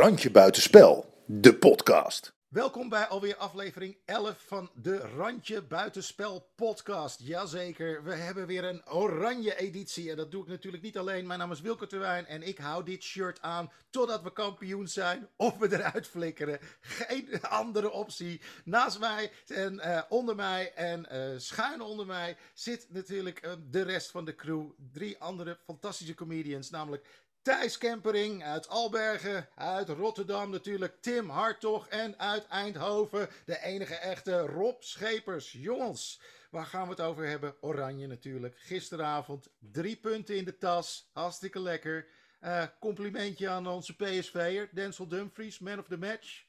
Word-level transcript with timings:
Randje 0.00 0.30
Buitenspel, 0.30 1.14
de 1.26 1.54
podcast. 1.54 2.32
Welkom 2.48 2.88
bij 2.88 3.06
alweer 3.06 3.36
aflevering 3.36 3.96
11 4.04 4.42
van 4.46 4.70
de 4.74 4.96
Randje 4.96 5.62
Buitenspel 5.62 6.50
podcast. 6.56 7.20
Jazeker, 7.22 8.04
we 8.04 8.14
hebben 8.14 8.46
weer 8.46 8.64
een 8.64 8.88
oranje 8.88 9.56
editie. 9.56 10.10
En 10.10 10.16
dat 10.16 10.30
doe 10.30 10.42
ik 10.42 10.48
natuurlijk 10.48 10.82
niet 10.82 10.98
alleen. 10.98 11.26
Mijn 11.26 11.38
naam 11.38 11.52
is 11.52 11.60
Wilke 11.60 11.86
Terwijn 11.86 12.26
en 12.26 12.42
ik 12.42 12.58
hou 12.58 12.84
dit 12.84 13.02
shirt 13.02 13.42
aan 13.42 13.70
totdat 13.90 14.22
we 14.22 14.32
kampioen 14.32 14.88
zijn 14.88 15.28
of 15.36 15.58
we 15.58 15.72
eruit 15.72 16.06
flikkeren. 16.06 16.58
Geen 16.80 17.42
andere 17.42 17.90
optie. 17.90 18.40
Naast 18.64 18.98
mij 18.98 19.30
en 19.46 19.74
uh, 19.74 20.02
onder 20.08 20.34
mij 20.34 20.72
en 20.74 21.06
uh, 21.12 21.38
schuin 21.38 21.80
onder 21.80 22.06
mij 22.06 22.36
zit 22.54 22.86
natuurlijk 22.88 23.46
uh, 23.46 23.52
de 23.70 23.82
rest 23.82 24.10
van 24.10 24.24
de 24.24 24.34
crew. 24.34 24.70
Drie 24.92 25.18
andere 25.18 25.58
fantastische 25.64 26.14
comedians, 26.14 26.70
namelijk 26.70 27.06
Thijs 27.42 27.78
Kempering 27.78 28.44
uit 28.44 28.68
Albergen, 28.68 29.48
uit 29.54 29.88
Rotterdam 29.88 30.50
natuurlijk, 30.50 31.02
Tim 31.02 31.28
Hartog 31.28 31.88
en 31.88 32.18
uit 32.18 32.46
Eindhoven 32.46 33.28
de 33.44 33.62
enige 33.62 33.94
echte 33.94 34.38
Rob 34.38 34.82
Schepers. 34.82 35.52
Jongens, 35.52 36.20
waar 36.50 36.66
gaan 36.66 36.84
we 36.84 36.90
het 36.90 37.00
over 37.00 37.26
hebben? 37.26 37.54
Oranje 37.60 38.06
natuurlijk. 38.06 38.58
Gisteravond 38.58 39.48
drie 39.58 39.96
punten 39.96 40.36
in 40.36 40.44
de 40.44 40.58
tas, 40.58 41.10
hartstikke 41.12 41.60
lekker. 41.60 42.06
Uh, 42.42 42.64
complimentje 42.80 43.48
aan 43.48 43.66
onze 43.66 43.96
PSV'er, 43.96 44.68
Denzel 44.72 45.08
Dumfries, 45.08 45.58
man 45.58 45.78
of 45.78 45.86
the 45.86 45.98
match. 45.98 46.44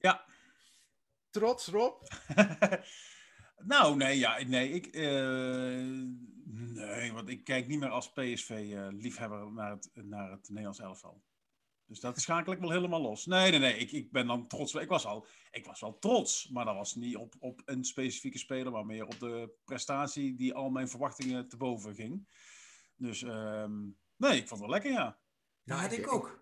Ja. 0.00 0.24
Trots, 1.30 1.66
Rob? 1.66 2.02
nou, 3.64 3.96
nee, 3.96 4.18
ja, 4.18 4.42
nee, 4.46 4.70
ik... 4.70 4.96
Uh 4.96 6.28
Nee, 6.52 7.12
want 7.12 7.28
ik 7.28 7.44
kijk 7.44 7.66
niet 7.66 7.78
meer 7.78 7.88
als 7.88 8.12
PSV-liefhebber 8.12 9.40
uh, 9.40 9.52
naar, 9.52 9.70
het, 9.70 9.90
naar 9.94 10.30
het 10.30 10.48
Nederlands 10.48 10.78
elftal. 10.78 11.22
Dus 11.86 12.00
dat 12.00 12.20
schakel 12.20 12.52
ik 12.52 12.58
wel 12.58 12.70
helemaal 12.70 13.00
los. 13.00 13.26
Nee, 13.26 13.50
nee, 13.50 13.60
nee. 13.60 13.76
Ik, 13.76 13.92
ik 13.92 14.12
ben 14.12 14.26
dan 14.26 14.46
trots. 14.46 14.74
Ik 14.74 14.88
was, 14.88 15.06
al, 15.06 15.26
ik 15.50 15.66
was 15.66 15.80
wel 15.80 15.98
trots, 15.98 16.48
maar 16.48 16.64
dat 16.64 16.74
was 16.74 16.94
niet 16.94 17.16
op, 17.16 17.34
op 17.38 17.62
een 17.64 17.84
specifieke 17.84 18.38
speler, 18.38 18.72
maar 18.72 18.86
meer 18.86 19.06
op 19.06 19.18
de 19.18 19.52
prestatie 19.64 20.34
die 20.34 20.54
al 20.54 20.70
mijn 20.70 20.88
verwachtingen 20.88 21.48
te 21.48 21.56
boven 21.56 21.94
ging. 21.94 22.28
Dus 22.96 23.22
um, 23.22 23.98
nee, 24.16 24.36
ik 24.36 24.48
vond 24.48 24.50
het 24.50 24.60
wel 24.60 24.68
lekker, 24.68 24.90
ja. 24.90 25.18
Nou, 25.62 25.80
had 25.80 25.92
ik 25.92 26.12
ook. 26.12 26.39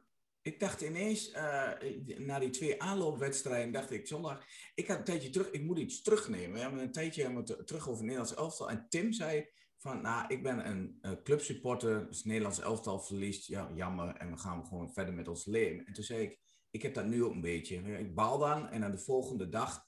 Ik 0.49 0.61
dacht 0.61 0.81
ineens, 0.81 1.33
uh, 1.33 1.73
na 2.19 2.39
die 2.39 2.51
twee 2.51 2.83
aanloopwedstrijden, 2.83 3.73
dacht 3.73 3.91
ik 3.91 4.07
zondag, 4.07 4.45
ik 4.75 4.89
had 4.89 4.99
een 4.99 5.05
tijdje 5.05 5.31
terug, 5.31 5.51
ik 5.51 5.63
moet 5.63 5.79
iets 5.79 6.03
terugnemen. 6.03 6.53
We 6.53 6.59
hebben 6.59 6.81
een 6.81 6.93
tijdje 6.93 7.43
terug 7.43 7.83
over 7.83 7.93
het 7.93 8.01
Nederlands 8.01 8.35
elftal. 8.35 8.71
En 8.71 8.87
Tim 8.89 9.13
zei, 9.13 9.49
van, 9.79 10.01
nou, 10.01 10.25
ik 10.29 10.43
ben 10.43 10.69
een 10.69 11.01
clubsupporter, 11.23 12.07
dus 12.07 12.17
het 12.17 12.27
Nederlands 12.27 12.61
elftal 12.61 13.01
verliest, 13.01 13.47
ja, 13.47 13.71
jammer, 13.75 14.17
en 14.17 14.31
we 14.31 14.37
gaan 14.37 14.67
gewoon 14.67 14.93
verder 14.93 15.15
met 15.15 15.29
ons 15.29 15.45
leven. 15.45 15.87
En 15.87 15.93
toen 15.93 16.05
zei 16.05 16.23
ik, 16.23 16.39
ik 16.71 16.83
heb 16.83 16.95
dat 16.95 17.07
nu 17.07 17.25
ook 17.25 17.33
een 17.33 17.41
beetje. 17.41 17.99
Ik 17.99 18.15
baal 18.15 18.39
dan, 18.39 18.69
en 18.69 18.85
aan 18.85 18.91
de 18.91 18.99
volgende 18.99 19.49
dag, 19.49 19.87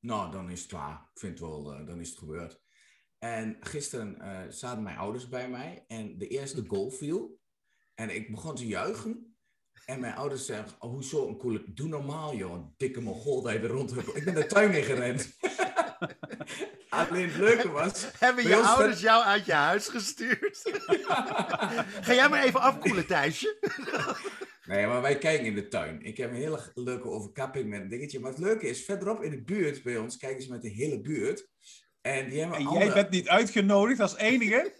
nou, 0.00 0.32
dan 0.32 0.50
is 0.50 0.60
het 0.60 0.68
klaar. 0.68 1.10
Ik 1.14 1.20
vind 1.20 1.38
het 1.38 1.48
wel, 1.48 1.80
uh, 1.80 1.86
dan 1.86 2.00
is 2.00 2.08
het 2.08 2.18
gebeurd. 2.18 2.60
En 3.18 3.56
gisteren 3.60 4.16
uh, 4.20 4.40
zaten 4.48 4.82
mijn 4.82 4.98
ouders 4.98 5.28
bij 5.28 5.50
mij, 5.50 5.84
en 5.86 6.18
de 6.18 6.28
eerste 6.28 6.64
goal 6.66 6.90
viel, 6.90 7.40
en 7.94 8.14
ik 8.14 8.30
begon 8.30 8.54
te 8.54 8.66
juichen. 8.66 9.27
En 9.86 10.00
mijn 10.00 10.14
ouders 10.14 10.46
zeggen, 10.46 10.66
oh, 10.78 10.90
hoezo 10.90 11.28
een 11.28 11.36
coole... 11.36 11.62
Doe 11.66 11.88
normaal, 11.88 12.34
joh. 12.34 12.66
Dikke 12.76 13.00
mogol 13.00 13.42
dat 13.42 13.52
je 13.52 13.58
er 13.58 13.66
rond 13.68 13.96
Ik 14.14 14.24
ben 14.24 14.34
de 14.34 14.46
tuin 14.46 14.72
in 14.72 14.82
gerend. 14.82 15.36
Alleen 16.88 17.28
het 17.28 17.36
leuke 17.36 17.68
was... 17.68 18.10
Hebben 18.18 18.48
je 18.48 18.56
ouders 18.56 19.00
jou 19.00 19.24
uit 19.24 19.46
je 19.46 19.52
huis 19.52 19.88
gestuurd? 19.88 20.62
Ga 22.06 22.14
jij 22.14 22.28
maar 22.28 22.44
even 22.44 22.60
afkoelen, 22.60 23.06
Thijsje? 23.06 23.56
nee, 24.64 24.86
maar 24.86 25.02
wij 25.02 25.18
kijken 25.18 25.46
in 25.46 25.54
de 25.54 25.68
tuin. 25.68 26.02
Ik 26.02 26.16
heb 26.16 26.30
een 26.30 26.36
hele 26.36 26.60
leuke 26.74 27.08
overkapping 27.08 27.68
met 27.68 27.80
een 27.80 27.88
dingetje. 27.88 28.20
Maar 28.20 28.30
het 28.30 28.40
leuke 28.40 28.68
is, 28.68 28.84
verderop 28.84 29.22
in 29.22 29.30
de 29.30 29.42
buurt 29.42 29.82
bij 29.82 29.96
ons 29.96 30.16
kijken 30.16 30.42
ze 30.42 30.50
met 30.50 30.62
de 30.62 30.68
hele 30.68 31.00
buurt. 31.00 31.48
En, 32.00 32.28
die 32.30 32.38
hebben 32.40 32.58
en 32.58 32.66
andere... 32.66 32.84
jij 32.84 32.94
bent 32.94 33.10
niet 33.10 33.28
uitgenodigd 33.28 34.00
als 34.00 34.16
enige? 34.16 34.72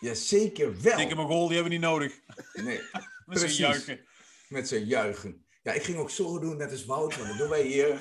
ja, 0.00 0.14
zeker 0.14 0.82
wel. 0.82 0.96
Dikke 0.96 1.14
Mogol, 1.14 1.46
die 1.46 1.56
hebben 1.56 1.72
we 1.72 1.78
niet 1.78 1.88
nodig. 1.88 2.20
Nee, 2.52 2.80
zijn 3.26 3.52
juichen. 3.52 4.00
Met 4.52 4.68
zijn 4.68 4.84
juichen. 4.84 5.46
Ja, 5.62 5.72
ik 5.72 5.82
ging 5.82 5.98
ook 5.98 6.10
zo 6.10 6.38
doen, 6.38 6.56
net 6.56 6.70
als 6.70 6.84
Wout, 6.84 7.18
dat 7.18 7.38
doen 7.38 7.48
wij 7.48 7.62
hier. 7.62 8.00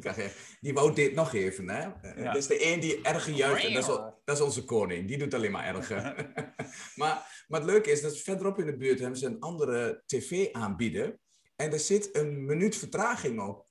die 0.60 0.72
Wout 0.72 0.96
deed 0.96 1.14
nog 1.14 1.34
even, 1.34 1.68
hè. 1.68 1.80
Ja. 1.82 2.24
Dat 2.24 2.36
is 2.36 2.46
de 2.46 2.66
een 2.66 2.80
die 2.80 3.02
erger 3.02 3.32
juicht, 3.32 3.64
en 3.64 3.72
dat 3.72 3.88
is, 3.88 3.96
dat 4.24 4.36
is 4.36 4.40
onze 4.40 4.64
koning. 4.64 5.08
Die 5.08 5.18
doet 5.18 5.34
alleen 5.34 5.50
maar 5.50 5.74
erger. 5.74 6.02
maar, 7.00 7.44
maar 7.48 7.60
het 7.60 7.70
leuke 7.70 7.90
is, 7.90 8.02
dat 8.02 8.18
verderop 8.18 8.58
in 8.58 8.66
de 8.66 8.76
buurt 8.76 8.98
hebben 8.98 9.18
ze 9.18 9.26
een 9.26 9.40
andere 9.40 10.02
tv 10.06 10.52
aanbieden. 10.52 11.20
En 11.56 11.72
er 11.72 11.80
zit 11.80 12.16
een 12.16 12.44
minuut 12.44 12.76
vertraging 12.76 13.40
op. 13.40 13.66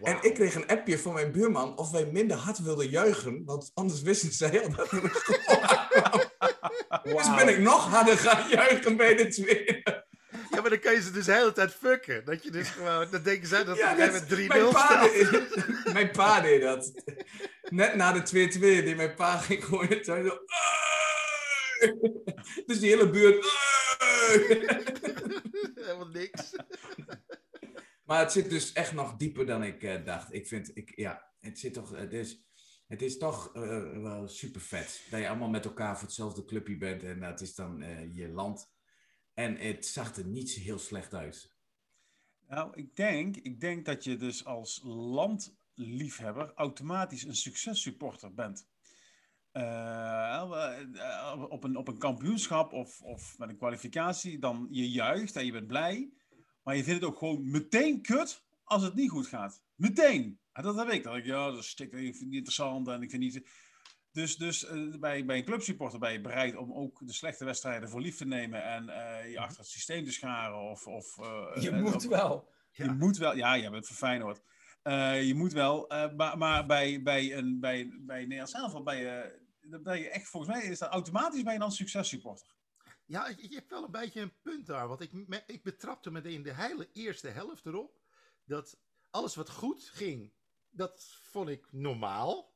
Wow. 0.00 0.08
En 0.08 0.18
ik 0.20 0.34
kreeg 0.34 0.54
een 0.54 0.66
appje 0.66 0.98
van 0.98 1.12
mijn 1.12 1.32
buurman 1.32 1.78
of 1.78 1.90
wij 1.90 2.06
minder 2.06 2.36
hard 2.36 2.58
wilden 2.58 2.88
juichen, 2.88 3.44
want 3.44 3.70
anders 3.74 4.02
wisten 4.02 4.32
zij 4.32 4.64
al 4.64 4.74
dat 4.74 4.90
wow. 7.02 7.16
Dus 7.16 7.34
ben 7.34 7.48
ik 7.48 7.58
nog 7.58 7.88
harder 7.88 8.16
gaan 8.16 8.48
juichen 8.48 8.96
bij 8.96 9.16
de 9.16 9.28
tweede. 9.28 10.01
Ja, 10.52 10.60
maar 10.60 10.70
dan 10.70 10.78
kan 10.78 10.92
je 10.92 11.02
ze 11.02 11.10
dus 11.10 11.24
de 11.24 11.32
hele 11.32 11.52
tijd 11.52 11.72
fucken. 11.72 12.24
Dat 12.24 12.42
je 12.42 12.50
dus 12.50 12.68
gewoon, 12.68 13.10
dan 13.10 13.22
denken 13.22 13.48
zij 13.48 13.64
dat 13.64 13.76
ja, 13.76 13.96
jij 13.96 14.10
met 14.12 14.24
3-0 14.24 14.68
staat. 14.68 15.10
mijn 15.92 16.10
pa 16.10 16.40
deed 16.40 16.62
dat. 16.62 16.92
Net 17.62 17.94
na 17.94 18.12
de 18.12 18.50
2-2, 18.52 18.58
die 18.60 18.94
mijn 18.94 19.14
pa 19.14 19.36
ging 19.36 19.64
gewoon 19.64 19.88
in 19.88 20.04
zo... 20.04 20.22
Dus 22.66 22.80
die 22.80 22.90
hele 22.90 23.10
buurt... 23.10 23.46
Helemaal 25.74 26.08
niks. 26.08 26.54
Maar 28.04 28.20
het 28.20 28.32
zit 28.32 28.50
dus 28.50 28.72
echt 28.72 28.92
nog 28.92 29.16
dieper 29.16 29.46
dan 29.46 29.62
ik 29.62 29.82
uh, 29.82 30.04
dacht. 30.04 30.32
Ik 30.32 30.46
vind, 30.46 30.70
ik, 30.74 30.92
ja, 30.96 31.32
het 31.40 31.58
zit 31.58 31.74
toch... 31.74 31.96
Het 31.96 32.12
is, 32.12 32.44
het 32.86 33.02
is 33.02 33.18
toch 33.18 33.56
uh, 33.56 34.02
wel 34.02 34.28
super 34.28 34.60
vet. 34.60 35.02
Dat 35.10 35.20
je 35.20 35.28
allemaal 35.28 35.48
met 35.48 35.64
elkaar 35.64 35.94
voor 35.94 36.06
hetzelfde 36.06 36.44
clubje 36.44 36.76
bent. 36.76 37.02
En 37.02 37.20
dat 37.20 37.40
is 37.40 37.54
dan 37.54 37.82
uh, 37.82 38.14
je 38.14 38.28
land. 38.28 38.71
En 39.34 39.56
het 39.56 39.86
zag 39.86 40.16
er 40.16 40.26
niet 40.26 40.50
heel 40.50 40.78
slecht 40.78 41.14
uit. 41.14 41.52
Nou, 42.48 42.72
ik 42.74 42.96
denk, 42.96 43.36
ik 43.36 43.60
denk 43.60 43.84
dat 43.84 44.04
je 44.04 44.16
dus 44.16 44.44
als 44.44 44.80
landliefhebber 44.84 46.52
automatisch 46.54 47.24
een 47.24 47.36
successupporter 47.36 48.34
bent. 48.34 48.70
Uh, 49.52 50.50
op, 51.48 51.64
een, 51.64 51.76
op 51.76 51.88
een 51.88 51.98
kampioenschap 51.98 52.72
of, 52.72 53.00
of 53.00 53.38
met 53.38 53.48
een 53.48 53.56
kwalificatie, 53.56 54.38
dan 54.38 54.68
je 54.70 54.90
juicht 54.90 55.36
en 55.36 55.44
je 55.44 55.52
bent 55.52 55.66
blij. 55.66 56.12
Maar 56.62 56.76
je 56.76 56.84
vindt 56.84 57.00
het 57.00 57.10
ook 57.10 57.18
gewoon 57.18 57.50
meteen 57.50 58.02
kut 58.02 58.44
als 58.64 58.82
het 58.82 58.94
niet 58.94 59.10
goed 59.10 59.26
gaat. 59.26 59.62
Meteen. 59.74 60.40
En 60.52 60.62
dat 60.62 60.76
heb 60.76 60.88
ik. 60.88 61.02
Dat 61.02 61.16
ik, 61.16 61.24
ja, 61.24 61.50
dat 61.50 61.58
is 61.58 61.74
ik 61.74 61.90
vind 61.90 62.18
het 62.18 62.20
niet 62.20 62.32
interessant 62.32 62.88
en 62.88 63.02
ik 63.02 63.10
vind 63.10 63.22
niet... 63.22 63.42
Dus, 64.12 64.36
dus 64.36 64.64
uh, 64.64 64.98
bij, 64.98 65.24
bij 65.24 65.38
een 65.38 65.44
clubsupporter 65.44 65.98
ben 65.98 66.12
je 66.12 66.20
bereid 66.20 66.56
om 66.56 66.72
ook 66.72 67.06
de 67.06 67.12
slechte 67.12 67.44
wedstrijden 67.44 67.88
voor 67.88 68.00
lief 68.00 68.16
te 68.16 68.24
nemen 68.24 68.64
en 68.64 68.88
uh, 68.88 69.30
je 69.30 69.38
achter 69.38 69.58
het 69.58 69.68
systeem 69.68 70.04
te 70.04 70.12
scharen. 70.12 70.58
Of, 70.58 70.86
of, 70.86 71.18
uh, 71.18 71.62
je 71.62 71.70
moet 71.70 71.94
of, 71.94 72.06
wel. 72.06 72.52
Je 72.70 72.84
ja. 72.84 72.92
moet 72.92 73.16
wel, 73.16 73.36
ja, 73.36 73.58
jij 73.58 73.70
bent 73.70 73.86
voor 73.86 73.96
Feyenoord. 73.96 74.42
je 75.26 75.32
moet 75.36 75.52
wel, 75.52 75.86
maar, 76.16 76.38
maar 76.38 76.66
bij, 76.66 77.02
bij, 77.02 77.36
een, 77.36 77.60
bij, 77.60 77.98
bij 78.00 78.20
Nederland 78.20 78.50
zelf 78.50 78.82
ben 78.82 78.96
je, 78.96 79.40
ben 79.82 79.98
je 79.98 80.08
echt, 80.08 80.28
volgens 80.28 80.52
mij 80.52 80.62
is 80.64 80.78
dat 80.78 80.90
automatisch 80.90 81.42
bij 81.42 81.52
je 81.52 81.58
dan 81.58 81.72
successupporter. 81.72 82.54
Ja, 83.06 83.28
je 83.28 83.54
hebt 83.54 83.70
wel 83.70 83.84
een 83.84 83.90
beetje 83.90 84.20
een 84.20 84.40
punt 84.42 84.66
daar. 84.66 84.88
Want 84.88 85.00
ik, 85.00 85.12
me, 85.12 85.42
ik 85.46 85.62
betrapte 85.62 86.10
me 86.10 86.22
in 86.22 86.42
de 86.42 86.54
hele 86.54 86.88
eerste 86.92 87.28
helft 87.28 87.66
erop. 87.66 88.00
Dat 88.44 88.78
alles 89.10 89.34
wat 89.34 89.50
goed 89.50 89.90
ging, 89.94 90.32
dat 90.70 91.18
vond 91.22 91.48
ik 91.48 91.72
normaal. 91.72 92.51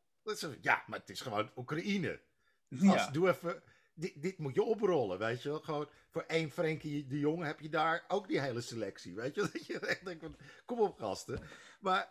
Ja, 0.61 0.85
maar 0.87 0.99
het 0.99 1.11
is 1.11 1.21
gewoon 1.21 1.51
Oekraïne. 1.57 2.21
Ja. 2.69 3.11
doe 3.11 3.29
even, 3.29 3.63
dit, 3.95 4.23
dit, 4.23 4.39
moet 4.39 4.55
je 4.55 4.63
oprollen, 4.63 5.19
weet 5.19 5.43
je 5.43 5.49
wel. 5.49 5.61
Gewoon 5.61 5.89
voor 6.09 6.23
één 6.23 6.51
Frenkie 6.51 7.07
de 7.07 7.19
Jong 7.19 7.45
heb 7.45 7.61
je 7.61 7.69
daar 7.69 8.05
ook 8.09 8.29
die 8.29 8.41
hele 8.41 8.61
selectie, 8.61 9.15
weet 9.15 9.35
je 9.35 9.41
Dat 9.53 9.67
je 9.67 9.79
echt 9.79 10.05
denkt 10.05 10.23
van, 10.23 10.37
kom 10.65 10.81
op 10.81 10.99
gasten. 10.99 11.41
Maar 11.81 12.09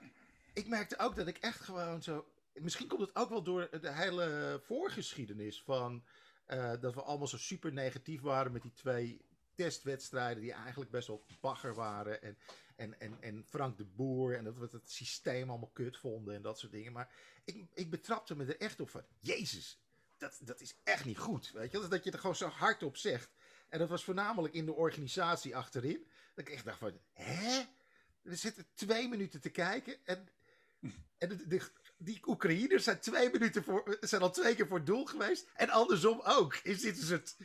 ik 0.53 0.67
merkte 0.67 0.97
ook 0.97 1.15
dat 1.15 1.27
ik 1.27 1.37
echt 1.37 1.59
gewoon 1.59 2.03
zo... 2.03 2.25
Misschien 2.53 2.87
komt 2.87 3.01
het 3.01 3.15
ook 3.15 3.29
wel 3.29 3.43
door 3.43 3.69
de 3.81 3.91
hele 3.91 4.59
voorgeschiedenis 4.63 5.63
van... 5.63 6.03
Uh, 6.47 6.73
dat 6.79 6.93
we 6.93 7.01
allemaal 7.01 7.27
zo 7.27 7.37
super 7.37 7.73
negatief 7.73 8.21
waren 8.21 8.51
met 8.51 8.61
die 8.61 8.73
twee 8.73 9.25
testwedstrijden 9.55 10.41
die 10.41 10.53
eigenlijk 10.53 10.91
best 10.91 11.07
wel 11.07 11.25
bagger 11.41 11.75
waren. 11.75 12.21
En, 12.21 12.37
en, 12.75 12.99
en, 12.99 13.17
en 13.21 13.45
Frank 13.45 13.77
de 13.77 13.85
Boer 13.85 14.37
en 14.37 14.43
dat 14.43 14.57
we 14.57 14.67
het 14.71 14.91
systeem 14.91 15.49
allemaal 15.49 15.71
kut 15.73 15.97
vonden 15.97 16.35
en 16.35 16.41
dat 16.41 16.59
soort 16.59 16.71
dingen. 16.71 16.91
Maar 16.91 17.13
ik, 17.43 17.65
ik 17.73 17.89
betrapte 17.89 18.35
me 18.35 18.45
er 18.45 18.59
echt 18.59 18.79
op 18.79 18.89
van, 18.89 19.03
jezus, 19.19 19.79
dat, 20.17 20.39
dat 20.41 20.61
is 20.61 20.75
echt 20.83 21.05
niet 21.05 21.17
goed. 21.17 21.51
Weet 21.51 21.71
je? 21.71 21.87
Dat 21.87 22.03
je 22.03 22.11
er 22.11 22.19
gewoon 22.19 22.35
zo 22.35 22.47
hard 22.47 22.83
op 22.83 22.97
zegt. 22.97 23.29
En 23.69 23.79
dat 23.79 23.89
was 23.89 24.03
voornamelijk 24.03 24.53
in 24.53 24.65
de 24.65 24.73
organisatie 24.73 25.55
achterin. 25.55 26.07
Dat 26.33 26.47
ik 26.47 26.53
echt 26.53 26.65
dacht 26.65 26.79
van, 26.79 26.99
hè? 27.13 27.63
We 28.21 28.35
zitten 28.35 28.67
twee 28.73 29.07
minuten 29.07 29.41
te 29.41 29.49
kijken 29.49 30.05
en, 30.05 30.29
en 31.17 31.47
die 31.97 32.27
Oekraïners 32.27 32.83
zijn 32.83 32.99
twee 32.99 33.29
minuten 33.29 33.63
voor, 33.63 33.97
zijn 34.01 34.21
al 34.21 34.31
twee 34.31 34.55
keer 34.55 34.67
voor 34.67 34.77
het 34.77 34.85
doel 34.85 35.05
geweest. 35.05 35.49
En 35.53 35.69
andersom 35.69 36.21
ook. 36.21 36.55
Is 36.55 36.81
dit 36.81 36.99
dus 36.99 37.09
het, 37.09 37.37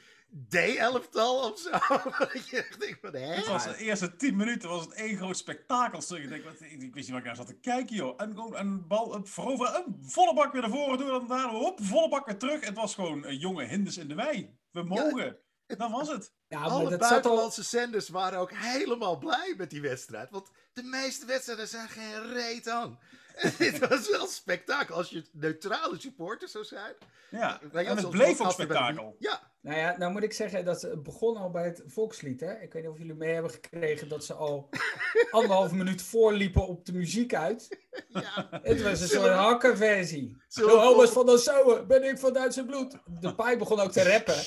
D-elftal 0.49 1.51
of 1.51 1.59
zo. 1.59 1.71
Dat 2.19 2.49
je 2.49 2.57
echt 2.57 2.81
denkt 2.81 3.01
van, 3.01 3.15
hè? 3.15 3.35
Het 3.35 3.47
was 3.47 3.65
de 3.65 3.77
eerste 3.77 4.17
tien 4.17 4.37
minuten 4.37 4.69
was 4.69 4.85
het 4.85 4.93
één 4.93 5.17
groot 5.17 5.37
spektakel. 5.37 6.01
Stuk. 6.01 6.23
Ik, 6.23 6.29
denk, 6.29 6.45
wat, 6.45 6.61
ik, 6.61 6.83
ik 6.83 6.95
wist 6.95 6.95
niet 6.95 7.09
waar 7.09 7.19
ik 7.19 7.25
naar 7.25 7.37
zat 7.37 7.47
te 7.47 7.59
kijken, 7.61 7.97
joh. 7.97 8.15
En 8.17 8.35
gewoon 8.35 8.57
een 8.57 8.87
bal 8.87 9.15
een 9.15 9.27
veroveren, 9.27 9.75
een 9.75 9.97
volle 10.01 10.35
bak 10.35 10.53
weer 10.53 10.63
naar 10.63 10.71
voren 10.71 10.99
doen. 10.99 11.21
En 11.21 11.27
daarna 11.27 11.49
hop, 11.49 11.79
volle 11.83 12.09
bak 12.09 12.27
weer 12.27 12.39
terug. 12.39 12.65
Het 12.65 12.77
was 12.77 12.95
gewoon 12.95 13.25
een 13.25 13.39
jonge 13.39 13.65
Hinders 13.65 13.97
in 13.97 14.09
de 14.09 14.15
wei. 14.15 14.59
We 14.71 14.83
mogen. 14.83 15.39
Dan 15.67 15.91
was 15.91 16.09
het. 16.09 16.33
Ja, 16.49 16.59
maar 16.59 16.69
Alle 16.69 16.83
dat 16.83 16.93
zat 16.93 17.03
al... 17.03 17.09
buitenlandse 17.09 17.63
zenders 17.63 18.09
waren 18.09 18.39
ook 18.39 18.53
helemaal 18.53 19.19
blij 19.19 19.55
met 19.57 19.71
die 19.71 19.81
wedstrijd. 19.81 20.31
Want 20.31 20.51
de 20.73 20.83
meeste 20.83 21.27
wedstrijden 21.27 21.69
zijn 21.69 21.89
geen 21.89 22.33
reet 22.33 22.69
aan. 22.69 22.99
Dit 23.59 23.79
was 23.89 24.11
wel 24.11 24.27
spektakel. 24.27 24.95
Als 24.97 25.11
je 25.11 25.25
neutrale 25.33 26.01
supporter 26.01 26.49
zou 26.49 26.65
zijn. 26.65 26.95
Ja, 27.31 27.61
en 27.73 27.97
het 27.97 28.11
bleef 28.11 28.41
ook 28.41 28.53
spektakel. 28.53 29.17
Ja, 29.19 29.51
Nou 29.61 29.77
ja, 29.79 29.95
nou 29.99 30.13
moet 30.13 30.23
ik 30.23 30.33
zeggen 30.33 30.65
dat 30.65 30.83
het 30.83 31.03
begon 31.03 31.37
al 31.37 31.51
bij 31.51 31.65
het 31.65 31.83
volkslied. 31.87 32.41
Hè? 32.41 32.53
Ik 32.61 32.73
weet 32.73 32.83
niet 32.83 32.91
of 32.93 32.99
jullie 32.99 33.15
mee 33.15 33.33
hebben 33.33 33.51
gekregen 33.51 34.09
dat 34.09 34.25
ze 34.25 34.35
al 34.35 34.69
anderhalf 35.31 35.73
minuut 35.73 36.03
voorliepen 36.03 36.67
op 36.67 36.87
de 36.87 36.93
muziek 36.93 37.35
uit. 37.35 37.79
ja. 38.09 38.49
Het 38.63 38.83
was 38.83 39.01
een 39.01 39.09
Zullen 39.09 39.25
soort 39.25 39.39
hakkenversie. 39.39 40.37
De 40.49 40.63
homo's 40.63 41.11
vol- 41.11 41.25
van 41.25 41.35
de 41.35 41.39
Sauer, 41.41 41.87
ben 41.87 42.05
ik 42.05 42.19
van 42.19 42.33
Duitse 42.33 42.65
bloed. 42.65 42.97
De 43.21 43.35
paai 43.35 43.57
begon 43.57 43.81
ook 43.81 43.93
te 43.93 44.03
rappen. 44.03 44.43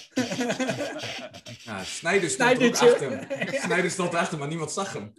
Ja, 1.63 1.83
Snijder 1.83 2.29
stond 2.35 2.61
er 2.61 2.71
achter 2.71 3.09
hem. 3.09 3.47
Snijder 3.61 3.91
stond 3.91 4.13
erachter, 4.13 4.37
maar 4.37 4.47
niemand 4.47 4.71
zag 4.71 4.93
hem. 4.93 5.13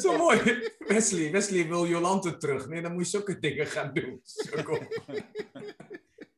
Zo 0.00 0.16
mooi. 0.16 0.70
Wesley, 0.78 1.30
Wesley 1.30 1.66
wil 1.68 1.86
Jolante 1.86 2.36
terug. 2.36 2.68
Nee, 2.68 2.82
dan 2.82 2.92
moet 2.92 3.02
je 3.04 3.08
zulke 3.10 3.38
dingen 3.38 3.66
gaan 3.66 3.94
doen. 3.94 4.22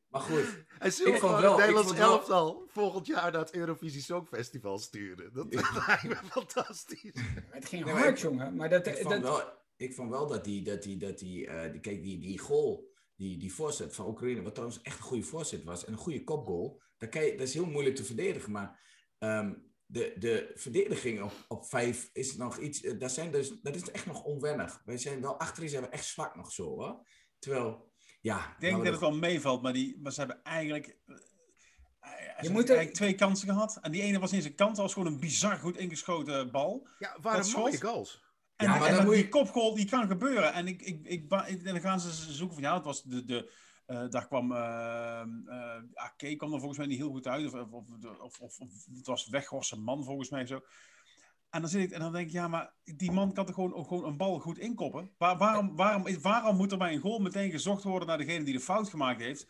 Maar 0.09 0.21
goed. 0.21 0.63
En 0.79 0.91
zullen 0.93 1.11
we 1.11 1.17
Ik 1.17 1.21
vond 1.23 1.33
gewoon 1.33 1.41
wel- 1.41 1.49
het 1.51 1.59
Nederlands 1.59 1.87
vond 1.87 1.99
wel- 1.99 2.11
elftal 2.11 2.63
volgend 2.67 3.05
jaar 3.07 3.31
naar 3.31 3.41
het 3.41 3.53
Eurovisie 3.55 4.01
Songfestival 4.01 4.77
sturen. 4.79 5.33
Dat 5.33 5.53
lijkt 5.87 6.03
me 6.03 6.15
fantastisch. 6.15 7.11
Het 7.49 7.65
ging 7.65 7.85
Nee, 7.85 7.93
hard, 7.93 8.09
ik- 8.09 8.17
jongen. 8.17 8.55
Maar 8.55 8.69
dat, 8.69 8.87
Ik 8.87 8.95
vond 8.97 9.09
dat, 9.09 9.21
wel, 9.21 9.41
ik 9.77 9.93
vond 9.93 10.09
wel 10.09 10.27
dat 10.27 10.43
die, 10.43 10.63
dat 10.63 10.83
die, 10.83 10.97
dat 10.97 11.19
die, 11.19 11.47
eh, 11.47 11.71
die, 11.71 11.81
kijk, 11.81 12.03
die, 12.03 12.19
die 12.19 12.39
goal, 12.39 12.91
die, 13.15 13.37
die 13.37 13.53
voorzet 13.53 13.95
van 13.95 14.07
Oekraïne, 14.07 14.41
wat 14.41 14.53
trouwens 14.55 14.81
echt 14.81 14.97
een 14.97 15.03
goede 15.03 15.23
voorzet 15.23 15.63
was 15.63 15.85
en 15.85 15.91
een 15.93 15.99
goede 15.99 16.23
kopgoal, 16.23 16.81
dat, 16.97 17.09
kan 17.09 17.25
je, 17.25 17.31
dat 17.37 17.47
is 17.47 17.53
heel 17.53 17.65
moeilijk 17.65 17.95
te 17.95 18.03
verdedigen. 18.03 18.51
Maar 18.51 18.79
ehm, 19.17 19.53
de, 19.91 20.13
de 20.19 20.51
verdediging 20.55 21.21
op, 21.21 21.33
op 21.47 21.65
vijf 21.65 22.09
is 22.13 22.35
nog 22.35 22.57
iets, 22.57 22.81
eh, 22.83 22.99
dat, 22.99 23.11
zijn 23.11 23.31
dus, 23.31 23.59
dat 23.61 23.75
is 23.75 23.91
echt 23.91 24.05
nog 24.05 24.23
onwennig. 24.23 24.81
Wij 24.85 24.97
zijn 24.97 25.21
wel, 25.21 25.39
achterin 25.39 25.69
zijn 25.69 25.81
we 25.83 25.89
echt 25.89 26.05
zwak 26.05 26.35
nog 26.35 26.51
zo 26.51 26.63
hoor. 26.63 27.07
Terwijl, 27.39 27.91
ja. 28.21 28.37
Ik 28.37 28.59
denk 28.59 28.71
nou, 28.73 28.83
dat 28.83 28.93
het 28.93 29.01
wel 29.01 29.15
meevalt, 29.19 29.61
maar, 29.61 29.73
die, 29.73 29.99
maar 30.01 30.11
ze 30.11 30.19
hebben 30.19 30.43
eigenlijk, 30.43 30.87
eh, 31.05 31.15
ze 31.15 31.15
moet 32.17 32.37
hebben 32.37 32.53
er- 32.53 32.67
eigenlijk 32.69 32.93
twee 32.93 33.15
kansen 33.15 33.47
gehad. 33.47 33.77
En 33.81 33.91
die 33.91 34.01
ene 34.01 34.19
was 34.19 34.33
in 34.33 34.41
zijn 34.41 34.55
kant, 34.55 34.75
dat 34.75 34.85
was 34.85 34.93
gewoon 34.93 35.13
een 35.13 35.19
bizar 35.19 35.57
goed 35.57 35.77
ingeschoten 35.77 36.51
bal. 36.51 36.87
Ja, 36.99 37.17
waren 37.21 37.41
Dat 37.41 37.55
mooie 37.55 37.81
goals. 37.81 38.29
En, 38.55 38.67
Ja, 38.67 38.77
maar 38.77 38.87
en 38.89 38.95
dan 38.95 39.05
moet 39.05 39.13
die 39.13 39.23
je- 39.23 39.29
kopgoal 39.29 39.75
die 39.75 39.89
kan 39.89 40.07
gebeuren. 40.07 40.53
En, 40.53 40.67
ik, 40.67 40.81
ik, 40.81 41.05
ik, 41.07 41.31
en 41.31 41.63
dan 41.63 41.81
gaan 41.81 41.99
ze 41.99 42.31
zoeken 42.33 42.53
van 42.55 42.63
ja, 42.63 42.75
het 42.75 42.85
was 42.85 43.03
de. 43.03 43.25
de 43.25 43.69
eh, 43.91 44.09
daar 44.09 44.27
kwam. 44.27 44.51
eh 44.51 45.21
eh 45.47 45.83
Ake 45.93 46.35
kwam 46.35 46.53
er 46.53 46.57
volgens 46.59 46.77
mij 46.77 46.87
niet 46.87 46.97
heel 46.97 47.11
goed 47.11 47.27
uit. 47.27 47.45
Of, 47.45 47.53
of, 47.53 48.39
of, 48.39 48.59
of, 48.59 48.69
het 48.95 49.05
was 49.07 49.27
Weghorst 49.29 49.71
een 49.71 49.83
man 49.83 50.03
volgens 50.03 50.29
mij 50.29 50.45
zo. 50.45 50.61
En 51.49 51.61
dan, 51.61 51.69
zit 51.69 51.83
ik, 51.83 51.91
en 51.91 51.99
dan 51.99 52.11
denk 52.11 52.25
ik, 52.27 52.31
ja, 52.33 52.47
maar 52.47 52.73
die 52.83 53.11
man 53.11 53.33
kan 53.33 53.45
toch 53.45 53.55
gewoon, 53.55 53.85
gewoon 53.85 54.05
een 54.05 54.17
bal 54.17 54.39
goed 54.39 54.57
inkoppen? 54.57 55.11
Waar, 55.17 55.37
waarom, 55.37 55.75
waarom, 55.75 56.07
is- 56.07 56.17
waarom 56.17 56.57
moet 56.57 56.71
er 56.71 56.77
bij 56.77 56.93
een 56.93 56.99
goal 56.99 57.19
meteen 57.19 57.51
gezocht 57.51 57.83
worden 57.83 58.07
naar 58.07 58.17
degene 58.17 58.43
die 58.43 58.53
de 58.53 58.59
fout 58.59 58.89
gemaakt 58.89 59.19
heeft? 59.21 59.47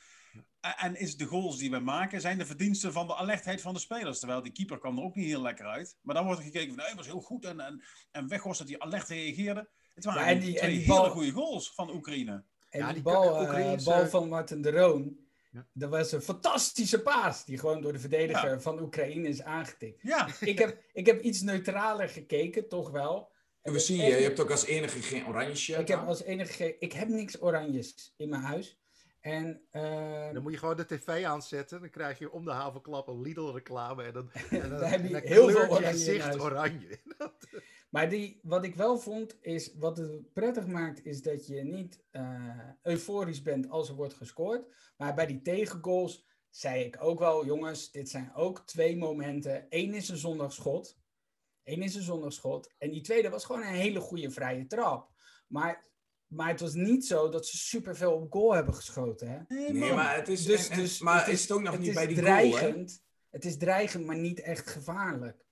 En, 0.60 0.76
en 0.78 0.96
is 1.00 1.18
de 1.18 1.26
goals 1.26 1.58
die 1.58 1.72
we 1.72 1.80
maken, 1.80 2.22
zijn 2.22 2.38
de 2.38 2.46
verdiensten 2.46 2.94
van 2.94 3.08
de 3.08 3.16
alertheid 3.16 3.62
van 3.62 3.74
de 3.74 3.80
spelers? 3.80 4.20
Terwijl 4.20 4.42
die 4.42 4.52
keeper 4.52 4.80
kwam 4.80 4.98
er 4.98 5.04
ook 5.04 5.16
niet 5.16 5.26
heel 5.26 5.42
lekker 5.42 5.66
uit. 5.66 5.98
Maar 6.02 6.16
dan 6.16 6.26
wordt 6.26 6.40
er 6.40 6.46
gekeken 6.46 6.68
van, 6.68 6.78
nee, 6.78 6.86
hij 6.88 6.96
was 6.96 7.06
heel 7.06 7.22
goed. 7.22 7.46
En, 7.46 7.60
en, 7.60 7.84
en 8.12 8.28
Weghorst 8.28 8.60
dat 8.60 8.70
hij 8.70 8.80
alert 8.80 9.08
reageerde. 9.08 9.70
Het 9.94 10.06
waren 10.06 10.22
Ja, 10.22 10.28
en 10.28 10.40
die- 10.40 10.56
twee 10.56 10.62
en 10.70 10.70
die 10.78 10.80
hele 10.86 11.00
bal- 11.00 11.10
goede 11.10 11.32
goals 11.32 11.74
van 11.74 11.90
Oekraïne. 11.96 12.44
En 12.72 12.80
Ja, 12.80 12.86
die, 12.86 12.94
die 12.94 13.04
bal, 13.04 13.16
Oekraïense- 13.24 13.44
eh, 13.46 13.50
Oekraïense- 13.50 13.90
bal 13.90 14.08
van 14.08 14.30
Martin 14.30 14.62
de 14.62 14.72
Roon, 14.72 15.18
Ja. 15.52 15.68
dat 15.74 15.90
was 15.90 16.12
een 16.12 16.22
fantastische 16.22 17.02
paas 17.02 17.46
die 17.46 17.58
gewoon 17.58 17.82
door 17.82 17.94
de 17.94 18.00
verdediger 18.00 18.62
van 18.62 18.80
Oekraïne 18.82 19.28
is 19.28 19.42
aangetikt. 19.44 20.02
Ja, 20.02 20.28
ik, 20.40 20.60
heb, 20.60 20.78
ik 20.94 21.06
heb 21.06 21.22
iets 21.22 21.42
neutraler 21.42 22.10
gekeken, 22.10 22.68
toch 22.68 22.90
wel. 22.92 23.32
En 23.62 23.74
we 23.74 23.80
zien 23.80 23.98
je, 23.98 24.04
echt- 24.04 24.18
je 24.18 24.24
hebt 24.24 24.40
ook 24.40 24.52
als 24.52 24.66
enige 24.66 25.02
geen 25.02 25.28
oranje 25.28 25.56
shirt 25.56 25.80
Ik 25.80 25.88
heb 25.88 26.00
als 26.08 26.24
enige 26.24 26.54
ge- 26.54 26.76
ik 26.80 26.94
heb 26.94 27.08
niks 27.08 27.42
oranjes 27.42 28.14
in 28.18 28.30
mijn 28.30 28.42
huis. 28.42 28.80
En 29.20 29.62
eh, 29.72 30.34
Dan 30.34 30.42
moet 30.44 30.52
je 30.52 30.58
gewoon 30.58 30.78
de 30.78 30.86
tv 30.86 31.24
aanzetten. 31.26 31.80
Dan 31.80 31.90
krijg 31.90 32.20
je 32.20 32.32
om 32.32 32.46
de 32.46 32.52
havenklap 32.52 33.08
een 33.08 33.22
Lidl-reclame. 33.22 34.04
En 34.04 34.14
dan, 34.14 34.32
en 34.50 34.60
dan, 34.70 34.70
Dan 34.80 34.90
heb 34.90 35.08
je 35.08 35.20
heel 35.24 35.50
veel 35.50 35.62
oranje 35.70 35.86
in 35.88 35.92
gezicht 35.94 36.40
oranje. 36.40 36.98
Maar 37.92 38.10
die, 38.10 38.40
wat 38.44 38.64
ik 38.64 38.76
wel 38.76 39.00
vond, 39.00 39.38
is 39.42 39.74
wat 39.80 39.98
het 39.98 40.34
prettig 40.34 40.68
maakt, 40.68 41.06
is 41.06 41.22
dat 41.22 41.48
je 41.48 41.64
niet 41.64 42.04
eh, 42.12 42.70
euforisch 42.82 43.42
bent 43.42 43.70
als 43.70 43.90
er 43.90 43.96
wordt 43.96 44.14
gescoord. 44.14 44.76
Maar 44.98 45.14
bij 45.14 45.26
die 45.26 45.42
tegengoals 45.42 46.26
zei 46.50 46.84
ik 46.84 46.98
ook 47.00 47.20
wel, 47.20 47.46
jongens, 47.46 47.92
dit 47.92 48.10
zijn 48.10 48.32
ook 48.36 48.60
twee 48.66 48.98
momenten. 48.98 49.66
Eén 49.70 49.94
is 49.94 50.10
een 50.10 50.18
zondagschot. 50.18 51.00
Eén 51.64 51.82
is 51.82 51.96
een 51.96 52.02
zondagschot. 52.02 52.74
En 52.78 52.92
die 52.92 53.02
tweede 53.02 53.30
was 53.30 53.46
gewoon 53.46 53.62
een 53.62 53.68
hele 53.74 54.00
goede 54.00 54.32
vrije 54.32 54.68
trap. 54.68 55.10
Maar, 55.48 55.86
maar 56.28 56.48
het 56.48 56.60
was 56.60 56.74
niet 56.74 57.06
zo 57.06 57.30
dat 57.30 57.48
ze 57.48 57.58
superveel 57.58 58.14
op 58.14 58.32
goal 58.32 58.54
hebben 58.54 58.74
geschoten. 58.74 59.28
Hè? 59.48 59.56
Nee, 59.72 59.94
maar 59.94 60.16
het 60.16 60.28
is, 60.28 60.44
Dus, 60.46 60.66
en- 60.68 60.72
en- 60.76 60.80
dus 60.82 61.00
maar 61.00 61.20
het 61.26 61.34
is 61.34 61.42
het 61.42 61.52
ook 61.52 61.62
nog 61.62 61.72
het 61.72 61.80
niet 61.80 61.90
is 61.90 61.96
bij 61.96 62.08
die 62.08 62.16
goal, 62.18 62.28
hè? 62.28 62.40
dreigend. 62.40 63.04
Het 63.30 63.46
is 63.46 63.58
dreigend, 63.58 64.06
maar 64.06 64.18
niet 64.18 64.40
echt 64.40 64.70
gevaarlijk. 64.70 65.46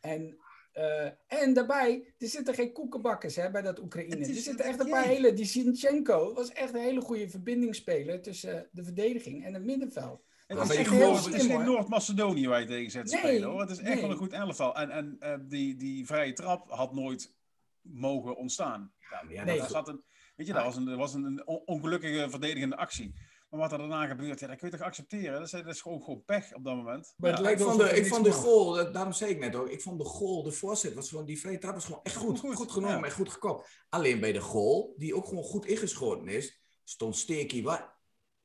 En, 0.00 0.38
eh, 0.76 1.40
en 1.42 1.54
daarbij, 1.54 2.14
er 2.18 2.28
zitten 2.28 2.54
geen 2.54 2.72
koekenbakkers 2.72 3.36
hè, 3.36 3.50
bij 3.50 3.62
dat 3.62 3.78
Oekraïne. 3.80 4.18
Is- 4.18 4.28
er 4.28 4.34
zitten 4.34 4.64
echt 4.64 4.80
een 4.80 4.88
paar 4.88 5.04
jee. 5.06 5.14
hele... 5.14 5.32
Die 5.32 5.44
Sinchenko 5.44 6.34
was 6.34 6.52
echt 6.52 6.74
een 6.74 6.80
hele 6.80 7.00
goede 7.00 7.28
verbindingsspeler 7.28 8.22
tussen 8.22 8.56
eh, 8.56 8.68
de 8.70 8.84
verdediging 8.84 9.44
en 9.44 9.54
het 9.54 9.64
middenveld. 9.64 10.24
Het 10.46 10.58
is, 10.70 10.76
echt 10.76 10.90
heel- 10.90 11.16
het 11.24 11.34
is 11.34 11.48
hoor. 11.48 11.64
Noord-Macedonië 11.64 12.46
waar 12.48 12.60
je 12.60 12.66
tegen 12.66 12.90
zet 12.90 13.10
Nee, 13.10 13.18
spelen 13.18 13.48
hoor. 13.48 13.60
Het 13.60 13.70
is 13.70 13.78
echt 13.78 13.92
nee. 13.92 14.00
wel 14.00 14.10
een 14.10 14.16
goed 14.16 14.32
elftal. 14.32 14.76
En, 14.76 14.90
en 14.90 15.16
eh, 15.18 15.34
die, 15.42 15.76
die 15.76 16.06
vrije 16.06 16.32
trap 16.32 16.70
had 16.70 16.94
nooit 16.94 17.34
mogen 17.80 18.36
ontstaan. 18.36 18.92
Ja, 19.10 19.22
Ja, 19.28 19.44
Nee. 19.44 19.58
daar 19.58 19.68
zat 19.68 19.88
een, 19.88 20.04
weet 20.36 20.46
je, 20.46 20.52
dat 20.52 20.64
was 20.64 20.76
een, 20.76 20.84
dat 20.84 20.96
was 20.98 21.14
een 21.14 21.46
on- 21.46 21.62
ongelukkige 21.64 22.30
verdedigende 22.30 22.76
actie. 22.76 23.14
Maar 23.48 23.60
wat 23.60 23.72
er 23.72 23.78
daarna 23.78 24.06
gebeurt, 24.06 24.40
ja, 24.40 24.46
dat 24.46 24.56
kun 24.58 24.70
je 24.70 24.76
toch 24.76 24.86
accepteren? 24.86 25.32
Dat 25.32 25.42
is, 25.42 25.50
dat 25.50 25.66
is 25.66 25.80
gewoon, 25.80 26.02
gewoon 26.02 26.24
pech 26.24 26.54
op 26.54 26.64
dat 26.64 26.74
moment. 26.76 27.14
Maar 27.16 27.42
Ja, 27.42 27.48
Ik 27.48 27.58
vond, 27.58 27.78
de, 27.78 27.90
ik 27.96 28.06
vond 28.06 28.24
de 28.24 28.32
goal, 28.32 28.72
dat- 28.72 28.92
daarom 28.94 29.12
zei 29.12 29.30
ik 29.30 29.38
net 29.38 29.54
ook, 29.54 29.68
ik 29.68 29.82
vond 29.82 29.98
de 29.98 30.04
goal, 30.04 30.42
de 30.42 30.52
voorzet, 30.52 30.94
was 30.94 31.08
gewoon, 31.08 31.24
die 31.26 31.40
vrije 31.40 31.58
trap 31.58 31.74
was 31.74 31.84
gewoon 31.84 32.00
echt 32.02 32.16
goed. 32.16 32.38
Goed, 32.38 32.54
Goed, 32.54 32.72
genomen 32.72 32.98
ja. 32.98 33.04
en 33.04 33.12
goed 33.12 33.28
gekopt. 33.30 33.68
Alleen 33.88 34.20
bij 34.20 34.32
de 34.32 34.40
goal, 34.40 34.94
die 34.96 35.14
ook 35.16 35.26
gewoon 35.26 35.42
goed 35.44 35.66
ingeschoten 35.66 36.28
is, 36.28 36.60
stond 36.84 37.16
Steekie 37.16 37.62
wat 37.62 37.94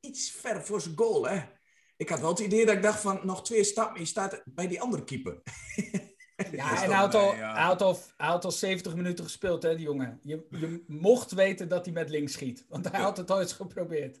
iets 0.00 0.30
ver 0.30 0.64
voor 0.64 0.80
zijn 0.80 0.96
goal, 0.98 1.28
hè. 1.28 1.40
Ik 1.96 2.08
had 2.08 2.20
wel 2.20 2.28
het 2.30 2.38
idee 2.38 2.66
dat 2.66 2.74
ik 2.76 2.82
dacht 2.82 3.00
van, 3.00 3.20
nog 3.22 3.44
twee 3.44 3.64
stappen, 3.64 4.00
je 4.00 4.06
staat 4.06 4.42
bij 4.44 4.68
die 4.68 4.80
andere 4.80 5.04
keeper. 5.04 5.42
Ja, 5.72 6.02
en 6.36 6.50
toch- 6.52 6.80
hij 6.80 6.88
had, 6.88 7.14
al, 7.14 7.30
nee, 7.30 7.36
ja. 7.36 7.52
hij, 7.54 7.62
had 7.62 7.82
al, 7.82 7.98
hij 8.16 8.28
had 8.28 8.44
al 8.44 8.50
70 8.50 8.94
minuten 8.94 9.24
gespeeld, 9.24 9.62
hè, 9.62 9.76
die 9.76 9.84
jongen. 9.84 10.18
Je, 10.22 10.46
je 10.50 10.84
mocht 10.86 11.32
weten 11.32 11.68
dat 11.68 11.84
hij 11.84 11.94
met 11.94 12.10
links 12.10 12.32
schiet. 12.32 12.64
Want 12.68 12.90
hij 12.90 13.00
had 13.00 13.16
het 13.16 13.30
ooit 13.32 13.52
geprobeerd. 13.52 14.20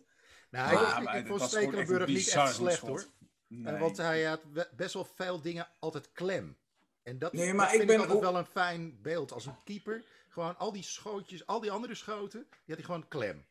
Nou, 0.52 0.72
Ja, 0.72 0.92
ik, 0.92 0.98
ik, 0.98 1.04
maar 1.04 1.16
ik 1.16 1.26
het 1.26 1.38
vond 1.38 1.50
Stekelenburg 1.50 2.06
niet 2.06 2.28
echt 2.28 2.54
slecht 2.54 2.78
hoor. 2.80 2.98
Eh, 2.98 3.06
Nee. 3.58 3.78
Want 3.78 3.96
hij 3.96 4.22
had 4.24 4.40
best 4.76 4.94
wel 4.94 5.04
veel 5.16 5.40
dingen 5.40 5.68
altijd 5.78 6.12
klem. 6.12 6.56
En 7.02 7.18
dat, 7.18 7.32
Nee, 7.32 7.46
dat 7.46 7.54
maar 7.56 7.66
ik 7.66 7.74
vind 7.74 7.86
ben 7.86 7.94
ik 7.94 8.00
altijd 8.00 8.18
ook- 8.24 8.30
wel 8.30 8.38
een 8.40 8.46
fijn 8.46 8.98
beeld. 9.02 9.32
Als 9.32 9.46
een 9.46 9.62
keeper, 9.64 10.04
gewoon 10.28 10.58
al 10.58 10.72
die 10.72 10.82
schootjes, 10.82 11.46
al 11.46 11.60
die 11.60 11.70
andere 11.70 11.94
schoten, 11.94 12.40
die 12.50 12.58
had 12.66 12.76
hij 12.76 12.84
gewoon 12.84 13.08
klem. 13.08 13.44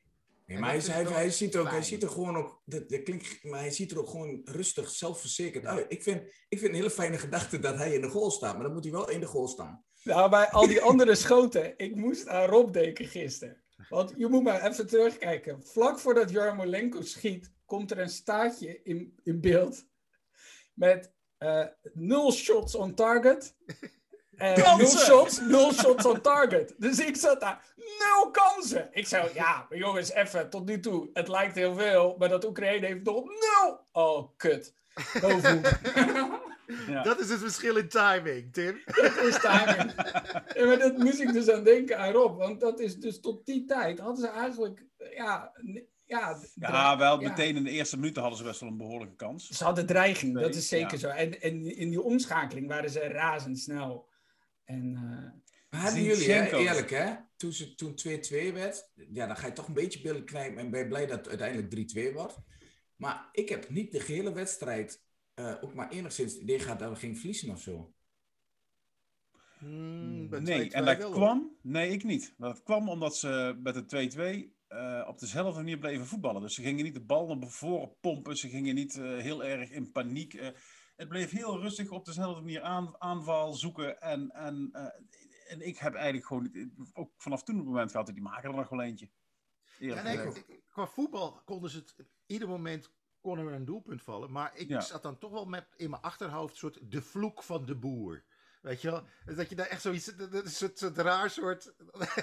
Nee, 0.45 0.59
maar 0.59 0.69
hij, 0.71 1.03
hij, 1.03 1.29
ziet 1.29 1.53
er 1.55 1.61
ook, 1.61 1.69
hij 1.69 1.83
ziet 1.83 2.03
er 2.03 2.09
gewoon 2.09 2.35
ook, 2.37 2.61
dat, 2.65 2.89
dat 2.89 3.03
klinkt, 3.03 3.43
maar 3.43 3.59
hij 3.59 3.71
ziet 3.71 3.91
er 3.91 3.99
ook 3.99 4.09
gewoon 4.09 4.41
rustig, 4.45 4.89
zelfverzekerd 4.89 5.65
uit. 5.65 5.85
Ik 5.89 6.03
vind, 6.03 6.21
ik 6.49 6.59
vind 6.59 6.69
een 6.69 6.75
hele 6.75 6.89
fijne 6.89 7.17
gedachte 7.17 7.59
dat 7.59 7.75
hij 7.75 7.93
in 7.93 8.01
de 8.01 8.09
goal 8.09 8.31
staat, 8.31 8.53
maar 8.53 8.63
dan 8.63 8.73
moet 8.73 8.83
hij 8.83 8.93
wel 8.93 9.09
in 9.09 9.19
de 9.19 9.25
goal 9.25 9.47
staan. 9.47 9.83
Nou, 10.03 10.29
bij 10.29 10.49
al 10.49 10.67
die 10.67 10.81
andere 10.81 11.15
schoten, 11.15 11.73
ik 11.77 11.95
moest 11.95 12.27
aan 12.27 12.45
Rob 12.49 12.73
denken 12.73 13.05
gisteren. 13.05 13.61
Want 13.89 14.13
je 14.17 14.27
moet 14.27 14.43
maar 14.43 14.65
even 14.65 14.87
terugkijken. 14.87 15.63
Vlak 15.63 15.99
voordat 15.99 16.29
Jarmolenko 16.29 17.01
schiet, 17.01 17.51
komt 17.65 17.91
er 17.91 17.99
een 17.99 18.09
staartje 18.09 18.79
in, 18.83 19.19
in 19.23 19.41
beeld. 19.41 19.85
Met 20.73 21.11
eh, 21.37 21.65
nul 21.93 22.31
shots 22.31 22.75
on 22.75 22.95
target. 22.95 23.55
Nul 24.37 24.87
shots, 24.87 25.39
nul 25.39 25.73
shots 25.73 26.05
on 26.05 26.21
target. 26.21 26.75
Dus 26.77 26.99
ik 26.99 27.15
zat 27.15 27.39
daar, 27.39 27.73
nul 27.75 28.31
kansen. 28.31 28.89
Ik 28.91 29.07
zei, 29.07 29.29
ja, 29.33 29.67
jongens, 29.69 30.11
even, 30.11 30.49
tot 30.49 30.65
nu 30.65 30.79
toe, 30.79 31.09
het 31.13 31.27
lijkt 31.27 31.55
heel 31.55 31.75
veel, 31.75 32.15
maar 32.17 32.29
dat 32.29 32.45
Oekraïne 32.45 32.85
heeft 32.85 33.03
nog 33.03 33.25
nul. 33.25 33.79
Oh, 33.91 34.29
kut. 34.37 34.73
Ja. 36.87 37.03
Dat 37.03 37.19
is 37.19 37.29
het 37.29 37.39
verschil 37.39 37.75
in 37.75 37.87
timing, 37.89 38.53
Tim. 38.53 38.81
Dat 38.85 39.17
is 39.17 39.39
timing. 39.39 39.93
Ja, 40.55 40.65
maar 40.65 40.79
dat 40.79 40.97
moest 40.97 41.19
ik 41.19 41.33
dus 41.33 41.49
aan 41.49 41.63
denken 41.63 41.99
aan 41.99 42.11
Rob. 42.11 42.37
Want 42.37 42.59
dat 42.59 42.79
is 42.79 42.99
dus 42.99 43.19
tot 43.19 43.45
die 43.45 43.65
tijd 43.65 43.99
hadden 43.99 44.25
ze 44.25 44.27
eigenlijk 44.27 44.85
ja, 45.15 45.51
Ja, 46.05 46.37
Ja, 46.55 46.97
wel 46.97 47.21
ja. 47.21 47.29
meteen 47.29 47.55
in 47.55 47.63
de 47.63 47.69
eerste 47.69 47.97
minuten 47.97 48.21
hadden 48.21 48.39
ze 48.39 48.45
best 48.45 48.59
wel 48.59 48.69
een 48.69 48.77
behoorlijke 48.77 49.15
kans. 49.15 49.49
Ze 49.49 49.63
hadden 49.63 49.85
dreiging, 49.85 50.39
dat 50.39 50.55
is 50.55 50.67
zeker 50.67 50.91
ja. 50.91 50.97
zo. 50.97 51.07
En, 51.07 51.41
en 51.41 51.75
in 51.75 51.89
die 51.89 52.01
omschakeling 52.01 52.67
waren 52.67 52.89
ze 52.89 52.99
razendsnel. 52.99 54.09
En 54.65 54.95
eh, 54.95 55.41
Maar 55.69 55.83
hebben 55.83 56.03
jullie, 56.03 56.31
hè, 56.31 56.57
eerlijk 56.57 56.89
hè, 56.89 57.13
toen 57.37 57.51
ze 57.51 57.75
toen 57.75 57.99
2-2 58.49 58.53
werd, 58.53 58.89
ja, 59.11 59.27
dan 59.27 59.37
ga 59.37 59.47
je 59.47 59.53
toch 59.53 59.67
een 59.67 59.73
beetje 59.73 60.01
billen 60.01 60.25
knijpen 60.25 60.57
en 60.57 60.69
ben 60.69 60.79
je 60.79 60.87
blij 60.87 61.05
dat 61.05 61.17
het 61.17 61.27
uiteindelijk 61.27 61.91
3-2 62.11 62.13
wordt. 62.13 62.37
Maar 62.95 63.29
ik 63.31 63.49
heb 63.49 63.69
niet 63.69 63.91
de 63.91 63.99
gehele 63.99 64.33
wedstrijd 64.33 65.03
eh, 65.33 65.55
ook 65.61 65.73
maar 65.73 65.89
enigszins 65.89 66.33
het 66.33 66.41
idee 66.41 66.59
gehad 66.59 66.79
dat 66.79 66.89
we 66.89 66.95
gingen 66.95 67.15
verliezen 67.17 67.49
of 67.49 67.61
zo. 67.61 67.93
Hmm, 69.57 70.29
bij 70.29 70.39
Nee, 70.39 70.69
2-2 70.69 70.73
en 70.73 70.85
dat 70.85 70.97
wel, 70.97 71.07
hoor. 71.07 71.15
kwam... 71.15 71.55
Nee, 71.61 71.89
ik 71.91 72.03
niet. 72.03 72.33
Dat 72.37 72.63
kwam 72.63 72.89
omdat 72.89 73.17
ze 73.17 73.59
met 73.63 73.89
de 73.89 74.49
2-2 74.49 74.59
eh, 74.67 75.05
op 75.07 75.19
dezelfde 75.19 75.59
manier 75.59 75.77
bleven 75.77 76.05
voetballen. 76.05 76.41
Dus 76.41 76.55
ze 76.55 76.61
gingen 76.61 76.83
niet 76.83 76.93
de 76.93 77.01
bal 77.01 77.35
naar 77.35 77.49
voren 77.49 77.95
pompen. 77.99 78.37
Ze 78.37 78.49
gingen 78.49 78.75
niet 78.75 78.97
eh, 78.97 79.17
heel 79.17 79.43
erg 79.43 79.69
in 79.69 79.91
paniek. 79.91 80.33
eh. 80.33 80.49
het 80.95 81.07
bleef 81.07 81.31
heel 81.31 81.59
rustig 81.59 81.89
op 81.89 82.05
dezelfde 82.05 82.41
manier 82.41 82.61
aan, 82.61 83.01
aanval 83.01 83.53
zoeken. 83.53 84.01
En, 84.01 84.31
en, 84.31 84.69
eh, 84.71 85.51
en 85.51 85.61
ik 85.67 85.77
heb 85.77 85.93
eigenlijk 85.93 86.25
gewoon... 86.25 86.71
Ook 86.93 87.11
vanaf 87.17 87.43
toen 87.43 87.55
op 87.55 87.61
het 87.61 87.69
moment 87.71 87.91
gehad, 87.91 88.07
die 88.07 88.21
maken 88.21 88.49
er 88.49 88.55
nog 88.55 88.69
wel 88.69 88.81
eentje. 88.81 89.09
Ja, 89.79 90.01
nee, 90.01 90.17
qua 90.69 90.87
voetbal 90.87 91.41
konden 91.45 91.69
ze 91.69 91.77
het... 91.77 91.95
Ieder 92.25 92.47
moment 92.47 92.91
kon 93.21 93.37
er 93.39 93.53
een 93.53 93.65
doelpunt 93.65 94.01
vallen. 94.03 94.31
Maar 94.31 94.51
ik 94.55 94.67
Ja. 94.69 94.81
zat 94.81 95.03
dan 95.03 95.17
toch 95.17 95.31
wel 95.31 95.45
met 95.45 95.65
in 95.75 95.89
mijn 95.89 96.01
achterhoofd... 96.01 96.55
soort 96.55 96.77
de 96.81 97.01
vloek 97.01 97.43
van 97.43 97.65
de 97.65 97.75
boer. 97.75 98.23
Weet 98.61 98.81
je 98.81 98.91
wel? 98.91 99.03
Dat 99.35 99.49
je 99.49 99.55
daar 99.55 99.65
echt 99.67 99.81
zoiets... 99.81 100.05
Dat 100.05 100.31
dat 100.31 100.45
is 100.45 100.61
een 100.61 100.71
soort 100.75 100.97
raar 100.97 101.29
soort... 101.29 101.73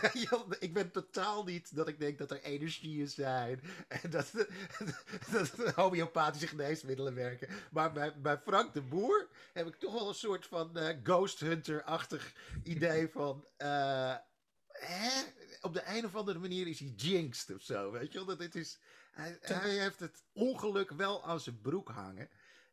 Ik 0.59 0.73
ben 0.75 0.91
totaal 0.91 1.45
niet 1.45 1.77
dat 1.77 1.89
ik 1.89 1.99
denk 1.99 2.19
dat 2.19 2.31
er 2.31 2.43
energieën 2.43 3.09
zijn. 3.09 3.61
En 3.89 4.11
dat, 4.11 4.31
dat 5.33 5.51
homeopathische 5.75 6.47
geneesmiddelen 6.47 7.15
werken. 7.15 7.49
Maar 7.71 7.93
bij, 7.93 8.21
bij 8.21 8.39
Frank 8.39 8.73
de 8.73 8.83
Boer 8.83 9.29
heb 9.53 9.67
ik 9.67 9.75
toch 9.77 9.93
wel 9.93 10.09
een 10.09 10.15
soort 10.15 10.47
van 10.47 10.77
eh, 10.77 10.97
Ghost 11.03 11.41
Hunter-achtig 11.41 12.33
idee 12.63 13.09
van... 13.19 13.47
eh, 13.57 14.15
hè? 14.73 15.23
Op 15.61 15.75
de 15.75 15.83
een 15.87 16.05
of 16.05 16.15
andere 16.17 16.39
manier 16.39 16.67
is 16.67 16.79
hij 16.79 16.93
jinxed 16.97 17.55
of 17.57 17.63
zo. 17.63 17.91
Weet 17.91 18.13
je 18.13 18.19
wel? 18.19 18.27
Dat 18.27 18.39
het 18.39 18.55
is, 18.55 18.79
hij, 19.23 19.39
hij 19.41 19.71
heeft 19.79 20.01
het 20.01 20.25
ongeluk 20.33 20.91
wel 20.91 21.25
aan 21.25 21.41
zijn 21.41 21.61
broek 21.61 21.89
hangen. 21.89 22.29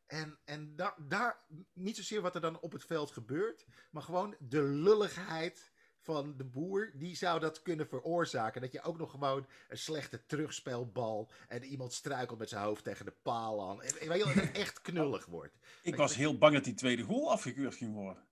En, 0.06 0.40
en 0.46 0.76
da- 0.76 0.96
daar, 1.08 1.40
niet 1.74 1.96
zozeer 1.96 2.22
wat 2.22 2.36
er 2.36 2.42
dan 2.42 2.60
op 2.60 2.72
het 2.72 2.86
veld 2.86 3.12
gebeurt, 3.12 3.66
maar 3.92 4.04
gewoon 4.04 4.36
de 4.40 4.62
lulligheid 4.64 5.74
van 6.00 6.38
de 6.38 6.44
boer, 6.44 6.92
die 6.96 7.16
zou 7.16 7.40
dat 7.40 7.62
kunnen 7.62 7.88
veroorzaken. 7.88 8.62
Dat 8.62 8.72
je 8.72 8.82
ook 8.82 8.98
nog 8.98 9.12
gewoon 9.12 9.48
een 9.68 9.78
slechte 9.78 10.26
terugspelbal 10.26 11.32
en 11.48 11.64
iemand 11.64 11.94
struikelt 11.94 12.40
met 12.40 12.50
zijn 12.50 12.64
hoofd 12.64 12.84
tegen 12.84 13.06
de 13.06 13.12
paal 13.22 13.70
aan. 13.70 13.82
En, 13.82 14.00
en 14.00 14.08
weet 14.08 14.18
je 14.18 14.34
dat 14.34 14.44
het 14.44 14.58
echt 14.58 14.82
knullig 14.82 15.26
wordt. 15.26 15.58
Ik 15.84 15.96
was 15.96 16.16
heel 16.16 16.38
bang 16.38 16.54
dat 16.54 16.64
die 16.64 16.74
tweede 16.74 17.04
goal 17.04 17.32
afgekeurd 17.32 17.76
ging 17.76 17.94
worden. 17.94 18.28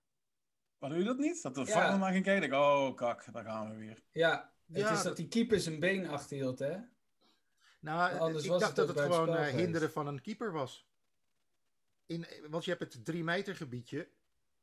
Maar 0.78 0.90
doe 0.90 0.98
je 0.98 1.04
dat 1.04 1.18
niet? 1.18 1.42
Dat 1.42 1.54
de 1.54 1.64
Ja. 1.66 1.96
Naar 1.96 2.12
ging 2.12 2.24
kijken. 2.24 2.46
Ik, 2.48 2.52
oh, 2.54 2.96
kak, 2.96 3.32
daar 3.32 3.44
gaan 3.44 3.70
we 3.70 3.76
weer. 3.76 4.02
ja, 4.12 4.52
het 4.66 4.76
Ja, 4.76 4.88
is 4.90 4.94
dat 4.96 5.04
dat- 5.04 5.16
die 5.16 5.28
keeper 5.28 5.60
zijn 5.60 5.80
been 5.80 6.08
achterhield, 6.08 6.58
hè? 6.58 6.76
Nou, 7.84 8.18
Anders 8.18 8.44
ik 8.44 8.50
was 8.50 8.60
dacht 8.60 8.76
het 8.76 8.86
dat 8.86 8.96
het 8.96 9.14
gewoon 9.14 9.36
eh, 9.36 9.46
hinderen 9.46 9.90
van 9.90 10.06
een 10.06 10.20
keeper 10.20 10.52
was. 10.52 10.86
In, 12.06 12.26
want 12.50 12.64
je 12.64 12.70
hebt 12.70 12.94
het 12.94 13.04
drie 13.04 13.24
meter 13.24 13.56
gebiedje. 13.56 14.08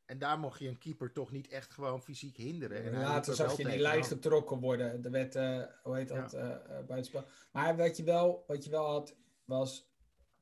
En 0.06 0.18
daar 0.18 0.40
mocht 0.40 0.60
je 0.60 0.68
een 0.68 0.78
keeper 0.78 1.12
toch 1.12 1.32
niet 1.32 1.48
echt 1.48 1.72
gewoon 1.72 2.02
fysiek 2.02 2.38
hinderen. 2.38 2.84
En 2.84 3.00
Later 3.00 3.30
er 3.30 3.36
zag 3.36 3.58
je 3.58 3.66
die 3.66 3.80
lijn 3.80 4.04
getrokken 4.04 4.60
worden. 4.60 5.04
Er 5.04 5.12
werd, 5.12 5.36
eh, 5.36 5.64
hoe 5.84 5.96
heet 5.96 6.08
dat, 6.08 6.34
eh 6.34 6.52
eh, 6.52 6.86
buitenspel. 6.86 7.26
Maar 7.52 7.78
wat 7.78 7.98
je 7.98 8.04
wel, 8.04 8.44
wat 8.48 8.64
je 8.64 8.70
wel 8.70 8.86
had, 8.86 9.16
was 9.46 9.90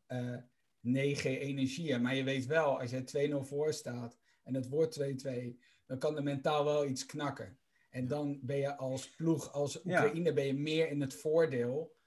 eh 0.06 0.36
9 0.80 1.40
energie. 1.40 1.98
Maar 1.98 2.16
je 2.16 2.24
weet 2.24 2.46
wel, 2.46 2.80
als 2.80 2.92
je 2.92 3.04
2-0 3.04 3.44
voor 3.44 3.74
staat 3.74 4.18
en 4.44 4.54
het 4.54 4.70
wordt 4.70 4.92
2-2, 4.92 5.60
dan 5.86 5.98
kan 5.98 6.18
er 6.18 6.24
mentaal 6.24 6.66
wel 6.66 6.86
iets 6.86 7.06
knakken. 7.06 7.58
En 7.90 8.08
dan 8.08 8.40
ben 8.42 8.58
je 8.58 8.78
als 8.78 9.10
ploeg, 9.10 9.54
als 9.54 9.74
Ja. 9.74 10.04
Oekraïne, 10.04 10.34
ben 10.34 10.46
je 10.46 10.54
meer 10.54 10.90
in 10.90 11.02
het 11.02 11.14
voordeel. 11.14 11.98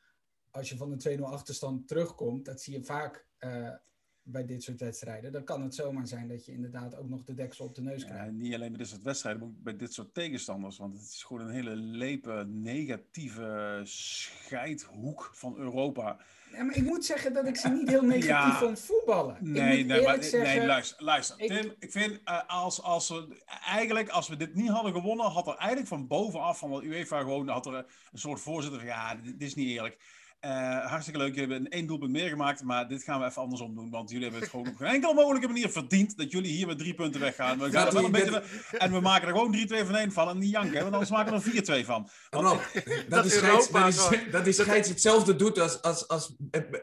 Als 0.52 0.68
je 0.68 0.76
van 0.76 0.92
een 0.92 1.18
2-0 1.18 1.23
achterstand 1.23 1.88
terugkomt, 1.88 2.44
dat 2.44 2.61
zie 2.62 2.73
je 2.78 2.85
vaak 2.85 3.26
eh, 3.38 3.68
bij 4.23 4.44
dit 4.44 4.62
soort 4.62 4.80
wedstrijden. 4.80 5.32
Dan 5.32 5.44
kan 5.44 5.62
het 5.62 5.75
zomaar 5.75 6.06
zijn 6.06 6.28
dat 6.28 6.44
je 6.44 6.52
inderdaad 6.52 6.97
ook 6.97 7.09
nog 7.09 7.25
de 7.25 7.35
deksel 7.35 7.64
op 7.66 7.75
de 7.75 7.82
neus 7.82 8.02
Ja, 8.02 8.09
krijgt. 8.09 8.32
niet 8.32 8.54
alleen 8.54 8.68
bij 8.68 8.78
dit 8.78 8.88
soort 8.88 9.02
wedstrijden, 9.02 9.40
maar 9.42 9.50
ook 9.50 9.62
bij 9.62 9.76
dit 9.76 9.92
soort 9.92 10.14
tegenstanders. 10.14 10.78
Want 10.78 10.99
het 10.99 11.02
is 11.09 11.23
gewoon 11.23 11.42
een 11.47 11.54
hele 11.54 11.76
lepe, 11.76 12.44
negatieve 12.49 13.80
scheidhoek 13.85 15.30
van 15.35 15.56
Europa. 15.56 16.18
Ja, 16.52 16.62
maar 16.62 16.76
ik 16.76 16.82
moet 16.85 17.04
zeggen 17.04 17.32
dat 17.32 17.47
ik 17.47 17.56
ze 17.56 17.68
niet 17.68 17.88
heel 17.88 18.02
negatief 18.02 18.26
Ja. 18.28 18.59
vond 18.59 18.80
voetballen. 18.80 19.37
Nee, 19.40 19.85
nee, 19.85 20.02
maar, 20.02 20.23
zeggen, 20.23 20.56
nee 20.59 20.66
luister, 20.66 21.04
luister. 21.04 21.40
ik- 21.40 21.49
Tim, 21.61 21.73
ik 21.78 21.90
vind 21.92 22.21
eh, 22.25 22.40
als, 22.49 22.82
als 22.82 23.09
we 23.09 23.42
eigenlijk, 23.66 24.09
als 24.09 24.28
we 24.28 24.37
dit 24.37 24.54
niet 24.54 24.68
hadden 24.68 24.92
gewonnen, 24.92 25.26
had 25.26 25.47
er 25.47 25.54
eigenlijk 25.56 25.88
van 25.88 26.06
bovenaf 26.06 26.59
van 26.59 26.71
de 26.71 26.87
UEFA 26.87 27.18
gewoon 27.18 27.49
had 27.49 27.66
er 27.66 27.75
een 27.75 27.85
soort 28.18 28.40
voorzitter 28.40 28.80
van 28.80 28.88
ja, 28.88 29.14
dit 29.14 29.42
is 29.42 29.54
niet 29.54 29.68
eerlijk. 29.68 30.21
Eh, 30.42 30.87
hartstikke 30.90 31.18
leuk, 31.20 31.34
jullie 31.34 31.52
hebben 31.52 31.68
één 31.70 31.87
doelpunt 31.87 32.11
meer 32.12 32.28
gemaakt, 32.28 32.62
maar 32.62 32.88
dit 32.88 33.02
gaan 33.02 33.20
we 33.20 33.26
even 33.26 33.42
andersom 33.42 33.75
doen. 33.75 33.90
Want 33.90 34.08
jullie 34.11 34.25
hebben 34.25 34.40
het 34.42 34.50
gewoon 34.50 34.68
op 34.68 34.76
geen 34.76 34.88
enkele 34.88 35.14
mogelijke 35.14 35.46
manier 35.46 35.70
verdiend 35.70 36.16
dat 36.16 36.30
jullie 36.30 36.52
hier 36.52 36.66
met 36.66 36.78
drie 36.78 36.94
punten 36.94 37.20
weggaan. 37.20 37.58
We 37.58 37.70
gaan 37.70 37.87
er 37.87 37.92
wel 37.92 38.04
een 38.04 38.11
beetje, 38.11 38.42
en 38.78 38.92
we 38.92 39.00
maken 39.00 39.28
er 39.28 39.34
gewoon 39.34 39.52
3-2 39.52 39.87
van 39.87 39.96
één 39.96 40.12
van 40.12 40.28
en 40.28 40.38
niet 40.38 40.50
janken, 40.50 40.72
hè, 40.76 40.80
want 40.82 40.92
anders 40.92 41.11
maken 41.11 41.32
we 41.32 41.62
er 41.62 41.82
4-2 41.82 41.87
van. 41.87 42.08
Want- 42.30 42.46
Rob, 42.46 42.61
dat, 43.08 43.22
die 43.25 43.34
Europa 43.34 43.90
scheids, 43.90 43.96
dat, 43.96 44.06
gewoon- 44.06 44.30
dat 44.30 44.44
die 44.44 44.52
scheids 44.52 44.88
hetzelfde 44.88 45.37
doet 45.37 45.58
als, 45.58 45.82
als, 45.82 46.08
als 46.08 46.34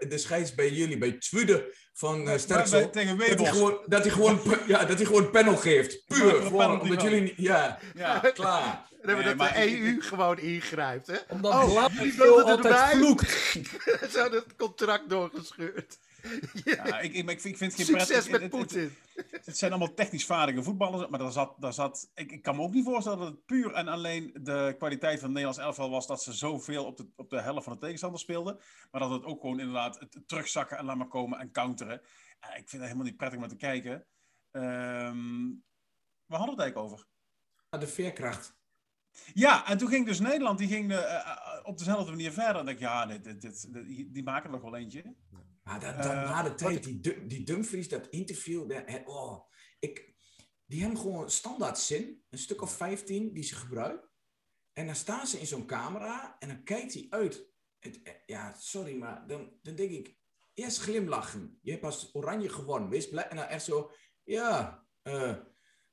de 0.09 0.17
scheids 0.17 0.55
bij 0.55 0.69
jullie, 0.71 0.97
bij 0.97 1.11
Tweede 1.11 1.75
van 1.93 2.27
uh, 2.27 2.37
Sterksel. 2.37 2.79
bij- 2.79 2.89
tegen 2.89 3.17
Dat 3.17 3.27
hij, 3.39 3.45
gewoon, 3.51 3.77
dat, 3.85 4.01
hij 4.01 4.11
gewoon, 4.11 4.41
pu- 4.41 4.61
ja, 4.67 4.85
dat 4.85 4.97
hij 4.97 5.05
gewoon 5.05 5.31
panel 5.31 5.55
geeft. 5.57 6.03
Puur. 6.07 6.41
Gewoon, 6.41 6.81
omdat 6.81 7.01
jullie 7.01 7.21
niet... 7.21 7.33
Ja, 7.37 7.79
Ja. 7.95 8.19
klaar. 8.33 8.87
En 9.01 9.07
dan 9.07 9.15
hebben 9.15 9.37
Nee, 9.37 9.47
dat 9.47 9.55
de 9.55 9.71
ik- 9.71 9.83
EU 9.83 10.01
gewoon 10.01 10.39
ingrijpt, 10.39 11.07
hè? 11.07 11.15
Omdat 11.29 11.53
Oh, 11.53 11.87
die 12.01 12.21
altijd 12.21 12.65
erbij. 12.65 12.95
vloekt. 12.95 13.48
Zo 14.13 14.29
dat 14.29 14.55
contract 14.55 15.09
doorgescheurd. 15.09 15.99
Ja, 16.63 16.99
ik, 16.99 17.13
ik, 17.13 17.29
ik 17.29 17.41
vind 17.41 17.59
het 17.59 17.73
geen 17.73 17.85
Succes 17.85 18.07
prettig- 18.07 18.31
met 18.31 18.41
het- 18.41 18.41
het- 18.41 18.51
Poetin. 18.51 18.95
Het 19.45 19.57
zijn 19.57 19.71
allemaal 19.71 19.93
technisch 19.93 20.25
vaardige 20.25 20.63
voetballers, 20.63 21.09
maar 21.09 21.19
daar 21.19 21.31
zat, 21.31 21.55
daar 21.59 21.73
zat, 21.73 22.11
ik, 22.13 22.31
ik 22.31 22.41
kan 22.41 22.55
me 22.55 22.61
ook 22.61 22.73
niet 22.73 22.83
voorstellen 22.85 23.19
dat 23.19 23.27
het 23.27 23.45
puur 23.45 23.73
en 23.73 23.87
alleen 23.87 24.31
de 24.41 24.75
kwaliteit 24.77 25.19
van 25.19 25.23
het 25.23 25.37
Nederlands 25.37 25.57
elftal 25.59 25.89
was 25.89 26.07
dat 26.07 26.23
ze 26.23 26.33
zoveel 26.33 26.85
op 26.85 26.97
de, 26.97 27.07
op 27.15 27.29
de 27.29 27.41
helft 27.41 27.63
van 27.63 27.73
de 27.73 27.79
tegenstander 27.79 28.19
speelden, 28.19 28.59
maar 28.91 29.01
dat 29.01 29.09
het 29.11 29.23
ook 29.23 29.41
gewoon 29.41 29.59
inderdaad 29.59 29.99
het 29.99 30.27
terugzakken 30.27 30.77
en 30.77 30.85
laat 30.85 30.97
maar 30.97 31.07
komen 31.07 31.39
en 31.39 31.51
counteren. 31.51 32.01
Ja, 32.39 32.47
ik 32.49 32.69
vind 32.69 32.71
het 32.71 32.81
helemaal 32.81 33.05
niet 33.05 33.17
prettig 33.17 33.39
om 33.41 33.47
te 33.47 33.55
kijken. 33.55 34.05
Ehm 34.51 35.17
waar 36.25 36.39
hadden 36.39 36.55
we 36.57 36.63
het 36.63 36.73
eigenlijk 36.75 36.77
over? 36.77 37.07
De 37.79 37.87
veerkracht. 37.87 38.57
Ja, 39.33 39.67
en 39.67 39.77
toen 39.77 39.89
ging 39.89 40.05
dus 40.05 40.19
Nederland, 40.19 40.57
die 40.57 40.67
ging 40.67 40.91
eh, 40.91 41.15
eh, 41.15 41.59
op 41.63 41.77
dezelfde 41.77 42.11
manier 42.11 42.31
verder. 42.31 42.61
En 42.61 42.67
ik, 42.67 42.79
ja, 42.79 43.05
dit, 43.05 43.41
dit, 43.41 43.67
die 44.13 44.23
maken 44.23 44.45
er 44.45 44.51
nog 44.51 44.61
wel 44.61 44.75
eentje. 44.75 45.15
Maar 45.63 45.79
dat, 45.79 45.95
dat, 45.95 46.05
Eh, 46.05 46.29
na 46.29 46.43
de 46.43 46.53
tijd, 46.55 46.83
die, 46.83 47.25
die 47.27 47.43
Dumfries, 47.43 47.89
dat 47.89 48.07
interview, 48.07 48.69
dat, 48.69 48.83
oh, 49.05 49.49
ik, 49.79 50.13
die 50.65 50.81
hebben 50.81 50.99
gewoon 50.99 51.29
standaard 51.29 51.77
zin, 51.77 52.23
een 52.29 52.37
stuk 52.37 52.61
of 52.61 52.71
15 52.75 53.33
die 53.33 53.43
ze 53.43 53.55
gebruiken. 53.55 54.09
En 54.73 54.85
dan 54.85 54.95
staan 54.95 55.27
ze 55.27 55.39
in 55.39 55.47
zo'n 55.47 55.65
camera 55.65 56.35
en 56.39 56.47
dan 56.47 56.63
kijkt 56.63 56.93
hij 56.93 57.05
uit. 57.09 57.47
Het, 57.79 58.01
eh, 58.01 58.13
ja, 58.25 58.55
sorry, 58.57 58.97
maar 58.97 59.27
dan, 59.27 59.51
dan 59.61 59.75
denk 59.75 59.91
ik, 59.91 60.17
eerst 60.53 60.79
glimlachen. 60.79 61.59
Je 61.61 61.71
hebt 61.71 61.83
als 61.83 62.09
Oranje 62.15 62.49
gewonnen, 62.49 62.89
wees 62.89 63.09
blij. 63.09 63.27
En 63.27 63.35
dan 63.35 63.45
echt 63.45 63.63
zo, 63.63 63.91
ja, 64.23 64.83
eh, 65.01 65.37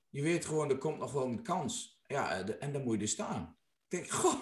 je 0.09 0.23
weet 0.23 0.45
gewoon, 0.45 0.71
er 0.71 0.78
komt 0.78 0.99
nog 0.99 1.12
wel 1.12 1.26
een 1.26 1.42
kans. 1.42 1.96
Ja, 2.06 2.38
eh, 2.38 2.46
de- 2.46 2.56
en 2.56 2.72
dan 2.72 2.82
moet 2.82 2.96
je 2.96 3.02
er 3.02 3.08
staan. 3.08 3.56
Ik 3.88 3.98
denk, 3.98 4.10
goh. 4.20 4.34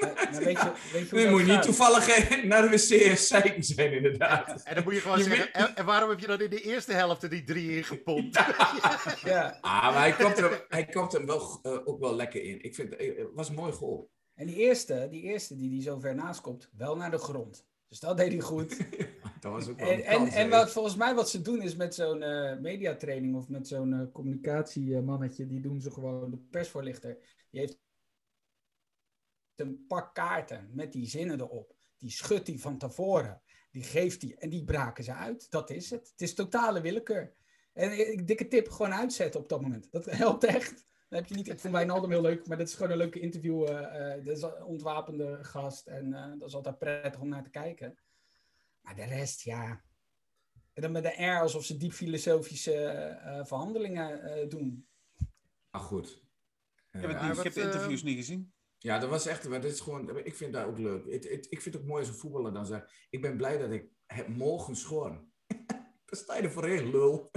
Maar 0.00 0.28
weet 0.32 0.58
je, 0.60 0.72
weet 0.92 1.30
moet 1.30 1.40
je 1.40 1.46
niet 1.52 1.62
toevallig 1.62 2.42
naar 2.44 2.62
de 2.62 2.68
wc 2.68 3.16
zeiken 3.18 3.64
zijn, 3.64 3.92
inderdaad. 3.92 4.62
En 4.62 4.74
dan 4.74 4.84
moet 4.84 4.94
je 4.94 5.00
gewoon 5.00 5.18
Je 5.18 5.24
zeggen, 5.24 5.52
en, 5.52 5.76
en 5.76 5.84
waarom 5.84 6.08
heb 6.10 6.18
je 6.20 6.26
dan 6.26 6.40
in 6.40 6.50
de 6.50 6.60
eerste 6.60 6.92
helft 6.92 7.22
er 7.22 7.28
die 7.28 7.44
drie 7.44 7.76
ingepompt? 7.76 8.36
Ja, 9.24 9.58
Ah, 9.60 9.82
maar 9.82 9.98
hij 10.00 10.12
komt 10.12 10.38
er, 10.38 10.64
hij 10.68 10.84
komt 10.86 11.14
er 11.14 11.26
wel, 11.26 11.58
eh, 11.62 11.78
ook 11.84 12.00
wel 12.00 12.14
lekker 12.14 12.42
in. 12.42 12.62
Ik 12.62 12.74
vind 12.74 12.96
eh, 12.96 13.16
het 13.18 13.28
was 13.34 13.48
een 13.48 13.54
mooi 13.54 13.72
goal. 13.72 14.10
en 14.34 14.46
die 14.46 14.56
eerste, 14.56 15.06
die 15.10 15.22
eerste 15.22 15.56
die 15.56 15.70
die 15.70 15.82
zo 15.82 15.98
ver 15.98 16.14
naast 16.14 16.40
komt, 16.40 16.70
wel 16.76 16.96
naar 16.96 17.10
de 17.10 17.18
grond. 17.18 17.66
Dus 17.88 18.00
dat 18.00 18.16
deed 18.16 18.32
hij 18.32 18.40
goed. 18.40 18.76
Dat 19.46 19.54
was 19.54 19.68
ook 19.68 19.78
wel 19.78 19.88
En, 19.88 20.04
en, 20.04 20.26
en 20.26 20.50
wat, 20.50 20.70
volgens 20.70 20.96
mij 20.96 21.14
wat 21.14 21.30
ze 21.30 21.42
doen 21.42 21.62
is 21.62 21.76
met 21.76 21.94
zo'n 21.94 22.22
eh, 22.22 22.58
mediatraining 22.58 23.36
of 23.36 23.48
met 23.48 23.68
zo'n 23.68 23.92
eh, 23.92 24.12
communicatiemannetje, 24.12 25.46
die 25.46 25.60
doen 25.60 25.80
ze 25.80 25.90
gewoon, 25.90 26.30
de 26.30 26.36
persvoorlichter, 26.36 27.18
die 27.50 27.60
heeft 27.60 27.78
een 29.56 29.84
pak 29.86 30.14
kaarten 30.14 30.70
met 30.72 30.92
die 30.92 31.08
zinnen 31.08 31.40
erop. 31.40 31.74
Die 31.98 32.10
schudt 32.10 32.46
hij 32.46 32.58
van 32.58 32.78
tevoren. 32.78 33.42
Die 33.70 33.82
geeft 33.82 34.22
hij 34.22 34.36
en 34.38 34.48
die 34.48 34.64
braken 34.64 35.04
ze 35.04 35.12
uit. 35.12 35.50
Dat 35.50 35.70
is 35.70 35.90
het. 35.90 36.08
Het 36.10 36.20
is 36.20 36.34
totale 36.34 36.80
willekeur. 36.80 37.34
En 37.72 38.12
ik 38.12 38.26
dikke 38.26 38.48
tip, 38.48 38.68
gewoon 38.68 38.94
uitzetten 38.94 39.40
op 39.40 39.48
dat 39.48 39.60
moment. 39.60 39.88
Dat 39.90 40.04
helpt 40.24 40.44
echt. 40.44 40.86
Dan 41.08 41.18
heb 41.18 41.28
je 41.28 41.34
niet, 41.34 41.48
ik 41.48 41.60
vond 41.60 41.72
Wijnaldum 41.72 42.10
heel 42.10 42.20
leuk, 42.20 42.46
maar 42.46 42.56
dat 42.56 42.68
is 42.68 42.74
gewoon 42.74 42.90
een 42.90 42.98
leuke 42.98 43.20
interview. 43.20 43.68
eh, 43.68 44.24
dat 44.24 44.36
is 44.36 44.42
een 44.42 44.64
ontwapende 44.64 45.44
gast 45.44 45.86
en 45.86 46.10
dat 46.38 46.48
is 46.48 46.54
altijd 46.54 46.78
prettig 46.78 47.20
om 47.20 47.28
naar 47.28 47.42
te 47.42 47.50
kijken. 47.50 47.98
Maar 48.86 48.94
de 48.94 49.04
rest, 49.04 49.42
ja. 49.42 49.84
En 50.72 50.82
dan 50.82 50.92
met 50.92 51.04
een 51.04 51.16
air 51.16 51.40
alsof 51.40 51.64
ze 51.64 51.76
diep 51.76 51.92
filosofische 51.92 52.74
eh, 52.74 53.38
eh, 53.38 53.46
verhandelingen 53.46 54.22
eh, 54.22 54.48
doen. 54.48 54.88
Maar 55.70 55.80
goed. 55.80 56.24
Ik 56.92 57.00
heb, 57.00 57.10
het 57.10 57.20
niet, 57.20 57.36
wat, 57.36 57.38
ik 57.38 57.44
heb 57.44 57.52
de 57.52 57.70
interviews 57.70 58.02
niet 58.02 58.16
gezien. 58.16 58.52
Ja, 58.78 58.98
dat 58.98 59.10
was 59.10 59.26
echt, 59.26 59.48
maar 59.48 59.60
dat 59.60 59.72
is 59.72 59.80
gewoon, 59.80 60.18
ik 60.24 60.34
vind 60.34 60.52
dat 60.52 60.66
ook 60.66 60.78
leuk. 60.78 61.04
Het, 61.12 61.28
het, 61.28 61.46
ik 61.50 61.62
vind 61.62 61.74
het 61.74 61.82
ook 61.82 61.88
mooi 61.88 62.00
als 62.00 62.08
een 62.08 62.18
voetballer 62.18 62.52
dan 62.52 62.66
zegt, 62.66 63.06
ik 63.10 63.20
ben 63.20 63.36
blij 63.36 63.58
dat 63.58 63.70
ik 63.70 63.88
heb 64.06 64.28
mogen 64.28 64.76
schoren. 64.76 65.32
Daar 66.06 66.20
sta 66.20 66.36
je 66.36 66.42
er 66.42 66.50
voorheen, 66.50 66.90
lul. 66.90 67.30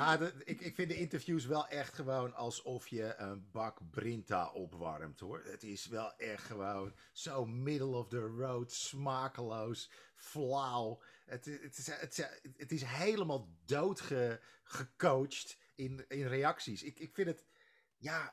Ja, 0.00 0.32
ik, 0.44 0.60
ik 0.60 0.74
vind 0.74 0.88
de 0.88 0.96
interviews 0.96 1.46
wel 1.46 1.68
echt 1.68 1.94
gewoon 1.94 2.34
alsof 2.34 2.88
je 2.88 3.14
een 3.16 3.50
bak 3.50 3.78
Brinta 3.90 4.52
opwarmt 4.52 5.20
hoor. 5.20 5.42
Het 5.44 5.62
is 5.62 5.86
wel 5.86 6.16
echt 6.16 6.44
gewoon 6.44 6.94
zo 7.12 7.46
middle 7.46 7.96
of 7.96 8.08
the 8.08 8.20
road, 8.20 8.72
smakeloos, 8.72 9.90
flauw. 10.14 11.02
Het, 11.26 11.44
het, 11.44 11.78
is, 11.78 11.86
het, 12.56 12.72
is, 12.72 12.82
helemaal 12.82 13.48
doodgecoacht 13.64 15.58
in, 15.74 16.04
in 16.08 16.26
reacties. 16.26 16.82
Ik, 16.82 16.98
ik 16.98 17.14
vind 17.14 17.28
het, 17.28 17.44
ja, 17.96 18.32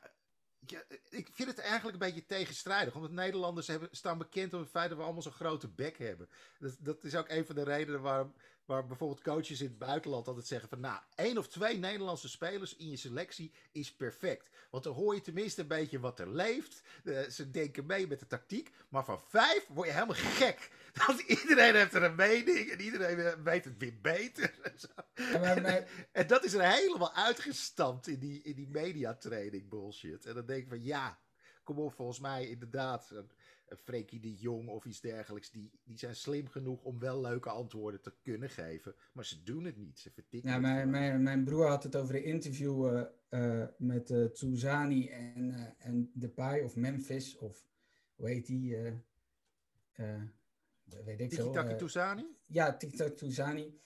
ja, 0.66 0.82
ik 1.08 1.28
vind 1.32 1.48
het 1.48 1.58
eigenlijk 1.58 1.92
een 1.92 2.08
beetje 2.08 2.26
tegenstrijdig. 2.26 2.94
Omdat 2.94 3.10
Nederlanders 3.10 3.66
hebben, 3.66 3.88
staan 3.90 4.18
bekend 4.18 4.54
om 4.54 4.60
het 4.60 4.70
feit 4.70 4.88
dat 4.88 4.98
we 4.98 5.04
allemaal 5.04 5.22
zo'n 5.22 5.32
grote 5.32 5.68
bek 5.68 5.98
hebben. 5.98 6.28
Dat, 6.58 6.76
dat 6.80 7.04
is 7.04 7.14
ook 7.14 7.28
een 7.28 7.46
van 7.46 7.54
de 7.54 7.64
redenen 7.64 8.00
waarom 8.00 8.34
Waar 8.68 8.86
bijvoorbeeld 8.86 9.22
coaches 9.22 9.60
in 9.60 9.66
het 9.66 9.78
buitenland 9.78 10.28
altijd 10.28 10.46
zeggen 10.46 10.68
van... 10.68 10.80
Nou, 10.80 11.00
één 11.14 11.38
of 11.38 11.48
twee 11.48 11.78
Nederlandse 11.78 12.28
spelers 12.28 12.76
in 12.76 12.90
je 12.90 12.96
selectie 12.96 13.52
is 13.72 13.92
perfect. 13.94 14.48
Want 14.70 14.84
dan 14.84 14.94
hoor 14.94 15.14
je 15.14 15.20
tenminste 15.20 15.60
een 15.60 15.66
beetje 15.68 16.00
wat 16.00 16.18
er 16.18 16.28
leeft. 16.30 16.82
Eh, 17.04 17.20
ze 17.22 17.50
denken 17.50 17.86
mee 17.86 18.06
met 18.06 18.18
de 18.18 18.26
tactiek. 18.26 18.70
Maar 18.88 19.04
van 19.04 19.20
vijf 19.28 19.66
word 19.68 19.86
je 19.88 19.92
helemaal 19.94 20.16
gek. 20.16 20.70
Want 21.06 21.20
iedereen 21.20 21.74
heeft 21.74 21.94
er 21.94 22.02
een 22.02 22.14
mening. 22.14 22.70
En 22.70 22.80
iedereen 22.80 23.18
eh, 23.18 23.32
weet 23.44 23.64
het 23.64 23.78
weer 23.78 23.98
beter. 24.02 24.54
en 25.14 25.40
maar- 25.40 25.62
maar- 25.62 25.88
En 26.12 26.26
dat 26.26 26.44
is 26.44 26.52
er 26.52 26.72
helemaal 26.72 27.12
uitgestampt 27.14 28.06
in 28.06 28.18
die, 28.18 28.42
in 28.42 28.54
die 28.54 28.68
mediatraining 28.68 29.68
bullshit. 29.68 30.26
En 30.26 30.34
dan 30.34 30.46
denk 30.46 30.62
ik 30.62 30.68
van 30.68 30.82
ja, 30.84 31.18
kom 31.64 31.78
op, 31.78 31.94
volgens 31.94 32.20
mij 32.20 32.48
inderdaad... 32.48 33.12
Frenkie 33.76 34.20
de 34.20 34.34
Jong 34.34 34.68
of 34.68 34.84
iets 34.84 35.00
dergelijks, 35.00 35.50
die, 35.50 35.70
die 35.84 35.98
zijn 35.98 36.16
slim 36.16 36.48
genoeg 36.48 36.82
om 36.82 36.98
wel 36.98 37.20
leuke 37.20 37.48
antwoorden 37.48 38.00
te 38.00 38.12
kunnen 38.22 38.50
geven. 38.50 38.94
Maar 39.12 39.24
ze 39.24 39.42
doen 39.42 39.64
het 39.64 39.76
niet, 39.76 39.98
ze 39.98 40.10
vertikken 40.10 40.50
Ja, 40.50 40.58
mijn, 40.58 40.90
mijn, 40.90 41.22
mijn 41.22 41.44
broer 41.44 41.66
had 41.66 41.82
het 41.82 41.96
over 41.96 42.14
een 42.14 42.24
interview 42.24 43.04
eh, 43.28 43.64
met 43.78 44.10
eh 44.10 44.24
Touzani 44.24 45.08
en, 45.08 45.50
eh 45.54 45.86
en 45.86 46.10
Depay 46.14 46.60
of 46.60 46.76
Memphis 46.76 47.36
of 47.36 47.66
hoe 48.14 48.28
heet 48.28 48.46
die? 48.46 48.76
weet 51.04 51.20
ik 51.20 51.32
eh, 51.32 51.76
Touzani? 51.76 52.26
ja, 52.46 52.76
TikTok 52.76 53.16
Touzani. 53.16 53.78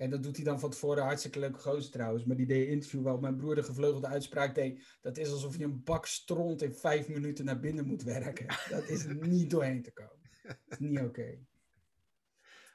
En 0.00 0.10
dat 0.10 0.22
doet 0.22 0.36
hij 0.36 0.44
dan 0.44 0.60
van 0.60 0.70
tevoren 0.70 1.02
hartstikke 1.02 1.38
leuke 1.38 1.58
gozer 1.58 1.90
trouwens. 1.90 2.24
Maar 2.24 2.36
die 2.36 2.46
deed 2.46 2.66
een 2.66 2.72
interview 2.72 3.02
waar 3.02 3.20
mijn 3.20 3.36
broer 3.36 3.54
de 3.54 3.62
gevleugelde 3.62 4.06
uitspraak 4.06 4.54
deed. 4.54 4.98
Dat 5.00 5.18
is 5.18 5.30
alsof 5.30 5.56
je 5.56 5.64
een 5.64 5.84
bak 5.84 6.06
stront 6.06 6.62
in 6.62 6.74
vijf 6.74 7.08
minuten 7.08 7.44
naar 7.44 7.60
binnen 7.60 7.86
moet 7.86 8.02
werken. 8.02 8.46
Dat 8.68 8.88
is 8.88 9.06
niet 9.06 9.50
doorheen 9.50 9.82
te 9.82 9.92
komen. 9.92 10.30
Dat 10.42 10.56
is 10.68 10.78
niet 10.78 11.00
oké. 11.00 11.38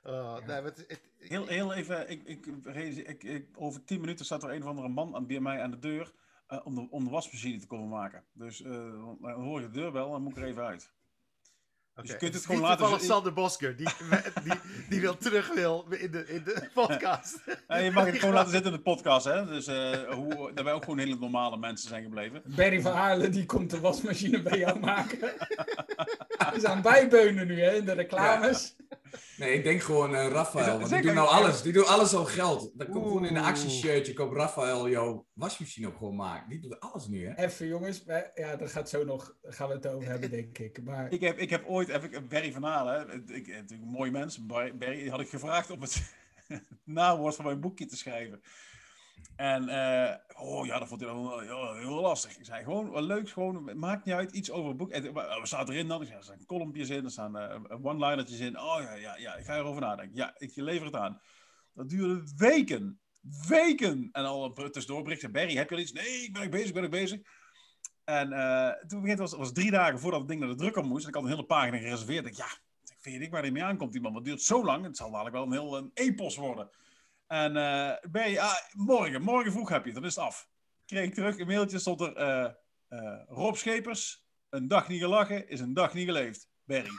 Oh, 0.03 0.11
Ja. 0.11 0.39
nee, 0.39 0.61
maar 0.61 0.63
het, 0.63 1.01
Heel, 1.17 1.47
heel 1.47 1.73
even, 1.73 2.09
ik, 2.09 2.23
ik, 2.23 2.45
ik, 3.07 3.23
ik, 3.23 3.47
over 3.53 3.83
tien 3.83 3.99
minuten 3.99 4.25
staat 4.25 4.43
er 4.43 4.51
een 4.53 4.61
of 4.61 4.69
andere 4.69 4.89
man 4.89 5.15
aan, 5.15 5.27
bij 5.27 5.39
mij 5.39 5.61
aan 5.61 5.71
de 5.71 5.79
deur 5.79 6.13
eh, 6.47 6.65
om, 6.65 6.75
de, 6.75 6.87
om 6.89 7.03
de 7.03 7.09
wasmachine 7.09 7.59
te 7.59 7.67
komen 7.67 7.89
maken. 7.89 8.23
Dus 8.33 8.61
eh, 8.61 8.71
dan 8.71 9.17
hoor 9.21 9.61
je 9.61 9.67
de 9.67 9.73
deur 9.73 9.91
wel 9.91 10.05
en 10.05 10.11
dan 10.11 10.21
moet 10.21 10.37
ik 10.37 10.43
er 10.43 10.49
even 10.49 10.65
uit. 10.65 10.93
Oké. 11.95 12.07
je 12.11 12.17
kunt 12.17 12.33
het 12.33 12.41
is 12.41 12.45
gewoon 12.45 12.61
laten 12.61 12.77
toevallig 12.77 13.03
Sander 13.03 13.33
Bosker, 13.33 13.75
die, 13.75 13.87
die, 14.43 14.53
die 14.89 15.01
wil 15.01 15.17
terug 15.17 15.53
wil 15.53 15.85
in 15.89 16.11
de, 16.11 16.27
in 16.27 16.43
de 16.43 16.69
podcast. 16.73 17.39
Je 17.67 17.91
mag 17.93 18.05
het 18.05 18.15
gewoon 18.15 18.33
laten 18.33 18.51
zitten 18.51 18.71
in 18.71 18.77
de 18.77 18.83
podcast, 18.83 19.25
hè? 19.25 19.45
Dus 19.45 19.67
eh, 19.67 20.13
hoe, 20.13 20.51
dat 20.53 20.63
wij 20.63 20.73
ook 20.73 20.83
gewoon 20.83 20.99
hele 20.99 21.17
normale 21.19 21.57
mensen 21.57 21.89
zijn 21.89 22.03
gebleven. 22.03 22.41
Barry 22.45 22.81
van 22.81 22.91
Aarlen 22.91 23.31
die 23.31 23.45
komt 23.45 23.69
de 23.69 23.79
wasmachine 23.79 24.41
bij 24.41 24.59
jou 24.59 24.79
maken. 24.79 25.19
We 26.53 26.59
zijn 26.59 26.81
bijbeunen 26.81 27.47
nu 27.47 27.61
hè, 27.61 27.71
in 27.71 27.85
de 27.85 27.93
reclames. 27.93 28.75
Nee, 29.37 29.53
ik 29.53 29.63
denk 29.63 29.81
gewoon 29.81 30.15
eh 30.15 30.27
Rafael. 30.27 30.77
Want 30.79 30.89
die 30.89 31.01
doet 31.01 31.13
nou 31.13 31.27
alles. 31.27 31.61
Die 31.61 31.73
doet 31.73 31.85
alles 31.87 32.13
om 32.13 32.25
geld. 32.25 32.71
Dan 32.73 32.89
komt 32.89 33.05
gewoon 33.05 33.25
in 33.25 33.35
een 33.35 33.43
actieshirtje. 33.43 34.13
Komt 34.13 34.33
Rafael 34.35 34.89
jouw 34.89 35.25
wasmachine 35.33 35.87
ook 35.87 35.97
gewoon 35.97 36.15
maken. 36.15 36.49
Die 36.49 36.59
doet 36.59 36.79
alles 36.79 37.07
nu, 37.07 37.25
hè? 37.27 37.43
Even 37.45 37.67
jongens, 37.67 38.03
wij- 38.03 38.31
ja, 38.35 38.55
daar 38.55 38.69
gaat 38.69 38.89
zo 38.89 39.03
nog, 39.03 39.35
gaan 39.43 39.67
we 39.67 39.73
het 39.73 39.87
over 39.87 40.09
hebben 40.09 40.29
denk 40.29 40.57
ik. 40.57 40.83
Maar 40.83 41.11
Ik 41.11 41.21
heb, 41.21 41.37
ik 41.37 41.49
heb 41.49 41.65
ooit, 41.67 41.91
heb 41.91 42.03
ik, 42.03 42.29
Barry 42.29 42.51
van 42.51 42.63
Halen, 42.63 42.93
hè, 43.09 43.13
ik, 43.33 43.47
natuurlijk 43.47 43.69
een 43.81 43.87
mooi 43.87 44.11
mens, 44.11 44.45
Barry, 44.45 45.07
had 45.09 45.19
ik 45.19 45.29
gevraagd 45.29 45.69
om 45.69 45.81
het 45.81 46.01
nawoord 46.83 47.35
van 47.35 47.45
mijn 47.45 47.59
boekje 47.59 47.85
te 47.85 47.97
schrijven. 47.97 48.41
En, 49.35 49.69
eh, 49.69 50.15
oh 50.37 50.65
ja, 50.65 50.79
dat 50.79 50.87
vond 50.87 51.01
hij 51.01 51.09
dan 51.09 51.41
heel 51.77 52.01
lastig. 52.01 52.37
Ik 52.37 52.45
zei 52.45 52.63
gewoon, 52.63 52.89
wat 52.89 53.03
leuk, 53.03 53.29
gewoon, 53.29 53.79
maakt 53.79 54.05
niet 54.05 54.15
uit, 54.15 54.31
iets 54.31 54.51
over 54.51 54.67
het 54.67 54.77
boek. 54.77 54.89
En, 54.89 55.13
wat 55.13 55.47
staat 55.47 55.69
erin 55.69 55.87
dan? 55.87 56.01
Er 56.01 56.23
staan 56.23 56.45
kolompjes 56.45 56.89
in, 56.89 57.03
er 57.03 57.11
staan 57.11 57.37
eh, 57.37 57.59
one-linertjes 57.81 58.39
in. 58.39 58.59
Oh 58.59 58.77
ja, 58.81 58.93
ja, 58.93 59.17
ja, 59.17 59.35
ik 59.35 59.45
ga 59.45 59.55
erover 59.55 59.81
nadenken. 59.81 60.15
Ja, 60.15 60.33
ik 60.37 60.55
lever 60.55 60.85
het 60.85 60.95
aan. 60.95 61.21
Dat 61.73 61.89
duurde 61.89 62.31
weken. 62.37 62.99
Weken! 63.47 64.09
En 64.11 64.25
al 64.25 64.53
tussendoor 64.53 65.03
berichten, 65.03 65.31
Barry, 65.31 65.55
heb 65.55 65.69
je 65.69 65.75
al 65.75 65.81
iets? 65.81 65.91
Nee, 65.91 66.23
ik 66.23 66.33
ben 66.33 66.43
ik 66.43 66.51
bezig, 66.51 66.73
ben 66.73 66.83
ik 66.83 66.89
bezig. 66.89 67.21
En 68.03 68.33
eh, 68.33 68.87
toen 68.87 69.01
begint 69.01 69.19
was, 69.19 69.33
was 69.33 69.51
drie 69.51 69.71
dagen 69.71 69.99
voordat 69.99 70.19
het 70.19 70.29
ding 70.29 70.39
naar 70.39 70.49
de 70.49 70.55
drukker 70.55 70.83
moest. 70.83 71.03
En 71.03 71.09
ik 71.09 71.15
had 71.15 71.23
een 71.23 71.29
hele 71.29 71.45
pagina 71.45 71.77
gereserveerd. 71.77 72.25
Ik, 72.25 72.33
ja, 72.33 72.47
ik 72.83 72.97
weet 73.01 73.19
niet 73.19 73.29
waar 73.29 73.41
hij 73.41 73.51
mee 73.51 73.63
aankomt, 73.63 73.91
die 73.91 74.01
man. 74.01 74.15
Het 74.15 74.23
duurt 74.23 74.41
zo 74.41 74.65
lang. 74.65 74.83
Het 74.85 74.97
zal 74.97 75.11
dadelijk 75.11 75.35
wel 75.35 75.45
een 75.45 75.51
heel 75.51 75.77
een 75.77 75.91
epos 75.93 76.35
worden. 76.35 76.69
En 77.35 77.57
eh 77.57 77.91
ben 78.11 78.29
je, 78.31 78.41
ah, 78.41 78.55
morgen, 78.71 79.21
morgen 79.21 79.51
vroeg 79.51 79.69
heb 79.69 79.81
je 79.85 79.91
het, 79.91 79.99
dan 79.99 80.09
is 80.09 80.15
het 80.15 80.23
af. 80.23 80.47
Kreeg 80.85 81.03
ik 81.03 81.13
terug 81.13 81.39
een 81.39 81.47
mailtje, 81.47 81.79
stond 81.79 82.01
er 82.01 82.15
eh, 82.15 82.43
eh, 82.87 83.19
Rob 83.27 83.55
Schepers, 83.55 84.25
een 84.49 84.67
dag 84.67 84.87
niet 84.87 85.01
gelachen 85.01 85.49
is 85.49 85.59
een 85.59 85.73
dag 85.73 85.93
niet 85.93 86.05
geleefd. 86.05 86.49
Barry. 86.65 86.89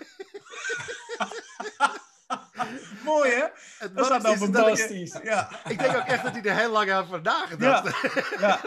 Mooi 3.05 3.31
hè? 3.31 3.45
Het 3.79 3.97
Dat 3.97 4.05
staat 4.07 4.23
nou 4.23 4.39
dat 4.39 4.49
ik- 4.49 4.55
fantastisch. 4.55 5.19
Ja, 5.23 5.61
Ik 5.69 5.79
denk 5.79 5.97
ook 5.97 6.05
echt 6.07 6.23
dat 6.23 6.33
hij 6.33 6.43
er 6.43 6.57
heel 6.57 6.71
lang 6.73 6.93
over 6.93 7.23
nagedacht 7.23 7.85
ja, 7.85 7.93
heeft. 8.01 8.41
ja. 8.41 8.61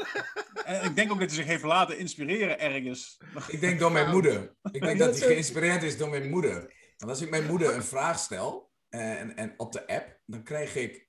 En 0.64 0.84
ik 0.84 0.96
denk 0.96 1.12
ook 1.12 1.20
dat 1.20 1.28
hij 1.28 1.38
zich 1.38 1.46
heeft 1.46 1.64
laten 1.64 1.98
inspireren 1.98 2.60
ergens. 2.60 3.18
Ik 3.48 3.60
denk 3.60 3.80
door 3.80 3.92
mijn 3.92 4.10
moeder. 4.10 4.56
Ik 4.72 4.82
denk 4.82 5.00
dat 5.00 5.08
dat 5.10 5.20
hij 5.20 5.28
geïnspireerd 5.28 5.84
is 5.84 5.98
door 5.98 6.10
mijn 6.10 6.30
moeder. 6.30 6.74
Want 6.98 7.12
als 7.12 7.22
ik 7.22 7.30
mijn 7.30 7.46
moeder 7.46 7.76
een 7.76 7.84
vraag 7.84 8.20
stel 8.20 8.72
eh, 8.90 9.20
en, 9.20 9.36
en 9.36 9.54
op 9.58 9.72
de 9.72 9.88
app, 9.88 10.20
dan 10.26 10.44
krijg 10.44 10.76
ik 10.76 11.09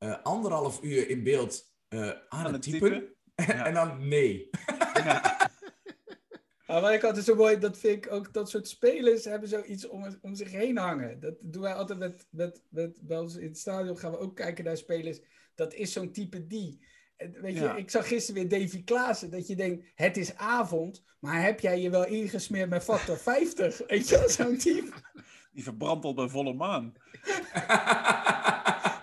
eh, 0.00 0.22
anderhalf 0.22 0.82
uur 0.82 1.08
in 1.08 1.22
beeld 1.22 1.72
eh, 1.88 2.10
aan, 2.28 2.44
het 2.44 2.52
het 2.52 2.62
typen. 2.62 2.90
typen. 2.90 3.14
Ja. 3.46 3.66
en 3.66 3.74
dan 3.74 4.08
nee. 4.08 4.50
Ja. 4.94 5.22
Maar 6.80 6.94
ik 6.94 7.04
altijd 7.04 7.24
zo 7.24 7.34
mooi, 7.34 7.58
dat 7.58 7.78
vind 7.78 8.04
ik 8.04 8.12
ook, 8.12 8.32
dat 8.32 8.50
soort 8.50 8.68
spelers 8.68 9.24
hebben 9.24 9.48
zoiets 9.48 9.88
om, 9.88 10.18
om 10.20 10.34
zich 10.34 10.50
heen 10.50 10.76
hangen. 10.76 11.20
Dat 11.20 11.34
doen 11.40 11.62
wij 11.62 11.74
altijd 11.74 11.98
met, 11.98 12.26
met, 12.30 12.62
met, 12.68 12.98
bij 13.00 13.18
ons 13.18 13.36
in 13.36 13.46
het 13.46 13.58
stadion 13.58 13.98
gaan 13.98 14.10
we 14.10 14.18
ook 14.18 14.36
kijken 14.36 14.64
naar 14.64 14.76
spelers. 14.76 15.20
Dat 15.54 15.74
is 15.74 15.92
zo'n 15.92 16.12
type 16.12 16.46
die. 16.46 16.84
Weet 17.16 17.54
je, 17.54 17.60
Ja. 17.60 17.76
ik 17.76 17.90
zag 17.90 18.08
gisteren 18.08 18.48
weer 18.48 18.60
Davy 18.60 18.84
Klaassen, 18.84 19.30
dat 19.30 19.46
je 19.46 19.56
denkt, 19.56 19.86
het 19.94 20.16
is 20.16 20.36
avond, 20.36 21.04
maar 21.20 21.42
heb 21.42 21.60
jij 21.60 21.80
je 21.80 21.90
wel 21.90 22.06
ingesmeerd 22.06 22.70
met 22.70 22.84
factor 22.84 23.18
50? 23.18 23.80
Weet 23.86 24.08
je 24.08 24.18
wel, 24.18 24.28
zo'n 24.28 24.56
type. 24.56 24.92
Die 25.52 25.62
verbrandt 25.62 26.04
al 26.04 26.14
bij 26.14 26.28
volle 26.28 26.54
maan. 26.54 26.94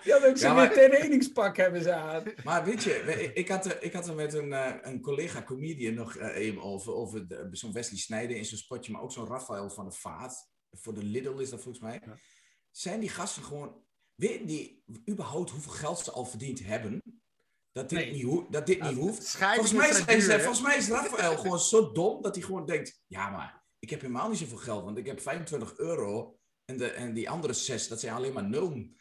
Die 0.08 0.16
had 0.16 0.26
ook 0.26 0.36
zo'n 0.38 0.56
Ja, 0.56 0.68
trainingspak 0.68 1.56
hebben 1.56 1.82
ze 1.82 1.92
aan. 1.92 2.22
Maar 2.44 2.64
weet 2.64 2.82
je, 2.82 2.94
ik- 3.34 3.48
had, 3.48 3.64
er- 3.66 3.82
ik 3.82 3.92
had 3.92 4.08
er 4.08 4.14
met 4.14 4.34
een, 4.34 4.52
eh, 4.52 4.74
een 4.82 5.00
collega 5.00 5.42
comedian 5.42 5.94
nog 5.94 6.16
eh, 6.16 6.36
even 6.36 6.62
over, 6.62 6.94
over 6.94 7.28
de- 7.28 7.48
zo'n 7.52 7.72
Wesley 7.72 7.98
Snijder 7.98 8.36
in 8.36 8.44
zo'n 8.44 8.58
spotje, 8.58 8.92
maar 8.92 9.02
ook 9.02 9.12
zo'n 9.12 9.26
Rafael 9.26 9.70
van 9.70 9.84
der 9.84 9.98
Vaart. 9.98 10.34
Voor 10.70 10.94
de 10.94 11.02
Lidl 11.02 11.38
is 11.38 11.50
dat 11.50 11.62
volgens 11.62 11.84
mij. 11.84 12.00
Ja. 12.04 12.16
Zijn 12.70 13.00
die 13.00 13.08
gasten 13.08 13.42
gewoon, 13.42 13.82
weten 14.14 14.46
die 14.46 14.82
überhaupt 15.10 15.50
hoeveel 15.50 15.72
geld 15.72 15.98
ze 15.98 16.10
al 16.10 16.24
verdiend 16.24 16.64
hebben? 16.64 17.02
Dat 17.72 17.88
dit 17.88 17.98
Nee. 17.98 18.12
niet, 18.24 18.52
dat 18.52 18.66
dit 18.66 18.82
niet 18.82 18.94
hoeft? 18.96 19.26
Scheidingen 19.26 19.68
Volgens 19.68 19.88
mij, 19.92 19.98
is, 20.00 20.04
zijn 20.06 20.18
is- 20.18 20.26
duur, 20.26 20.40
volgens 20.40 20.62
mij 20.66 20.76
is 20.76 20.88
Rafael 20.88 21.36
gewoon 21.36 21.58
zo 21.60 21.92
dom 21.92 22.22
dat 22.22 22.34
hij 22.34 22.44
gewoon 22.44 22.66
denkt: 22.66 23.02
ja, 23.06 23.30
maar 23.30 23.64
ik 23.78 23.90
heb 23.90 24.00
helemaal 24.00 24.28
niet 24.28 24.38
zoveel 24.38 24.56
geld, 24.58 24.84
want 24.84 24.98
ik 24.98 25.06
heb 25.06 25.20
25 25.20 25.76
euro 25.78 26.38
en, 26.64 26.76
de, 26.78 26.86
en 26.90 27.14
die 27.14 27.30
andere 27.30 27.52
zes, 27.52 27.88
dat 27.88 28.00
zijn 28.00 28.14
alleen 28.14 28.32
maar 28.32 28.48
nul. 28.48 28.96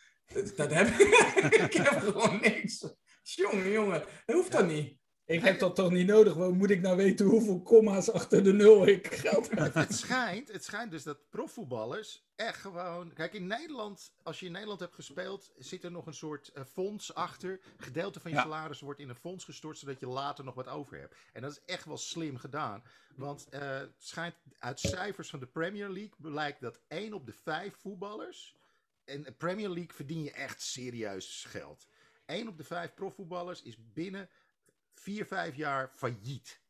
Dat, 0.55 0.71
heb 0.71 0.87
ik. 0.87 0.99
ik 1.65 1.73
heb 1.73 1.99
gewoon 1.99 2.39
niks. 2.41 2.85
Jongen, 3.23 3.71
jongen, 3.71 4.03
dat 4.25 4.35
hoeft 4.35 4.51
dat 4.51 4.67
niet. 4.67 4.97
Ik 5.25 5.41
heb 5.41 5.59
dat 5.59 5.75
toch 5.75 5.91
niet 5.91 6.07
nodig? 6.07 6.33
Waarom 6.33 6.57
moet 6.57 6.69
ik 6.69 6.81
nou 6.81 6.97
weten 6.97 7.25
hoeveel 7.25 7.61
comma's 7.61 8.09
achter 8.09 8.43
de 8.43 8.53
nul 8.53 8.87
ik 8.87 9.07
geld 9.15 9.49
heb? 9.49 9.73
Het 9.73 9.95
schijnt, 9.95 10.51
het 10.51 10.63
schijnt 10.63 10.91
dus 10.91 11.03
dat 11.03 11.29
profvoetballers 11.29 12.25
echt 12.35 12.59
gewoon... 12.61 13.13
Kijk, 13.13 13.33
in 13.33 13.47
Nederland, 13.47 14.11
als 14.23 14.39
je 14.39 14.45
in 14.45 14.51
Nederland 14.51 14.79
hebt 14.79 14.95
gespeeld, 14.95 15.51
zit 15.57 15.83
er 15.83 15.91
nog 15.91 16.05
een 16.05 16.13
soort 16.13 16.47
eh, 16.47 16.63
fonds 16.63 17.13
achter. 17.13 17.59
Gedeelte 17.77 18.19
van 18.19 18.31
je 18.31 18.37
Ja. 18.37 18.43
salaris 18.43 18.79
wordt 18.79 18.99
in 18.99 19.09
een 19.09 19.15
fonds 19.15 19.45
gestort, 19.45 19.77
zodat 19.77 19.99
je 19.99 20.07
later 20.07 20.43
nog 20.43 20.55
wat 20.55 20.67
over 20.67 20.99
hebt. 20.99 21.15
En 21.33 21.41
dat 21.41 21.51
is 21.51 21.61
echt 21.65 21.85
wel 21.85 21.97
slim 21.97 22.37
gedaan. 22.37 22.83
Want 23.15 23.47
eh, 23.49 23.77
het 23.77 23.93
schijnt 23.97 24.35
uit 24.59 24.79
cijfers 24.79 25.29
van 25.29 25.39
de 25.39 25.47
Premier 25.47 25.89
League 25.89 26.15
blijkt 26.17 26.61
dat 26.61 26.79
1 26.87 27.13
op 27.13 27.25
de 27.25 27.33
5 27.33 27.75
voetballers... 27.75 28.55
In 29.07 29.23
de 29.23 29.31
Premier 29.31 29.69
League 29.69 29.93
verdien 29.93 30.23
je 30.23 30.31
echt 30.31 30.61
serieus 30.61 31.45
geld. 31.47 31.87
1 32.25 32.47
op 32.47 32.57
de 32.57 32.63
5 32.63 32.93
profvoetballers 32.93 33.61
is 33.61 33.77
binnen 33.93 34.29
4, 34.93 35.25
5 35.25 35.55
jaar 35.55 35.89
failliet. 35.93 36.61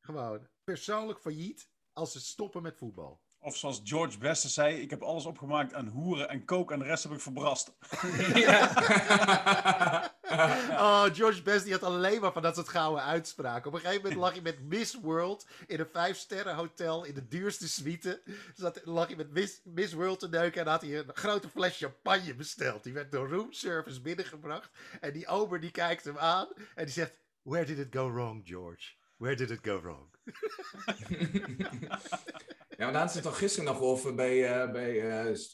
Gewoon 0.00 0.48
persoonlijk 0.64 1.20
failliet 1.20 1.68
als 1.92 2.12
ze 2.12 2.20
stoppen 2.20 2.62
met 2.62 2.76
voetbal. 2.76 3.20
Of 3.38 3.56
zoals 3.56 3.80
George 3.84 4.18
Beste 4.18 4.48
zei, 4.48 4.80
ik 4.80 4.90
heb 4.90 5.02
alles 5.02 5.26
opgemaakt 5.26 5.74
aan 5.74 5.88
hoeren 5.88 6.28
en 6.28 6.44
kook 6.44 6.70
en 6.70 6.78
de 6.78 6.84
rest 6.84 7.02
heb 7.02 7.12
ik 7.12 7.20
verbrast. 7.20 7.72
Oh, 10.82 11.04
George 11.12 11.42
Best 11.42 11.64
die 11.64 11.72
had 11.72 11.82
alleen 11.82 12.20
maar 12.20 12.32
van 12.32 12.42
dat 12.42 12.54
soort 12.54 12.68
gouden 12.68 13.04
uitspraken. 13.04 13.66
Op 13.66 13.74
een 13.74 13.80
gegeven 13.80 14.02
moment 14.02 14.20
lag 14.20 14.32
hij 14.32 14.40
met 14.40 14.62
Miss 14.62 15.00
World 15.00 15.46
in 15.66 15.80
een 15.80 15.88
vijfsterren 15.92 16.54
hotel 16.54 17.04
in 17.04 17.14
de 17.14 17.28
duurste 17.28 17.68
suite. 17.68 18.22
Zat, 18.54 18.80
lag 18.84 19.06
hij 19.06 19.16
met 19.16 19.60
Miss, 19.64 19.92
World 19.92 20.18
te 20.18 20.28
neuken 20.28 20.60
en 20.60 20.66
had 20.66 20.80
hij 20.80 20.98
een 20.98 21.10
grote 21.14 21.48
fles 21.48 21.78
champagne 21.78 22.34
besteld. 22.34 22.84
Die 22.84 22.92
werd 22.92 23.12
door 23.12 23.28
roomservice 23.28 24.00
binnengebracht. 24.00 24.70
En 25.00 25.12
die 25.12 25.26
ober 25.26 25.60
die 25.60 25.70
kijkt 25.70 26.04
hem 26.04 26.18
aan 26.18 26.48
en 26.74 26.84
die 26.84 26.94
zegt, 26.94 27.18
Where 27.42 27.64
did 27.64 27.78
it 27.78 27.88
go 27.90 28.12
wrong, 28.12 28.42
George? 28.44 28.92
Where 29.16 29.36
did 29.36 29.50
it 29.50 29.60
go 29.62 29.80
wrong? 29.80 30.08
Ja, 32.80 32.86
maar 32.86 32.94
hadden 32.94 33.10
ze 33.10 33.18
het 33.18 33.26
toch 33.26 33.38
gisteren 33.38 33.72
nog 33.72 33.80
over 33.80 34.14
bij, 34.14 34.62
eh, 34.62 34.70
bij 34.70 35.00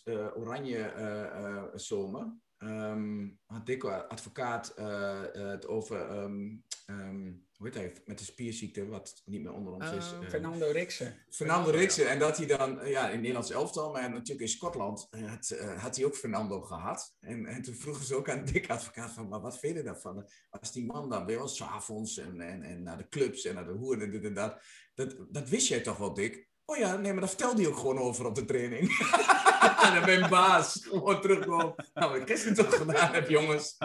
eh, 0.05 0.37
Oranje 0.37 0.79
eh, 0.79 1.63
Zomer. 1.75 2.37
Ehm 2.67 3.29
had 3.47 3.67
Dico, 3.67 3.89
advocaat, 3.89 4.69
eh, 4.69 5.35
eh, 5.35 5.49
het 5.49 5.67
over, 5.67 6.09
ehm, 6.09 6.57
ehm, 6.87 7.33
hoe 7.57 7.67
heet 7.67 7.75
hij, 7.75 7.93
met 8.05 8.19
de 8.19 8.25
spierziekte, 8.25 8.87
wat 8.87 9.23
niet 9.25 9.43
meer 9.43 9.53
onder 9.53 9.73
ons 9.73 9.91
is. 9.91 10.13
Eh, 10.13 10.29
Fernando 10.29 10.71
Rixen. 10.71 11.15
Fernando 11.31 11.71
Rixen. 11.71 12.09
En 12.09 12.19
dat 12.19 12.37
hij 12.37 12.47
dan, 12.47 12.89
ja, 12.89 13.05
in 13.05 13.11
het 13.11 13.21
Nederlands 13.21 13.51
elftal, 13.51 13.93
maar 13.93 14.11
natuurlijk 14.11 14.41
in 14.41 14.49
Schotland, 14.49 15.09
had, 15.11 15.51
eh, 15.51 15.83
had 15.83 15.97
hij 15.97 16.05
ook 16.05 16.17
Fernando 16.17 16.61
gehad. 16.61 17.17
En, 17.21 17.47
en 17.47 17.63
toen 17.63 17.75
vroegen 17.75 18.05
ze 18.05 18.15
ook 18.15 18.31
aan 18.31 18.45
Dick 18.45 18.71
advocaat 18.71 19.11
van, 19.11 19.29
maar 19.29 19.41
wat 19.41 19.59
vind 19.59 19.77
je 19.77 19.83
daarvan? 19.83 20.29
Als 20.51 20.73
die 20.73 20.87
man 20.87 21.11
dan 21.11 21.27
weer 21.27 21.39
wel 21.39 21.49
s'avonds 21.49 22.19
en, 22.19 22.41
en, 22.41 22.63
en 22.63 22.83
naar 22.83 22.99
de 22.99 23.09
clubs 23.09 23.45
en 23.45 23.55
naar 23.55 23.67
de 23.67 23.73
hoeren 23.73 24.05
en 24.05 24.11
dit 24.11 24.25
en 24.25 24.35
dat. 24.35 24.61
Dat, 24.95 25.17
dat 25.31 25.49
wist 25.49 25.69
jij 25.69 25.81
toch 25.81 25.97
wel, 25.97 26.15
Dick? 26.15 26.49
Oh 26.69 26.77
ja, 26.77 26.97
nee, 26.97 27.13
maar 27.13 27.21
dat 27.21 27.31
vertelde 27.31 27.63
hij 27.63 27.71
ook 27.71 27.77
gewoon 27.77 27.99
over 27.99 28.27
op 28.27 28.35
de 28.35 28.45
training. 28.45 28.99
en 29.85 29.95
dan 29.95 30.05
mijn 30.05 30.31
baas 30.31 30.79
gewoon 30.83 31.21
terugkomen. 31.21 31.75
Nou, 31.95 32.11
wat 32.11 32.21
ik 32.21 32.29
gisteren 32.29 32.55
toch 32.55 32.77
gedaan 32.77 33.13
heb, 33.13 33.29
jongens. 33.29 33.79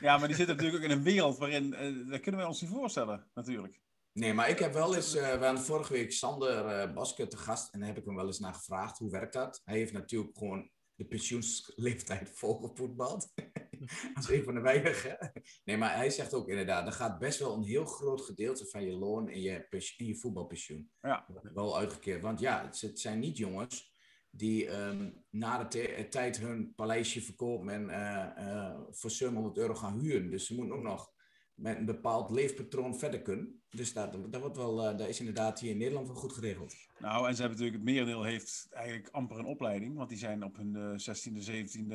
Ja, 0.00 0.18
maar 0.18 0.28
die 0.28 0.36
zitten 0.36 0.56
natuurlijk 0.56 0.84
ook 0.84 0.90
in 0.90 0.96
een 0.96 1.04
wereld 1.04 1.38
waarin, 1.38 1.74
eh, 1.74 2.10
dat 2.10 2.20
kunnen 2.20 2.40
wij 2.40 2.48
ons 2.48 2.60
niet 2.60 2.70
voorstellen, 2.70 3.30
natuurlijk. 3.34 3.80
Nee, 4.12 4.34
maar 4.34 4.48
ik 4.48 4.58
heb 4.58 4.72
wel 4.72 4.94
eens, 4.94 5.14
eh, 5.14 5.38
we 5.38 5.44
hadden 5.44 5.64
vorige 5.64 5.92
week 5.92 6.12
Sander 6.12 6.66
eh 6.66 6.92
Baske 6.94 7.26
te 7.26 7.36
gast 7.36 7.72
en 7.72 7.78
daar 7.78 7.88
heb 7.88 7.98
ik 7.98 8.04
hem 8.04 8.14
wel 8.14 8.26
eens 8.26 8.38
naar 8.38 8.54
gevraagd, 8.54 8.98
hoe 8.98 9.10
werkt 9.10 9.32
dat? 9.32 9.60
Hij 9.64 9.76
heeft 9.76 9.92
natuurlijk 9.92 10.38
gewoon 10.38 10.70
de 10.96 11.04
pensioensleeftijd 11.04 12.30
volgevoetbald. 12.30 13.32
Als 14.14 14.30
een 14.30 14.44
van 14.44 14.54
de 14.54 14.60
weinigen. 14.60 15.32
Nee, 15.64 15.76
maar 15.76 15.96
hij 15.96 16.10
zegt 16.10 16.34
ook 16.34 16.48
inderdaad, 16.48 16.86
er 16.86 16.92
gaat 16.92 17.18
best 17.18 17.38
wel 17.38 17.54
een 17.54 17.62
heel 17.62 17.84
groot 17.84 18.20
gedeelte 18.20 18.66
van 18.66 18.84
je 18.84 18.92
loon 18.92 19.28
in 19.28 19.40
je, 19.40 20.16
voetbalpensioen. 20.16 20.90
Ja. 21.00 21.26
Wel 21.54 21.78
uitgekeerd. 21.78 22.22
Want 22.22 22.40
ja, 22.40 22.70
het, 22.80 23.00
zijn 23.00 23.18
niet 23.18 23.36
jongens 23.36 23.92
die 24.30 24.68
ehm, 24.68 25.10
na 25.30 25.64
de 25.64 25.88
eh, 25.88 26.04
tijd 26.04 26.38
hun 26.38 26.74
paleisje 26.74 27.22
verkopen 27.22 27.68
en 27.68 27.90
eh, 27.90 28.46
eh, 28.46 28.80
voor 28.90 29.10
700 29.10 29.56
euro 29.56 29.74
gaan 29.74 29.98
huren. 29.98 30.30
Dus 30.30 30.46
ze 30.46 30.54
moeten 30.54 30.76
ook 30.76 30.82
nog 30.82 31.13
met 31.54 31.76
een 31.78 31.84
bepaald 31.84 32.30
leefpatroon 32.30 32.98
verder 32.98 33.22
kunnen. 33.22 33.62
Dus 33.70 33.92
dat, 33.92 34.32
dat, 34.32 34.40
wordt 34.40 34.56
wel, 34.56 34.86
eh, 34.86 34.98
dat 34.98 35.08
is 35.08 35.18
inderdaad 35.18 35.60
hier 35.60 35.70
in 35.70 35.78
Nederland 35.78 36.06
wel 36.06 36.16
goed 36.16 36.32
geregeld. 36.32 36.74
Nou, 36.98 37.28
en 37.28 37.34
ze 37.34 37.40
hebben 37.40 37.58
natuurlijk, 37.58 37.84
het 37.84 37.94
merendeel 37.94 38.22
heeft 38.22 38.68
eigenlijk 38.70 39.08
amper 39.08 39.38
een 39.38 39.44
opleiding, 39.44 39.96
want 39.96 40.08
die 40.08 40.18
zijn 40.18 40.44
op 40.44 40.56
hun 40.56 40.76
eh, 40.76 41.14
16e, 41.14 41.50
17e 41.50 41.94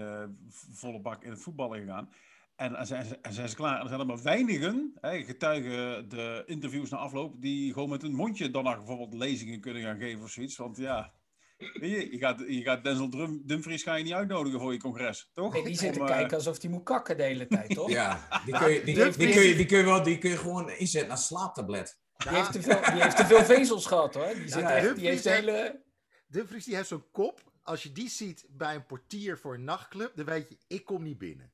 volle 0.71 1.01
bak 1.01 1.23
in 1.23 1.29
het 1.29 1.41
voetballen 1.41 1.79
gegaan. 1.79 2.09
En 2.55 2.71
dan 2.71 2.85
zijn, 2.85 3.21
en 3.21 3.33
zijn 3.33 3.49
ze 3.49 3.55
klaar. 3.55 3.75
En 3.75 3.81
er 3.81 3.87
zijn 3.87 3.99
er 3.99 4.05
maar 4.05 4.23
weinigen, 4.23 4.93
hè, 5.01 5.23
getuigen 5.23 6.09
de 6.09 6.43
interviews 6.45 6.89
na 6.89 6.97
afloop, 6.97 7.41
die 7.41 7.73
gewoon 7.73 7.89
met 7.89 8.03
een 8.03 8.15
mondje 8.15 8.51
dan 8.51 8.63
bijvoorbeeld 8.63 9.13
lezingen 9.13 9.59
kunnen 9.59 9.83
gaan 9.83 9.99
geven 9.99 10.23
of 10.23 10.29
zoiets. 10.29 10.57
Want 10.57 10.77
ja, 10.77 11.13
je, 11.59 12.11
je 12.11 12.17
gaat, 12.17 12.39
je 12.47 12.61
gaat 12.61 12.83
Denzel 12.83 13.09
Drum, 13.09 13.41
Dumfries 13.45 13.83
ga 13.83 13.95
je 13.95 14.03
niet 14.03 14.13
uitnodigen 14.13 14.59
voor 14.59 14.73
je 14.73 14.79
congres, 14.79 15.29
toch? 15.33 15.53
Nee, 15.53 15.63
die 15.63 15.77
zit 15.77 15.93
te 15.93 15.99
Om, 15.99 16.05
eh, 16.05 16.11
kijken 16.11 16.37
alsof 16.37 16.61
hij 16.61 16.71
moet 16.71 16.83
kakken 16.83 17.17
de 17.17 17.23
hele 17.23 17.47
tijd, 17.47 17.69
toch? 17.75 17.89
Ja, 17.89 18.27
die 18.45 18.57
kun 18.57 18.71
je, 18.71 18.83
die, 18.83 18.95
die 18.95 19.33
kun 19.33 19.41
je, 19.41 19.55
die 19.55 19.65
kun 19.65 19.77
je, 19.77 19.83
wel, 19.83 20.03
die 20.03 20.17
kun 20.17 20.29
je 20.29 20.37
gewoon 20.37 20.69
inzetten 20.69 21.11
als 21.11 21.25
slaaptablet. 21.25 21.99
Die, 22.17 22.29
heeft 22.29 22.51
te 22.51 22.61
veel, 22.61 22.81
die 22.93 23.01
heeft 23.01 23.17
te 23.17 23.25
veel 23.25 23.43
vezels 23.43 23.85
gehad, 23.85 24.13
hoor. 24.13 24.33
Die, 24.33 24.47
zit 24.47 24.61
Ja, 24.61 24.75
echt, 24.75 24.95
die 24.95 25.07
heeft 25.07 25.23
hele... 25.23 25.83
Dumfries 26.27 26.65
die 26.65 26.75
heeft 26.75 26.87
zo'n 26.87 27.11
kop. 27.11 27.51
Als 27.63 27.83
je 27.83 27.91
die 27.91 28.09
ziet 28.09 28.45
bij 28.49 28.75
een 28.75 28.85
portier 28.85 29.37
voor 29.37 29.53
een 29.53 29.63
nachtclub, 29.63 30.11
dan 30.15 30.25
weet 30.25 30.49
je, 30.49 30.57
ik 30.67 30.85
kom 30.85 31.03
niet 31.03 31.17
binnen. 31.17 31.51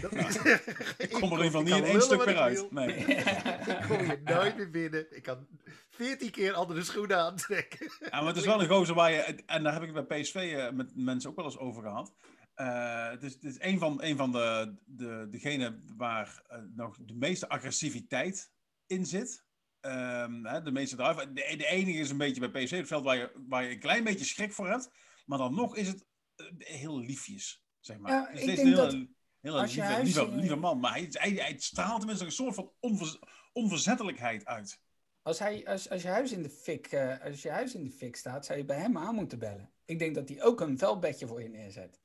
Dat- 0.00 0.12
Ik 0.98 1.10
kom 1.10 1.32
er 1.32 1.38
in 1.44 1.44
ieder 1.44 1.44
geval 1.44 1.60
ik 1.60 1.66
niet 1.66 1.76
in 1.76 1.84
één 1.84 2.02
stuk 2.02 2.26
meer 2.26 2.38
uit. 2.38 2.70
Nee. 2.70 2.94
Ik 2.96 3.84
kom 3.88 3.98
hier 3.98 4.20
nooit 4.24 4.56
meer 4.56 4.70
binnen. 4.70 5.16
Ik 5.16 5.22
kan 5.22 5.46
veertien 5.90 6.30
keer 6.30 6.52
andere 6.52 6.82
schoenen 6.82 7.18
aantrekken. 7.18 7.92
Ja, 8.00 8.18
maar 8.18 8.26
het 8.26 8.36
is 8.36 8.44
wel 8.44 8.62
een 8.62 8.68
gozer 8.68 8.94
waar 8.94 9.10
je, 9.12 9.20
en 9.46 9.62
daar 9.62 9.72
heb 9.72 9.82
ik 9.82 9.94
het 9.94 10.08
bij 10.08 10.20
PSV 10.20 10.34
eh, 10.34 10.70
met 10.70 10.96
mensen 10.96 11.30
ook 11.30 11.36
wel 11.36 11.44
eens 11.44 11.58
over 11.58 11.82
gehad. 11.82 12.14
Eh, 12.54 13.10
het, 13.10 13.22
is, 13.22 13.32
het 13.32 13.44
is 13.44 13.56
een 13.58 13.78
van, 13.78 14.02
een 14.02 14.16
van 14.16 14.32
de, 14.32 14.74
de, 14.84 15.26
degenen 15.30 15.84
waar 15.96 16.42
eh, 16.48 16.58
nog 16.74 16.96
de 17.00 17.14
meeste 17.14 17.48
agressiviteit 17.48 18.52
in 18.86 19.06
zit. 19.06 19.44
Ehm, 19.80 20.44
hè, 20.44 20.62
de 20.62 20.72
meeste 20.72 20.96
drive. 20.96 21.32
De, 21.32 21.54
de 21.56 21.66
enige 21.66 21.98
is 21.98 22.10
een 22.10 22.16
beetje 22.16 22.48
bij 22.50 22.64
PSV 22.64 22.76
het 22.76 22.86
veld 22.86 23.04
waar 23.04 23.16
je, 23.16 23.30
waar 23.48 23.64
je 23.64 23.70
een 23.70 23.78
klein 23.78 24.04
beetje 24.04 24.24
schrik 24.24 24.52
voor 24.52 24.68
hebt. 24.68 24.90
Maar 25.26 25.38
dan 25.38 25.54
nog 25.54 25.76
is 25.76 25.88
het 25.88 26.04
heel 26.58 26.98
liefjes, 26.98 27.64
zeg 27.80 27.98
maar. 27.98 28.12
Ja, 28.12 28.30
Dus 28.30 28.40
ik 28.40 28.48
het 28.48 28.58
is 28.58 28.64
denk 28.64 28.68
een 28.68 28.74
dat 28.90 29.06
hele, 29.42 29.54
hele 29.54 29.60
als 29.66 29.74
je 29.74 29.80
lieve, 29.80 29.94
huis- 29.94 30.14
lieve, 30.14 30.34
lieve 30.34 30.56
man. 30.56 30.80
Maar 30.80 30.92
hij, 30.92 31.06
hij, 31.10 31.30
hij 31.30 31.54
straalt 31.58 31.98
tenminste 31.98 32.24
een 32.24 32.32
soort 32.32 32.54
van 32.54 32.72
onver, 32.80 33.18
onverzettelijkheid 33.52 34.44
uit. 34.44 34.80
Als, 35.22 35.38
hij, 35.38 35.66
als, 35.66 35.90
als, 35.90 36.02
je 36.02 36.08
huis 36.08 36.32
in 36.32 36.42
de 36.42 36.50
fik, 36.50 36.86
eh, 36.86 37.20
als 37.24 37.42
je 37.42 37.50
huis 37.50 37.74
in 37.74 37.84
de 37.84 37.90
fik 37.90 38.16
staat, 38.16 38.46
zou 38.46 38.58
je 38.58 38.64
bij 38.64 38.78
hem 38.78 38.98
aan 38.98 39.14
moeten 39.14 39.38
bellen. 39.38 39.72
Ik 39.84 39.98
denk 39.98 40.14
dat 40.14 40.28
hij 40.28 40.42
ook 40.42 40.60
een 40.60 40.78
veldbedje 40.78 41.26
voor 41.26 41.42
je 41.42 41.48
neerzet. 41.48 42.00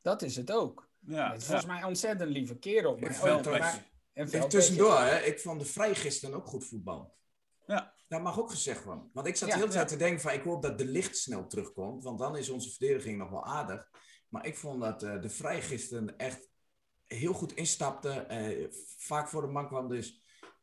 Dat 0.00 0.22
is 0.22 0.36
het 0.36 0.52
ook. 0.52 0.88
Ja, 0.98 1.30
het 1.30 1.40
is 1.40 1.46
volgens 1.46 1.66
mij 1.66 1.78
een 1.78 1.86
ontzettend 1.86 2.30
lieve 2.30 2.58
kerel. 2.58 2.96
Maar, 2.96 3.08
Een 3.10 3.14
ook- 3.16 3.20
veldbedje. 3.22 3.82
Even 4.12 4.48
tussendoor, 4.48 5.00
hè, 5.00 5.18
ik 5.18 5.40
vond 5.40 5.60
de 5.60 5.66
Vrij 5.66 5.94
gisteren 5.94 6.34
ook 6.36 6.46
goed 6.46 6.66
voetbal. 6.66 7.16
Ja. 7.66 7.94
Dat 8.08 8.22
mag 8.22 8.38
ook 8.40 8.50
gezegd 8.50 8.84
worden. 8.84 9.10
Want 9.12 9.26
ik 9.26 9.36
zat 9.36 9.48
Ja, 9.48 9.54
de 9.54 9.60
hele 9.60 9.72
tijd 9.72 9.90
ja. 9.90 9.96
te 9.96 10.02
denken 10.02 10.20
van, 10.20 10.32
ik 10.32 10.42
hoop 10.42 10.62
dat 10.62 10.78
de 10.78 10.84
licht 10.84 11.16
snel 11.16 11.46
terugkomt. 11.46 12.04
Want 12.04 12.18
dan 12.18 12.36
is 12.36 12.48
onze 12.48 12.70
verdediging 12.70 13.18
nog 13.18 13.30
wel 13.30 13.44
aardig. 13.46 13.90
Maar 14.28 14.46
ik 14.46 14.56
vond 14.56 14.80
dat 14.80 15.02
eh, 15.02 15.20
de 15.20 15.28
Vrij 15.28 15.62
gisteren 15.62 16.16
echt 16.18 16.49
heel 17.14 17.32
goed 17.32 17.52
instapte. 17.54 18.08
eh, 18.10 18.66
vaak 18.96 19.28
voor 19.28 19.40
de 19.42 19.48
man 19.48 19.66
kwam 19.66 19.88
dus. 19.88 20.20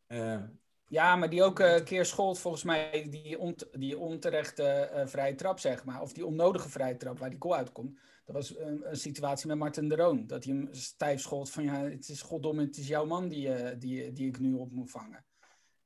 eh, 0.08 0.44
Ja, 0.88 1.16
maar 1.16 1.30
die 1.30 1.44
ook 1.44 1.60
eh, 1.60 1.74
een 1.76 1.84
keer 1.84 2.06
schold 2.06 2.40
volgens 2.40 2.64
mij 2.64 3.08
die, 3.10 3.40
ont, 3.40 3.68
die 3.72 3.98
onterechte 3.98 4.64
eh, 4.64 5.08
vrije 5.08 5.36
trap, 5.36 5.60
zeg 5.60 5.84
maar. 5.86 6.02
Of 6.02 6.14
die 6.14 6.26
onnodige 6.26 6.70
vrije 6.70 6.98
trap 6.98 7.20
waar 7.20 7.30
die 7.30 7.42
goal 7.42 7.56
uitkomt. 7.56 8.00
Dat 8.26 8.36
was 8.36 8.58
een, 8.58 8.90
een 8.90 8.96
situatie 8.98 9.48
met 9.48 9.58
Martin 9.58 9.90
de 9.90 9.96
Roon. 9.96 10.28
Dat 10.28 10.44
hij 10.44 10.54
hem 10.54 10.68
stijf 10.72 11.22
schold 11.22 11.50
van 11.50 11.64
ja, 11.64 11.84
het 11.84 12.10
is 12.10 12.22
goddomme, 12.22 12.62
het 12.66 12.78
is 12.78 12.88
jouw 12.88 13.06
man 13.06 13.28
die, 13.28 13.54
eh, 13.54 13.80
die, 13.80 14.12
die 14.14 14.28
ik 14.28 14.40
nu 14.40 14.54
op 14.54 14.72
moet 14.72 14.92
vangen. 14.92 15.26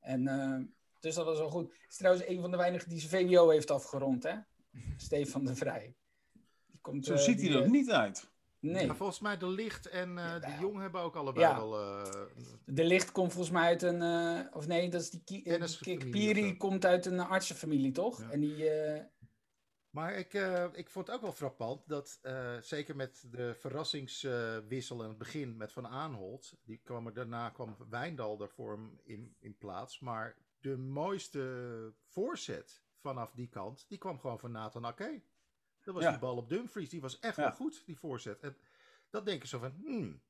En 0.00 0.26
eh, 0.28 0.58
dus 1.00 1.14
dat 1.14 1.24
was 1.24 1.38
wel 1.38 1.50
goed. 1.50 1.72
Het 1.72 1.90
is 1.90 1.96
trouwens 1.96 2.26
een 2.26 2.40
van 2.40 2.50
de 2.50 2.56
weinigen 2.56 2.88
die 2.88 3.00
zijn 3.00 3.28
VWO 3.28 3.48
heeft 3.48 3.70
afgerond, 3.70 4.22
hè? 4.22 4.34
Stefan 4.96 5.44
de 5.44 5.54
Vrij. 5.54 5.94
Die 6.66 6.80
komt, 6.80 7.04
Zo 7.04 7.12
eh, 7.12 7.18
ziet 7.18 7.38
die, 7.38 7.48
hij 7.50 7.58
er 7.58 7.64
eh, 7.64 7.70
niet 7.70 7.90
uit. 7.90 8.30
Nee, 8.62 8.92
volgens 8.92 9.20
mij 9.20 9.36
de 9.36 9.46
Licht 9.48 9.86
en 9.88 10.18
eh, 10.18 10.40
de. 10.40 10.56
Jong 10.60 10.78
hebben 10.78 11.00
ook 11.00 11.16
allebei 11.16 11.46
Ja. 11.46 11.56
wel... 11.56 11.80
eh, 11.80 12.26
de 12.64 12.84
licht 12.84 13.12
komt 13.12 13.32
volgens 13.32 13.52
mij 13.54 13.66
uit 13.66 13.82
een. 13.82 14.02
eh, 14.02 14.56
of 14.56 14.66
nee, 14.66 14.90
dat 14.90 15.00
is 15.00 15.10
die. 15.10 15.22
Ki- 15.24 15.58
Kik 15.80 16.10
Piri 16.10 16.56
komt 16.56 16.84
uit 16.84 17.06
een 17.06 17.20
artsenfamilie, 17.20 17.92
toch? 17.92 18.20
En 18.22 18.40
die. 18.40 18.70
Maar 19.90 20.14
ik, 20.14 20.32
ik 20.72 20.90
vond 20.90 21.06
het 21.06 21.16
ook 21.16 21.22
wel 21.22 21.32
frappant 21.32 21.88
dat, 21.88 22.20
zeker 22.60 22.96
met 22.96 23.24
de 23.30 23.54
verrassingswissel 23.54 25.02
in 25.02 25.08
het 25.08 25.18
begin 25.18 25.56
met 25.56 25.72
Van 25.72 25.86
Aanholt, 25.86 26.56
die 26.64 26.80
kwam 26.84 27.06
er, 27.06 27.14
daarna 27.14 27.50
kwam 27.50 27.76
Wijndal 27.90 28.40
er 28.40 28.50
voor 28.50 28.72
hem 28.72 29.00
in, 29.04 29.36
in 29.38 29.56
plaats. 29.58 30.00
Maar 30.00 30.36
de 30.60 30.76
mooiste 30.76 31.92
voorzet 32.06 32.82
vanaf 33.00 33.32
die 33.32 33.48
kant, 33.48 33.84
die 33.88 33.98
kwam 33.98 34.20
gewoon 34.20 34.38
van 34.38 34.50
Nathan 34.52 34.84
Ake. 34.86 35.22
Dat 35.84 35.94
was 35.94 36.02
Ja. 36.02 36.10
die 36.10 36.18
bal 36.18 36.36
op 36.36 36.48
Dumfries, 36.48 36.88
die 36.88 37.00
was 37.00 37.18
echt 37.18 37.36
Ja. 37.36 37.42
wel 37.42 37.52
goed, 37.52 37.82
die 37.86 37.98
voorzet. 37.98 38.40
En 38.42 38.56
dat 39.10 39.26
denk 39.26 39.42
ik 39.42 39.48
zo 39.48 39.58
van, 39.58 39.72
hmm, 39.84 40.22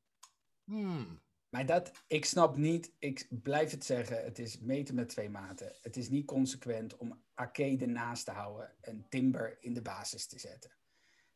hmm, 0.64 1.20
Maar 1.48 1.66
dat, 1.66 1.90
ik 2.06 2.24
snap 2.24 2.56
niet, 2.56 2.92
ik 2.98 3.26
blijf 3.42 3.70
het 3.70 3.84
zeggen, 3.84 4.24
het 4.24 4.38
is 4.38 4.58
meten 4.58 4.94
met 4.94 5.08
twee 5.08 5.30
maten. 5.30 5.72
Het 5.82 5.96
is 5.96 6.08
niet 6.08 6.26
consequent 6.26 6.96
om 6.96 7.22
Ake 7.34 7.76
ernaast 7.80 8.24
te 8.24 8.30
houden 8.30 8.74
en 8.80 9.06
Timber 9.08 9.56
in 9.60 9.74
de 9.74 9.82
basis 9.82 10.26
te 10.26 10.38
zetten. 10.38 10.70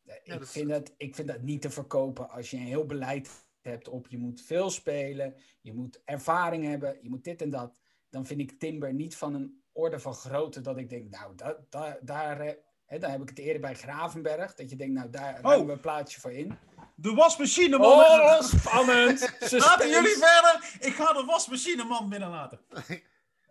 ik, 0.05 0.21
dat 0.25 0.43
is- 0.43 0.51
vind 0.51 0.69
dat, 0.69 0.95
ik 0.97 1.15
vind 1.15 1.29
dat 1.29 1.43
niet 1.43 1.63
te 1.63 1.71
verkopen 1.71 2.29
als 2.31 2.51
je 2.51 2.57
een 2.57 2.63
heel 2.63 2.87
beleid 2.87 3.47
hebt 3.61 3.89
op 3.89 4.09
je 4.09 4.19
moet 4.19 4.41
veel 4.43 4.71
spelen, 4.71 5.35
je 5.61 5.73
moet 5.73 6.01
ervaring 6.05 6.65
hebben, 6.65 6.99
je 7.03 7.09
moet 7.09 7.25
dit 7.25 7.43
en 7.43 7.51
dat. 7.51 7.81
Dan 8.09 8.27
vind 8.27 8.41
ik 8.41 8.59
Timber 8.59 8.95
niet 8.95 9.17
van 9.17 9.35
een 9.35 9.63
orde 9.73 9.99
van 10.01 10.15
grootte 10.15 10.61
dat 10.61 10.77
ik 10.79 10.89
denk, 10.89 11.11
nou, 11.11 11.35
dat, 11.35 11.71
daar, 11.73 11.99
daar, 12.05 12.41
eh, 12.41 12.55
hè, 12.87 12.99
daar 12.99 13.11
heb 13.11 13.23
ik 13.23 13.29
het 13.29 13.39
eerder 13.39 13.61
bij 13.61 13.75
Gravenberg, 13.75 14.55
dat 14.55 14.71
je 14.71 14.77
denkt, 14.77 14.95
nou, 14.95 15.11
daar 15.11 15.41
ruimen 15.43 15.67
we 15.67 15.73
een 15.73 15.81
plaatsje 15.81 16.21
voor 16.21 16.33
in. 16.33 16.59
De 16.95 17.15
wasmachine, 17.15 17.79
man. 17.79 17.89
Oh, 17.93 18.41
spannend! 18.43 19.21
Laten 19.51 19.89
jullie 19.89 20.17
verder. 20.17 20.77
Ik 20.81 20.95
ga 20.95 21.13
de 21.13 21.25
wasmachine, 21.25 21.85
man, 21.85 22.09
binnenlaten. 22.09 22.59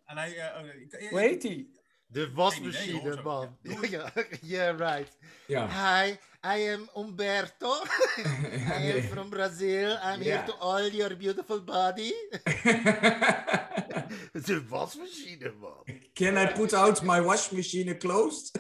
En 0.06 0.18
hij... 0.18 0.38
eh, 0.38 0.62
oh, 0.64 1.10
Hoe 1.10 1.20
heet 1.20 1.42
die? 1.42 1.72
De 2.08 2.32
wasmachine, 2.34 3.22
man. 3.24 3.58
Ja. 3.90 4.12
Yeah, 4.42 4.78
right. 4.78 5.18
Ja. 5.48 5.68
Hi, 5.68 6.12
I 6.58 6.74
am 6.74 6.90
Umberto. 6.98 7.74
I 8.80 8.92
am 8.96 9.02
from 9.02 9.30
Brazil. 9.30 9.90
I'm 9.92 10.22
here 10.22 10.24
Ja. 10.24 10.44
to 10.44 10.56
oil 10.62 10.90
your 10.92 11.18
beautiful 11.18 11.64
body. 11.64 12.14
De 14.46 14.66
wasmachine, 14.70 15.54
man. 15.60 16.00
Can 16.14 16.38
I 16.38 16.46
put 16.54 16.74
out 16.74 17.02
my 17.04 17.22
wash 17.22 17.52
machine 17.52 17.98
closed? 17.98 18.52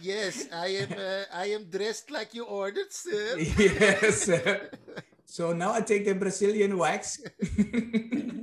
Yes, 0.00 0.44
I 0.44 0.76
am, 0.82 0.90
uh, 0.98 1.46
I 1.46 1.54
am 1.54 1.66
dressed 1.70 2.10
like 2.10 2.28
you 2.32 2.46
ordered, 2.48 2.92
sir. 2.92 3.38
yes. 3.38 4.28
so 5.36 5.52
now 5.52 5.74
I 5.78 5.82
take 5.82 6.04
the 6.04 6.16
Brazilian 6.16 6.76
wax. 6.76 7.18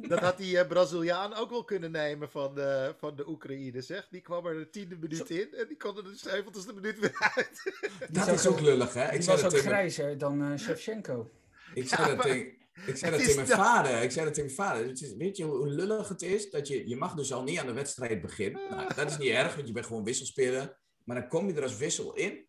Dat 0.08 0.20
had 0.20 0.38
die 0.38 0.58
eh, 0.60 0.68
Braziliaan 0.68 1.34
ook 1.34 1.50
wel 1.50 1.63
kunnen 1.63 1.92
nemen 1.92 2.30
van 2.30 2.56
de, 2.56 2.96
van 2.98 3.16
de 3.16 3.28
Oekraïne, 3.30 3.82
zeg. 3.82 4.08
Die 4.12 4.22
kwam 4.22 4.46
er 4.46 4.54
de 4.58 4.70
tiende 4.70 4.98
minuut 5.00 5.30
in 5.30 5.54
en 5.54 5.68
die 5.68 5.78
kon 5.78 5.98
er 5.98 6.04
de 6.04 6.16
zeventigste 6.16 6.74
minuut 6.74 7.00
weer 7.00 7.32
uit. 7.36 7.74
Dat 8.12 8.28
is 8.28 8.34
is 8.34 8.48
ook- 8.48 8.60
lullig, 8.60 8.94
hè? 8.94 9.12
Ik 9.12 9.20
Die 9.20 9.30
was 9.30 9.44
ook 9.44 9.50
tegen, 9.50 9.66
grijzer 9.66 10.18
dan 10.18 10.52
eh 10.52 10.60
Shevchenko. 10.60 11.30
ik 11.74 11.88
zei 11.88 12.08
dat 12.08 12.16
maar- 12.16 12.26
tegen, 12.26 12.48
ik 12.86 12.98
zei 12.98 13.12
Het 13.12 13.12
dat 13.12 13.20
tegen 13.20 13.36
mijn 13.36 13.48
dat- 13.48 13.58
vader. 13.58 14.02
Ik 14.02 14.12
zei 14.12 14.26
dat 14.26 14.34
tegen 14.34 14.54
mijn 14.56 14.70
vader. 14.70 14.88
Het 14.88 15.02
is, 15.02 15.16
weet 15.16 15.38
je 15.38 15.44
hoe 15.44 15.56
hoe 15.58 15.68
lullig 15.68 16.08
het 16.10 16.22
is? 16.22 16.50
Dat 16.50 16.68
je, 16.68 16.88
je 16.89 16.96
mag 16.96 17.13
dus 17.16 17.34
al 17.34 17.44
niet 17.44 17.60
aan 17.60 17.66
de 17.66 17.74
wedstrijd 17.74 18.22
beginnen. 18.22 18.62
Nou, 18.70 18.94
dat 18.96 19.10
is 19.10 19.18
niet 19.18 19.30
erg, 19.30 19.56
want 19.56 19.68
je 19.68 19.74
bent 19.74 19.86
gewoon 19.86 20.04
wisselspeler. 20.04 20.78
Maar 21.04 21.20
dan 21.20 21.28
kom 21.30 21.48
je 21.48 21.54
er 21.54 21.63
als 21.63 21.78
wissel 21.78 22.13
in 22.16 22.48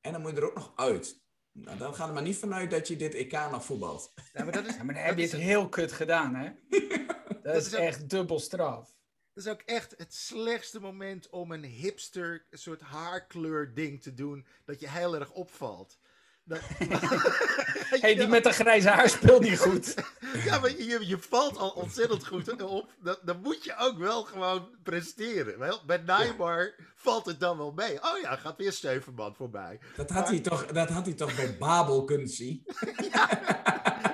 en 0.00 0.12
dan 0.12 0.20
moet 0.20 0.30
je 0.30 0.36
er 0.36 0.46
ook 0.46 0.54
nog 0.54 0.72
uit. 0.76 1.20
Nou, 1.52 1.78
dan 1.78 1.94
gaat 1.94 2.08
er 2.08 2.14
maar 2.14 2.22
niet 2.22 2.36
vanuit 2.36 2.70
dat 2.70 2.88
je 2.88 2.96
dit 2.96 3.14
EK 3.14 3.32
nog 3.32 3.64
voetbalt. 3.64 4.12
Ja, 4.32 4.44
maar 4.44 4.52
dat 4.52 4.66
is, 4.66 4.74
Ja, 4.76 4.82
maar 4.82 4.94
dan 4.94 5.04
heb 5.04 5.16
je 5.16 5.22
het 5.22 5.32
heel 5.32 5.68
kut 5.68 5.92
gedaan, 5.92 6.34
hè? 6.34 6.50
Dat 7.42 7.56
is 7.56 7.66
is 7.66 7.74
ook- 7.74 7.80
echt 7.80 8.10
dubbel 8.10 8.38
straf. 8.40 8.96
Dat 9.32 9.44
is 9.44 9.50
ook 9.50 9.60
echt 9.60 9.94
het 9.96 10.14
slechtste 10.14 10.80
moment 10.80 11.28
om 11.30 11.52
een 11.52 11.64
hipster 11.64 12.46
een 12.50 12.58
soort 12.58 12.80
haarkleur 12.80 13.74
ding 13.74 14.02
te 14.02 14.14
doen. 14.14 14.46
Dat 14.64 14.80
je 14.80 14.88
heel 14.90 15.14
erg 15.14 15.30
opvalt. 15.32 15.98
Hey, 18.00 18.14
die 18.14 18.26
met 18.26 18.44
de 18.44 18.52
grijze 18.52 18.88
haar 18.88 19.08
speelt 19.08 19.42
niet 19.42 19.58
goed. 19.58 19.94
Ja, 20.44 20.58
maar 20.58 20.70
je, 20.70 21.06
je 21.06 21.18
valt 21.18 21.56
al 21.56 21.70
ontzettend 21.70 22.26
goed 22.26 22.62
op. 22.62 22.90
Dan, 23.02 23.16
dan 23.22 23.40
moet 23.40 23.64
je 23.64 23.76
ook 23.78 23.98
wel 23.98 24.22
gewoon 24.22 24.68
presteren. 24.82 25.58
Wel, 25.58 25.80
Bij 25.86 25.96
Neymar 25.96 26.74
valt 26.94 27.26
het 27.26 27.40
dan 27.40 27.58
wel 27.58 27.72
mee. 27.72 28.02
Oh 28.02 28.18
ja, 28.22 28.36
gaat 28.36 28.56
weer 28.56 28.72
Stevenman 28.72 29.34
voorbij. 29.34 29.80
Dat 29.96 30.10
had, 30.10 30.28
hij 30.28 30.40
toch, 30.40 30.66
dat 30.66 30.88
had 30.88 31.04
hij 31.04 31.14
toch 31.14 31.36
bij 31.36 31.56
Babel 31.58 32.04
kunnen 32.04 32.28
zien? 32.28 32.62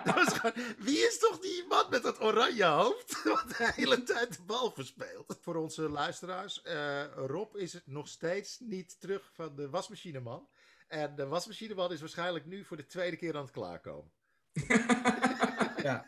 Dat 0.04 0.14
was 0.14 0.38
gewoon, 0.38 0.74
wie 0.78 0.98
is 0.98 1.18
toch 1.18 1.38
die 1.38 1.64
man 1.68 1.86
met 1.90 2.02
dat 2.02 2.20
oranje 2.22 2.64
hoofd? 2.64 3.22
Wat 3.24 3.44
de 3.48 3.72
hele 3.74 4.02
tijd 4.02 4.36
de 4.36 4.42
bal 4.46 4.70
verspeelt. 4.70 5.38
Voor 5.40 5.56
onze 5.56 5.88
luisteraars, 5.88 6.62
eh, 6.62 7.04
Rob 7.14 7.56
is 7.56 7.72
het 7.72 7.86
nog 7.86 8.08
steeds 8.08 8.58
niet 8.60 9.00
terug 9.00 9.30
van 9.34 9.56
de 9.56 9.70
wasmachineman. 9.70 10.48
En 10.88 11.16
de 11.16 11.27
wasmachineman 11.27 11.92
is 11.92 12.01
waarschijnlijk 12.01 12.46
nu 12.46 12.64
voor 12.64 12.77
de 12.77 12.87
tweede 12.87 13.16
keer 13.16 13.37
aan 13.37 13.42
het 13.42 13.51
klaarkomen. 13.51 14.11
Ja. 15.83 16.07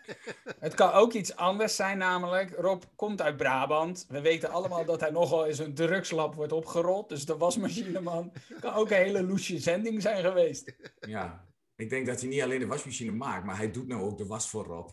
Het 0.58 0.74
kan 0.74 0.92
ook 0.92 1.12
iets 1.12 1.36
anders 1.36 1.76
zijn, 1.76 1.98
namelijk. 1.98 2.54
Rob 2.56 2.82
komt 2.96 3.22
uit 3.22 3.36
Brabant. 3.36 4.06
We 4.08 4.20
weten 4.20 4.50
allemaal 4.50 4.84
dat 4.84 5.00
hij 5.00 5.10
nogal 5.10 5.46
in 5.46 5.54
zijn 5.54 5.74
drugslab 5.74 6.34
wordt 6.34 6.52
opgerold. 6.52 7.08
Dus 7.08 7.24
de 7.24 7.36
wasmachineman 7.36 8.32
kan 8.60 8.72
ook 8.72 8.90
een 8.90 8.96
hele 8.96 9.22
loesje 9.22 9.58
zending 9.58 10.02
zijn 10.02 10.24
geweest. 10.24 10.72
Ja. 11.00 11.48
Ik 11.76 11.90
denk 11.90 12.06
dat 12.06 12.20
hij 12.20 12.28
niet 12.28 12.42
alleen 12.42 12.58
de 12.58 12.66
wasmachine 12.66 13.12
maakt, 13.12 13.44
maar 13.44 13.56
hij 13.56 13.70
doet 13.70 13.88
nou 13.88 14.02
ook 14.02 14.18
de 14.18 14.26
was 14.26 14.50
voor 14.50 14.64
Rob. 14.64 14.90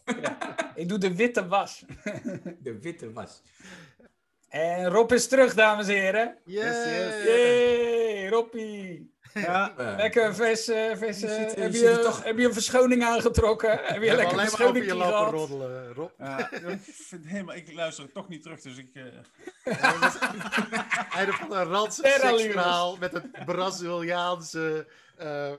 Ik 0.76 0.89
doe 0.89 0.97
de 0.97 1.15
witte 1.15 1.47
was. 1.47 1.86
De 2.63 2.80
witte 2.82 3.13
was. 3.13 3.41
En 4.47 4.89
Rob 4.89 5.12
is 5.12 5.28
terug, 5.28 5.54
dames 5.54 5.88
en 5.88 5.93
heren. 5.93 6.38
Yeah. 6.45 7.26
Yay, 7.26 8.30
Robbie. 8.30 9.15
Ja, 9.41 9.73
Eh, 9.78 9.93
Lekker 9.97 10.36
vers, 10.36 10.67
eh, 10.67 10.95
vers, 10.95 11.19
Je 11.19 11.28
eh, 11.28 11.54
je 11.56 11.62
heb, 11.62 11.73
je, 11.73 12.00
toch- 12.04 12.23
heb 12.23 12.38
je 12.38 12.45
een 12.45 12.54
verschoning 12.54 13.04
aangetrokken? 13.04 13.69
Heb 13.84 14.02
je 14.02 14.10
een 14.10 14.15
lekker 14.15 14.34
alleen 14.39 14.52
maar 14.52 14.67
over 14.67 14.76
je 14.76 14.84
verschoning 14.84 14.91
lopen 14.91 15.08
gehad? 15.17 15.32
roddelen, 15.34 15.93
Rob. 15.93 16.10
ja, 16.17 16.52
ik, 16.52 16.80
vind 16.84 17.26
helemaal, 17.26 17.56
ik 17.56 17.73
luister 17.73 18.04
het 18.04 18.13
toch 18.13 18.28
niet 18.28 18.43
terug, 18.43 18.62
dus 18.62 18.78
ik... 18.78 18.89
eh, 18.93 19.04
Hij 21.10 21.26
heeft 21.26 21.38
van 21.38 21.52
een 21.52 21.67
Terra 21.67 21.89
seksverhaal 21.89 22.97
met 23.00 23.13
een 23.13 23.32
Braziliaanse 23.45 24.88
eh 25.17 25.52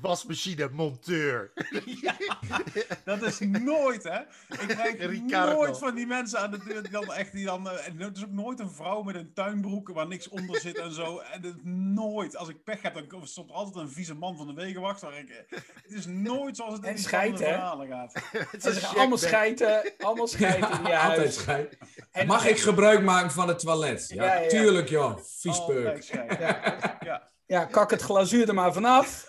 wasmachine 0.00 0.68
monteur. 0.72 1.52
Dat 3.04 3.22
is 3.22 3.38
nooit, 3.40 4.02
hè? 4.02 4.18
Ik 4.62 4.68
krijg 4.68 4.98
Ricardo. 5.10 5.52
nooit 5.52 5.78
van 5.78 5.94
die 5.94 6.06
mensen 6.06 6.38
aan 6.40 6.50
de 6.50 6.58
deur 6.64 6.82
die 6.82 6.90
dan 6.92 7.12
echt 7.12 7.32
die 7.32 7.44
dan. 7.44 7.68
eh, 7.70 7.86
en 7.86 7.98
het 8.00 8.16
is 8.16 8.22
ook 8.24 8.30
nooit 8.30 8.60
een 8.60 8.70
vrouw 8.70 9.02
met 9.02 9.14
een 9.14 9.32
tuinbroek 9.34 9.88
waar 9.88 10.06
niks 10.06 10.28
onder 10.28 10.60
zit 10.60 10.78
en 10.78 10.92
zo. 10.92 11.18
En 11.18 11.42
het, 11.42 11.64
nooit. 11.64 12.36
Als 12.36 12.48
ik 12.48 12.64
pech 12.64 12.82
heb, 12.82 12.94
dan 12.94 13.06
er 13.48 13.54
altijd 13.54 13.76
een 13.76 13.90
vieze 13.92 14.14
man 14.14 14.36
van 14.36 14.46
de 14.46 14.52
wegenwacht. 14.54 15.00
Waar 15.00 15.18
ik, 15.18 15.28
eh, 15.28 15.58
het 15.82 15.92
is 15.92 16.06
nooit 16.06 16.56
zoals 16.56 16.72
het 16.74 16.84
in 16.84 16.94
die 16.94 17.04
hè? 17.46 17.52
verhalen 17.52 17.88
gaat. 17.88 18.12
Het 18.50 18.64
is 18.66 18.84
allemaal 18.84 19.16
checkback. 19.18 19.18
schijten, 19.18 19.92
allemaal 19.98 20.26
schijten 20.26 20.58
in 20.70 20.76
je 20.86 20.98
Altijd 20.98 20.98
huis. 21.18 21.34
schijn. 21.34 21.68
En- 22.12 22.26
Mag 22.26 22.46
ik 22.46 22.58
gebruik 22.60 23.02
maken 23.02 23.30
van 23.30 23.48
het 23.48 23.58
toilet? 23.58 24.08
Ja, 24.08 24.24
Ja, 24.24 24.34
ja, 24.34 24.40
ja. 24.40 24.48
tuurlijk 24.48 24.88
joh. 24.88 25.18
Viespeuk. 25.38 26.02
scheid. 26.02 26.38
Ja. 27.00 27.30
Ja, 27.46 27.64
kak 27.64 27.90
het 27.90 28.02
glazuur 28.02 28.48
er 28.48 28.54
maar 28.54 28.72
vanaf. 28.72 29.27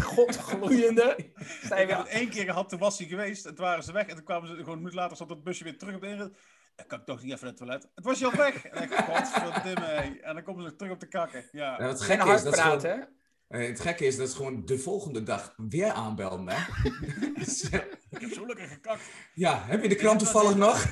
God, 0.00 0.36
gloeiende. 0.36 1.16
Sta 1.64 1.76
je 1.76 1.82
Ik 1.82 1.88
heb 1.88 1.98
weer... 1.98 2.06
het 2.06 2.06
één 2.14 2.28
keer 2.28 2.44
gehad, 2.44 2.68
toen 2.68 2.78
was 2.78 2.98
hij 2.98 3.06
geweest. 3.06 3.46
En 3.46 3.54
toen 3.54 3.64
waren 3.64 3.84
ze 3.84 3.92
weg. 3.92 4.06
En 4.06 4.14
toen 4.14 4.24
kwamen 4.24 4.48
ze 4.48 4.54
gewoon 4.54 4.72
een 4.72 4.78
minuut 4.78 4.94
later, 4.94 5.16
zat 5.16 5.28
het 5.28 5.44
busje 5.44 5.64
weer 5.64 5.78
terug 5.78 5.94
op 5.94 6.00
de 6.00 6.06
inrit. 6.06 6.32
Dan 6.76 6.86
kan 6.86 6.98
ik 6.98 7.04
toch 7.04 7.22
niet 7.22 7.32
even 7.32 7.38
naar 7.40 7.50
het 7.50 7.56
toilet. 7.56 7.88
Het 7.94 8.04
was 8.04 8.18
je 8.18 8.24
al 8.24 8.32
weg. 8.36 8.64
En 8.66 8.82
ik 8.82 8.94
godverdimme. 8.94 9.84
hé. 9.84 10.18
En 10.20 10.34
dan 10.34 10.42
komen 10.42 10.64
ze 10.70 10.76
terug 10.76 10.92
op 10.92 11.00
de 11.00 11.08
kakken. 11.08 11.44
Ja. 11.52 11.76
Het 11.76 12.00
Geen 12.00 12.16
gekke 12.18 12.32
is 12.34 12.42
hard 12.42 12.44
dat 12.56 12.60
gewoon- 12.60 13.06
hè? 13.48 13.58
eh, 13.58 13.66
het 13.68 13.80
gekke 13.80 14.04
is 14.04 14.16
dat 14.16 14.30
ze 14.30 14.36
gewoon 14.36 14.64
de 14.64 14.78
volgende 14.78 15.22
dag 15.22 15.54
weer 15.56 15.90
aanbelden. 15.92 16.48
Hè? 16.48 16.66
Dus, 17.38 17.68
eh, 17.70 17.80
Ik 18.10 18.20
heb 18.20 18.32
zo 18.32 18.46
lekker 18.46 18.66
gekakt. 18.68 19.02
ja, 19.34 19.62
heb 19.66 19.82
je 19.82 19.88
de 19.88 19.94
krant 19.94 20.18
toevallig 20.18 20.56
nog? 20.56 20.90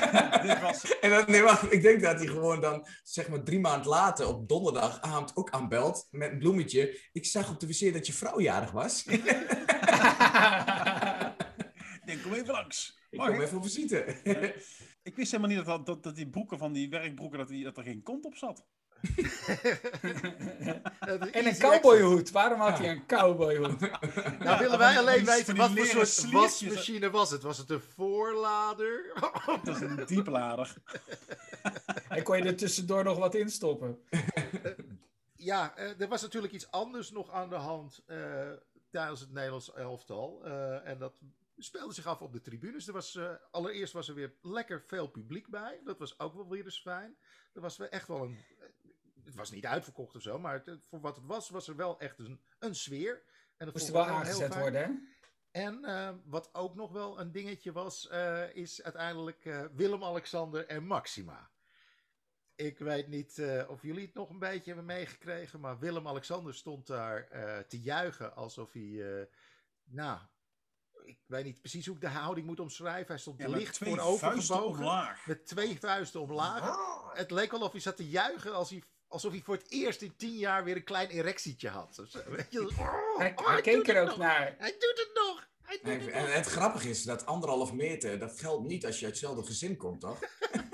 Was 0.62 0.84
En 1.00 1.10
dan, 1.10 1.24
nee, 1.26 1.42
wacht, 1.42 1.72
ik 1.72 1.82
denk 1.82 2.00
dat 2.00 2.18
hij 2.18 2.26
gewoon 2.26 2.60
dan, 2.60 2.86
zeg 3.02 3.28
maar 3.28 3.42
drie 3.42 3.60
maanden 3.60 3.88
later, 3.88 4.26
op 4.26 4.48
donderdagavond 4.48 5.36
ook 5.36 5.50
aanbelt 5.50 6.06
met 6.10 6.30
een 6.32 6.38
bloemetje. 6.38 7.00
Ik 7.12 7.26
zag 7.26 7.50
op 7.50 7.60
de 7.60 7.66
wc 7.66 7.92
dat 7.92 8.06
je 8.06 8.12
vrouw 8.12 8.40
jarig 8.40 8.70
was. 8.70 9.04
Denk, 12.04 12.22
kom 12.22 12.32
even 12.32 12.46
langs. 12.52 12.98
ik 13.10 13.18
Mag 13.18 13.26
kom 13.28 13.36
ik? 13.36 13.42
even 13.42 13.56
op 13.56 13.62
visite. 13.62 14.04
Ik 15.02 15.16
wist 15.16 15.30
helemaal 15.32 15.56
niet 15.56 15.66
dat, 15.66 15.86
dat, 15.86 16.02
dat 16.02 16.16
die 16.16 16.28
broeken 16.28 16.58
van 16.58 16.72
die 16.72 16.88
werkbroeken, 16.88 17.38
dat, 17.38 17.48
die, 17.48 17.64
dat 17.64 17.76
er 17.76 17.82
geen 17.82 18.02
kont 18.02 18.24
op 18.24 18.36
zat. 18.36 18.66
En 21.32 21.46
een 21.46 21.58
cowboyhoed. 21.58 22.30
Waarom 22.30 22.60
had 22.60 22.78
hij 22.78 22.90
een 22.90 23.06
cowboyhoed? 23.06 23.80
Nou 24.38 24.58
willen 24.58 24.78
wij 24.78 24.98
alleen 24.98 25.24
weten 25.24 25.56
wat 25.56 25.70
voor 25.70 25.86
soort 25.86 26.08
sliertjes. 26.08 26.60
wasmachine 26.60 27.10
was 27.10 27.30
het. 27.30 27.42
Was 27.42 27.58
het 27.58 27.70
een 27.70 27.80
voorlader? 27.80 29.12
Dat 29.64 29.76
is 29.76 29.80
een 29.80 30.06
dieplader. 30.06 30.74
En 32.08 32.22
kon 32.22 32.36
je 32.36 32.44
er 32.44 32.56
tussendoor 32.56 33.04
nog 33.04 33.18
wat 33.18 33.34
in 33.34 33.50
stoppen? 33.50 33.98
Ja, 35.40 35.76
eh, 35.76 36.00
er 36.00 36.08
was 36.08 36.22
natuurlijk 36.22 36.52
iets 36.52 36.70
anders 36.70 37.10
nog 37.10 37.30
aan 37.30 37.48
de 37.48 37.54
hand 37.54 38.02
eh, 38.06 38.16
tijdens 38.90 39.20
het 39.20 39.32
Nederlands 39.32 39.72
elftal. 39.72 40.44
Eh, 40.44 40.88
en 40.88 40.98
dat 40.98 41.12
speelde 41.58 41.94
zich 41.94 42.06
af 42.06 42.22
op 42.22 42.32
de 42.32 42.40
tribunes. 42.40 42.86
Er 42.86 42.92
was, 42.92 43.14
eh, 43.14 43.30
allereerst 43.50 43.92
was 43.92 44.08
er 44.08 44.14
weer 44.14 44.32
lekker 44.42 44.82
veel 44.86 45.06
publiek 45.06 45.48
bij. 45.48 45.80
Dat 45.84 45.98
was 45.98 46.18
ook 46.18 46.34
wel 46.34 46.48
weer 46.48 46.64
eens 46.64 46.80
fijn. 46.80 47.16
Er 47.52 47.60
was 47.60 47.76
wel 47.76 47.88
echt 47.88 48.08
wel 48.08 48.22
een... 48.22 48.38
Het 49.28 49.36
was 49.36 49.50
niet 49.50 49.66
uitverkocht 49.66 50.16
of 50.16 50.22
zo, 50.22 50.38
maar 50.38 50.62
het- 50.64 50.80
voor 50.88 51.00
wat 51.00 51.16
het 51.16 51.24
was, 51.26 51.48
was 51.50 51.68
er 51.68 51.76
wel 51.76 52.00
echt 52.00 52.18
een, 52.18 52.40
een 52.58 52.74
sfeer. 52.74 53.22
En 53.56 53.64
dat 53.66 53.74
Moest 53.74 53.86
er 53.86 53.92
wel 53.92 54.06
aangezet 54.06 54.54
worden, 54.54 54.82
hè? 54.82 54.90
En 55.50 55.84
eh, 55.84 56.10
wat 56.24 56.48
ook 56.54 56.74
nog 56.74 56.92
wel 56.92 57.20
een 57.20 57.32
dingetje 57.32 57.72
was, 57.72 58.08
eh, 58.08 58.54
is 58.54 58.82
uiteindelijk 58.82 59.44
eh, 59.44 59.64
Willem-Alexander 59.74 60.66
en 60.66 60.84
Maxima. 60.86 61.50
Ik 62.54 62.78
weet 62.78 63.08
niet 63.08 63.38
eh, 63.38 63.70
of 63.70 63.82
jullie 63.82 64.04
het 64.06 64.14
nog 64.14 64.30
een 64.30 64.38
beetje 64.38 64.66
hebben 64.66 64.84
meegekregen, 64.84 65.60
maar 65.60 65.78
Willem-Alexander 65.78 66.54
stond 66.54 66.86
daar 66.86 67.28
eh, 67.28 67.58
te 67.58 67.80
juichen 67.80 68.34
alsof 68.36 68.72
hij, 68.72 69.18
eh, 69.20 69.26
nou, 69.84 70.18
ik 71.04 71.18
weet 71.26 71.44
niet 71.44 71.60
precies 71.60 71.86
hoe 71.86 71.94
ik 71.94 72.00
de 72.00 72.08
houding 72.08 72.46
moet 72.46 72.60
omschrijven. 72.60 73.06
Hij 73.06 73.18
stond 73.18 73.38
Ja, 73.40 73.48
met 73.48 73.58
licht 73.58 73.74
twee 73.74 73.94
voorover 73.94 74.28
vuisten 74.28 74.54
gebogen. 74.56 74.78
omlaag. 74.78 75.26
Met 75.26 75.46
twee 75.46 75.78
vuisten 75.78 76.20
omlaag. 76.20 76.76
Het 77.14 77.30
leek 77.30 77.50
wel 77.50 77.60
of 77.60 77.72
hij 77.72 77.80
zat 77.80 77.96
te 77.96 78.08
juichen 78.08 78.54
als 78.54 78.70
hij, 78.70 78.82
alsof 79.08 79.32
hij 79.32 79.40
voor 79.44 79.54
het 79.54 79.70
eerst 79.70 80.02
in 80.02 80.16
tien 80.16 80.34
jaar 80.36 80.64
weer 80.64 80.76
een 80.76 80.84
klein 80.84 81.08
erectietje 81.08 81.68
had. 81.68 81.98
of 81.98 82.08
zo. 82.08 82.18
Weet 82.26 82.46
je? 82.50 82.60
Oh, 82.68 83.18
Hij, 83.18 83.32
oh, 83.36 83.44
hij 83.44 83.52
hij 83.52 83.62
keek 83.62 83.88
er 83.88 84.00
ook 84.02 84.08
nog. 84.08 84.16
naar. 84.18 84.54
Hij 84.58 84.70
doet 84.70 84.92
het 85.06 85.10
nog. 85.14 85.46
Hij 85.62 85.78
doet 85.82 86.04
het 86.04 86.14
en 86.14 86.22
nog. 86.22 86.32
het 86.34 86.46
grappige 86.46 86.88
is 86.90 87.02
dat 87.02 87.26
anderhalf 87.26 87.72
meter, 87.72 88.18
dat 88.18 88.38
geldt 88.40 88.66
niet 88.66 88.86
als 88.86 88.98
je 88.98 89.04
uit 89.04 89.14
hetzelfde 89.14 89.44
gezin 89.46 89.76
komt, 89.76 90.00
toch? 90.00 90.18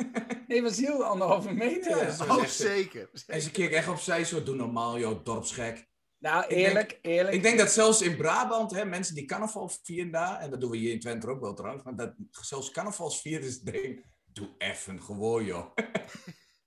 Nee, 0.46 0.62
was 0.62 0.76
heel 0.76 1.04
anderhalve 1.04 1.52
meter. 1.52 1.90
Ja. 2.06 2.34
Oh, 2.34 2.42
echt- 2.42 2.54
zeker. 2.54 3.10
En 3.26 3.40
ze 3.42 3.50
keek 3.50 3.70
echt 3.70 3.88
opzij, 3.88 4.24
zo, 4.24 4.42
doe 4.42 4.54
normaal, 4.56 4.98
joh, 4.98 5.24
dorpsgek. 5.24 5.88
Nou, 6.18 6.40
denk- 6.48 6.60
eerlijk, 6.60 6.98
eerlijk. 7.02 7.34
Ik 7.34 7.42
denk 7.42 7.58
dat 7.58 7.70
zelfs 7.70 8.02
in 8.02 8.16
Brabant, 8.16 8.70
hè, 8.70 8.84
mensen 8.84 9.14
die 9.14 9.24
carnaval 9.24 9.70
vieren 9.82 10.10
daar, 10.12 10.40
en 10.40 10.50
dat 10.50 10.60
doen 10.60 10.70
we 10.70 10.76
hier 10.76 10.92
in 10.92 11.00
Twente 11.00 11.28
ook 11.28 11.40
wel 11.40 11.54
trouwens, 11.54 11.84
maar 11.84 11.96
dat 11.96 12.14
zelfs 12.30 12.70
carnavalsvierders 12.70 13.60
denken, 13.60 14.04
doe 14.32 14.48
even 14.58 15.02
gewoon, 15.02 15.44
joh. 15.44 15.66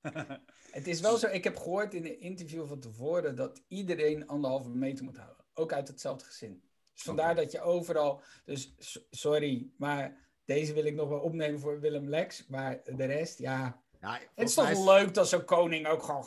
Het 0.78 0.88
is 0.88 1.00
wel 1.00 1.18
zo, 1.18 1.28
ik 1.28 1.44
heb 1.44 1.58
gehoord 1.58 1.94
in 1.94 2.06
een 2.06 2.20
interview 2.20 2.68
van 2.68 2.80
tevoren 2.80 3.36
dat 3.36 3.62
iedereen 3.68 4.28
anderhalve 4.28 4.70
meter 4.70 5.04
moet 5.06 5.18
houden. 5.18 5.46
Ook 5.54 5.74
uit 5.74 5.88
hetzelfde 5.88 6.26
gezin. 6.26 6.62
Dus 6.94 7.04
vandaar 7.04 7.36
dat 7.36 7.52
je 7.52 7.62
overal. 7.62 8.22
Dus 8.46 8.76
sorry, 9.10 9.70
maar 9.78 10.18
deze 10.46 10.74
wil 10.74 10.86
ik 10.86 10.96
nog 10.96 11.10
wel 11.10 11.20
opnemen 11.20 11.60
voor 11.60 11.80
Willem 11.80 12.10
Lex. 12.10 12.48
Maar 12.48 12.80
de 12.96 13.06
rest, 13.06 13.40
ja. 13.40 13.82
Ja, 14.02 14.20
Het 14.36 14.48
is 14.48 14.54
toch 14.54 14.70
is- 14.70 14.80
leuk 14.80 15.14
dat 15.14 15.30
zo'n 15.30 15.46
koning 15.46 15.88
ook 15.88 16.04
gewoon. 16.04 16.26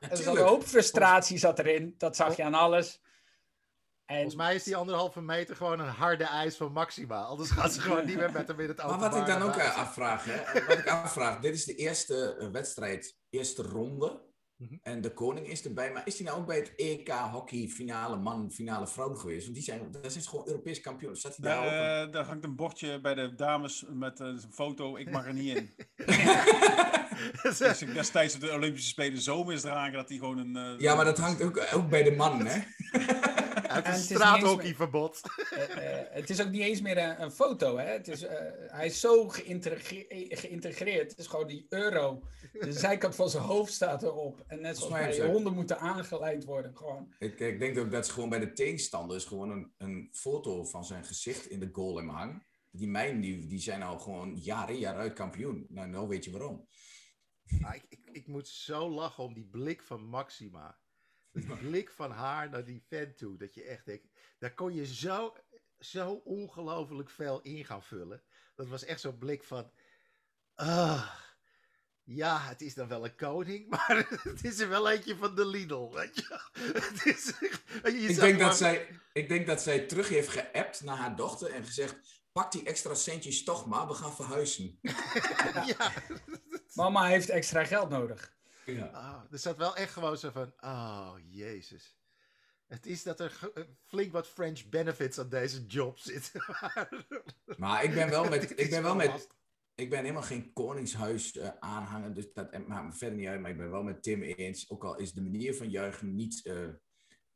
Er 0.00 0.16
zat 0.16 0.36
een 0.36 0.42
hoop 0.42 0.62
frustratie 0.62 1.38
zat 1.38 1.58
erin. 1.58 1.94
Dat 1.98 2.16
zag 2.16 2.36
je 2.36 2.42
aan 2.44 2.54
alles. 2.54 3.00
En 4.08 4.14
Volgens 4.14 4.34
mij 4.34 4.54
is 4.54 4.62
die 4.62 4.76
anderhalve 4.76 5.20
meter 5.20 5.56
gewoon 5.56 5.80
een 5.80 5.88
harde 5.88 6.24
eis 6.24 6.56
van 6.56 6.72
Maxima. 6.72 7.22
Anders 7.22 7.50
gaan 7.50 7.70
ze 7.70 7.80
gewoon 7.80 8.06
niet 8.06 8.16
meer 8.16 8.32
met 8.32 8.48
hem 8.48 8.60
in 8.60 8.68
het 8.68 8.76
Maar 8.76 8.86
openbaar. 8.86 9.10
wat 9.10 9.18
ik 9.20 9.26
dan 9.26 9.42
ook 9.42 9.56
eh, 9.56 9.76
afvraag, 9.76 10.24
hè, 10.24 10.64
wat 10.66 10.78
ik 10.78 10.86
afvraag, 10.88 11.38
dit 11.40 11.54
is 11.54 11.64
de 11.64 11.74
eerste 11.74 12.36
eh, 12.40 12.48
wedstrijd, 12.50 13.16
eerste 13.30 13.62
ronde. 13.62 14.26
Mhm. 14.56 14.74
En 14.82 15.00
de 15.00 15.12
koning 15.14 15.48
is 15.48 15.64
erbij, 15.64 15.92
maar 15.92 16.02
is 16.06 16.18
hij 16.18 16.26
nou 16.26 16.38
ook 16.40 16.46
bij 16.46 16.56
het 16.56 16.72
EK 16.76 17.08
hockey 17.08 17.68
finale 17.68 18.16
man, 18.16 18.50
finale 18.52 18.86
vrouw 18.86 19.14
geweest? 19.14 19.42
Want 19.42 19.54
die 19.54 19.64
zijn, 19.64 19.88
dat 19.90 20.14
is 20.16 20.26
gewoon 20.26 20.46
Europees 20.48 20.80
kampioen. 20.80 21.16
Zat 21.16 21.36
hij 21.36 21.50
daar 21.50 21.64
ook? 21.64 21.70
Daar, 21.70 22.06
eh, 22.06 22.12
daar 22.12 22.24
hangt 22.24 22.44
een 22.44 22.56
bordje 22.56 23.00
bij 23.00 23.14
de 23.14 23.34
dames 23.34 23.84
met 23.88 24.20
eh, 24.20 24.26
een 24.26 24.42
foto. 24.52 24.96
Ik 24.96 25.10
mag 25.10 25.26
er 25.26 25.32
niet 25.34 25.56
in. 25.56 25.74
Dus 27.42 27.82
ik 27.82 27.94
destijds 27.94 28.34
op 28.34 28.40
de 28.40 28.52
Olympische 28.52 28.88
Spelen 28.88 29.20
zo 29.20 29.44
misdragen 29.44 29.92
dat 29.92 30.08
hij 30.08 30.18
gewoon 30.18 30.38
een. 30.38 30.56
eh, 30.56 30.80
Ja, 30.80 30.94
maar 30.94 31.04
dat 31.04 31.18
hangt 31.18 31.42
ook, 31.42 31.66
ook 31.74 31.88
bij 31.88 32.02
de 32.02 32.10
man, 32.12 32.46
hè? 32.46 32.60
Uit 32.92 33.68
En 33.68 33.76
een 33.76 33.84
het 33.84 33.96
is 33.96 34.04
straathockeyverbod. 34.04 35.20
eh, 35.50 36.00
eh, 36.00 36.06
het 36.10 36.30
is 36.30 36.42
ook 36.42 36.50
niet 36.50 36.62
eens 36.62 36.80
meer 36.80 36.98
een, 36.98 37.22
een 37.22 37.30
foto. 37.30 37.76
Hè? 37.76 37.84
Het 37.84 38.08
is, 38.08 38.22
eh, 38.22 38.36
hij 38.66 38.86
is 38.86 39.00
zo 39.00 39.28
geïntegre- 39.28 40.06
geïntegreerd. 40.28 41.10
Het 41.10 41.18
is 41.18 41.26
gewoon 41.26 41.46
die 41.46 41.66
euro. 41.68 42.22
De 42.52 42.72
zijkant 42.72 43.14
van 43.14 43.30
zijn 43.30 43.42
hoofd 43.42 43.72
staat 43.72 44.02
erop. 44.02 44.44
En 44.46 44.60
net 44.60 44.76
zoals 44.76 44.92
mij 44.92 45.26
honden 45.26 45.54
moeten 45.54 45.78
aangeleid 45.78 46.44
worden. 46.44 46.76
Gewoon. 46.76 47.14
Ik, 47.18 47.40
ik 47.40 47.58
denk 47.58 47.78
ook 47.78 47.90
dat 47.90 48.06
ze 48.06 48.12
gewoon 48.12 48.28
bij 48.28 48.38
de 48.38 48.52
tegenstanders 48.52 49.24
gewoon 49.24 49.50
een, 49.50 49.72
een 49.78 50.08
foto 50.12 50.64
van 50.64 50.84
zijn 50.84 51.04
gezicht 51.04 51.46
in 51.46 51.60
de 51.60 51.68
goal 51.72 51.96
hebben 51.96 52.14
hangen. 52.14 52.46
Die 52.70 52.88
mijnen, 52.88 53.20
die, 53.20 53.46
die 53.46 53.60
zijn 53.60 53.82
al 53.82 53.98
gewoon 53.98 54.36
jaar 54.36 54.70
in 54.70 54.78
jaar 54.78 54.96
uit 54.96 55.12
kampioen. 55.12 55.66
Nou, 55.68 55.88
nou 55.88 56.08
weet 56.08 56.24
je 56.24 56.30
waarom. 56.30 56.66
Ah, 57.62 57.74
ik, 57.74 57.84
ik, 57.88 58.08
ik 58.12 58.26
moet 58.26 58.48
zo 58.48 58.90
lachen 58.90 59.24
om 59.24 59.34
die 59.34 59.48
blik 59.50 59.82
van 59.82 60.04
Maxima. 60.04 60.78
Die 61.32 61.56
blik 61.56 61.90
van 62.00 62.10
haar 62.10 62.50
naar 62.50 62.64
die 62.64 62.84
vent 62.88 63.18
toe. 63.18 63.36
Dat 63.36 63.54
je 63.54 63.62
echt 63.62 63.86
denkt, 63.86 64.06
daar 64.38 64.54
kon 64.54 64.74
je 64.74 64.86
zo, 64.86 65.36
zo 65.78 66.10
ongelooflijk 66.12 67.10
veel 67.10 67.40
in 67.40 67.64
gaan 67.64 67.82
vullen. 67.82 68.22
Dat 68.54 68.68
was 68.68 68.84
echt 68.84 69.00
zo'n 69.00 69.18
blik 69.18 69.44
van... 69.44 69.70
Ah, 70.54 71.14
ja, 72.10 72.40
het 72.40 72.60
is 72.60 72.74
dan 72.74 72.88
wel 72.88 73.04
een 73.04 73.16
koning, 73.16 73.68
maar 73.70 74.06
het 74.22 74.44
is 74.44 74.58
er 74.58 74.68
wel 74.68 74.90
eentje 74.90 75.16
van 75.16 75.34
de 75.34 75.46
Lidl, 75.46 75.90
weet 75.92 76.16
je. 76.16 76.40
Het 76.80 77.06
is, 77.06 77.32
je, 77.82 78.08
Ik 78.08 78.16
denk, 78.16 78.38
dat 78.38 78.56
zij, 78.56 79.00
ik 79.12 79.28
denk 79.28 79.46
dat 79.46 79.62
zij 79.62 79.80
terug 79.80 80.08
heeft 80.08 80.28
geappt 80.28 80.82
naar 80.82 80.96
haar 80.96 81.16
dochter 81.16 81.50
en 81.50 81.64
gezegd: 81.64 81.96
pak 82.32 82.52
die 82.52 82.64
extra 82.64 82.94
centjes 82.94 83.44
toch 83.44 83.66
maar, 83.66 83.86
we 83.86 83.94
gaan 83.94 84.14
verhuizen. 84.14 84.78
Ja, 85.66 85.92
Mama 86.74 87.06
heeft 87.06 87.28
extra 87.28 87.64
geld 87.64 87.88
nodig. 87.88 88.37
Ja. 88.76 88.86
Ah, 88.86 89.32
er 89.32 89.38
zat 89.38 89.56
wel 89.56 89.76
echt 89.76 89.92
gewoon 89.92 90.16
zo 90.18 90.30
van, 90.30 90.52
oh 90.60 91.14
jezus. 91.28 91.96
Het 92.66 92.86
is 92.86 93.02
dat 93.02 93.20
er 93.20 93.50
eh, 93.54 93.64
flink 93.86 94.12
wat 94.12 94.26
French 94.26 94.68
benefits 94.68 95.18
aan 95.18 95.28
deze 95.28 95.66
job 95.66 95.98
zitten. 95.98 96.42
Maar 97.56 97.84
ik 97.84 97.94
ben 97.94 98.10
wel 98.10 98.28
met, 98.28 98.60
ik 98.60 98.70
ben 98.70 98.82
wel 98.82 98.94
met, 98.94 99.28
ik 99.74 99.90
ben 99.90 100.00
helemaal 100.00 100.22
geen 100.22 100.52
koningshuis 100.52 101.36
eh, 101.36 101.48
aanhanger, 101.58 102.14
dus 102.14 102.32
dat 102.32 102.66
maakt 102.66 102.84
me 102.84 102.92
verder 102.92 103.18
niet 103.18 103.28
uit. 103.28 103.40
Maar 103.40 103.50
ik 103.50 103.56
ben 103.56 103.70
wel 103.70 103.82
met 103.82 104.02
Tim 104.02 104.22
eens, 104.22 104.70
ook 104.70 104.84
al 104.84 104.96
is 104.96 105.12
de 105.12 105.22
manier 105.22 105.54
van 105.54 105.70
juichen 105.70 106.14
niet 106.14 106.44
eh, 106.46 106.68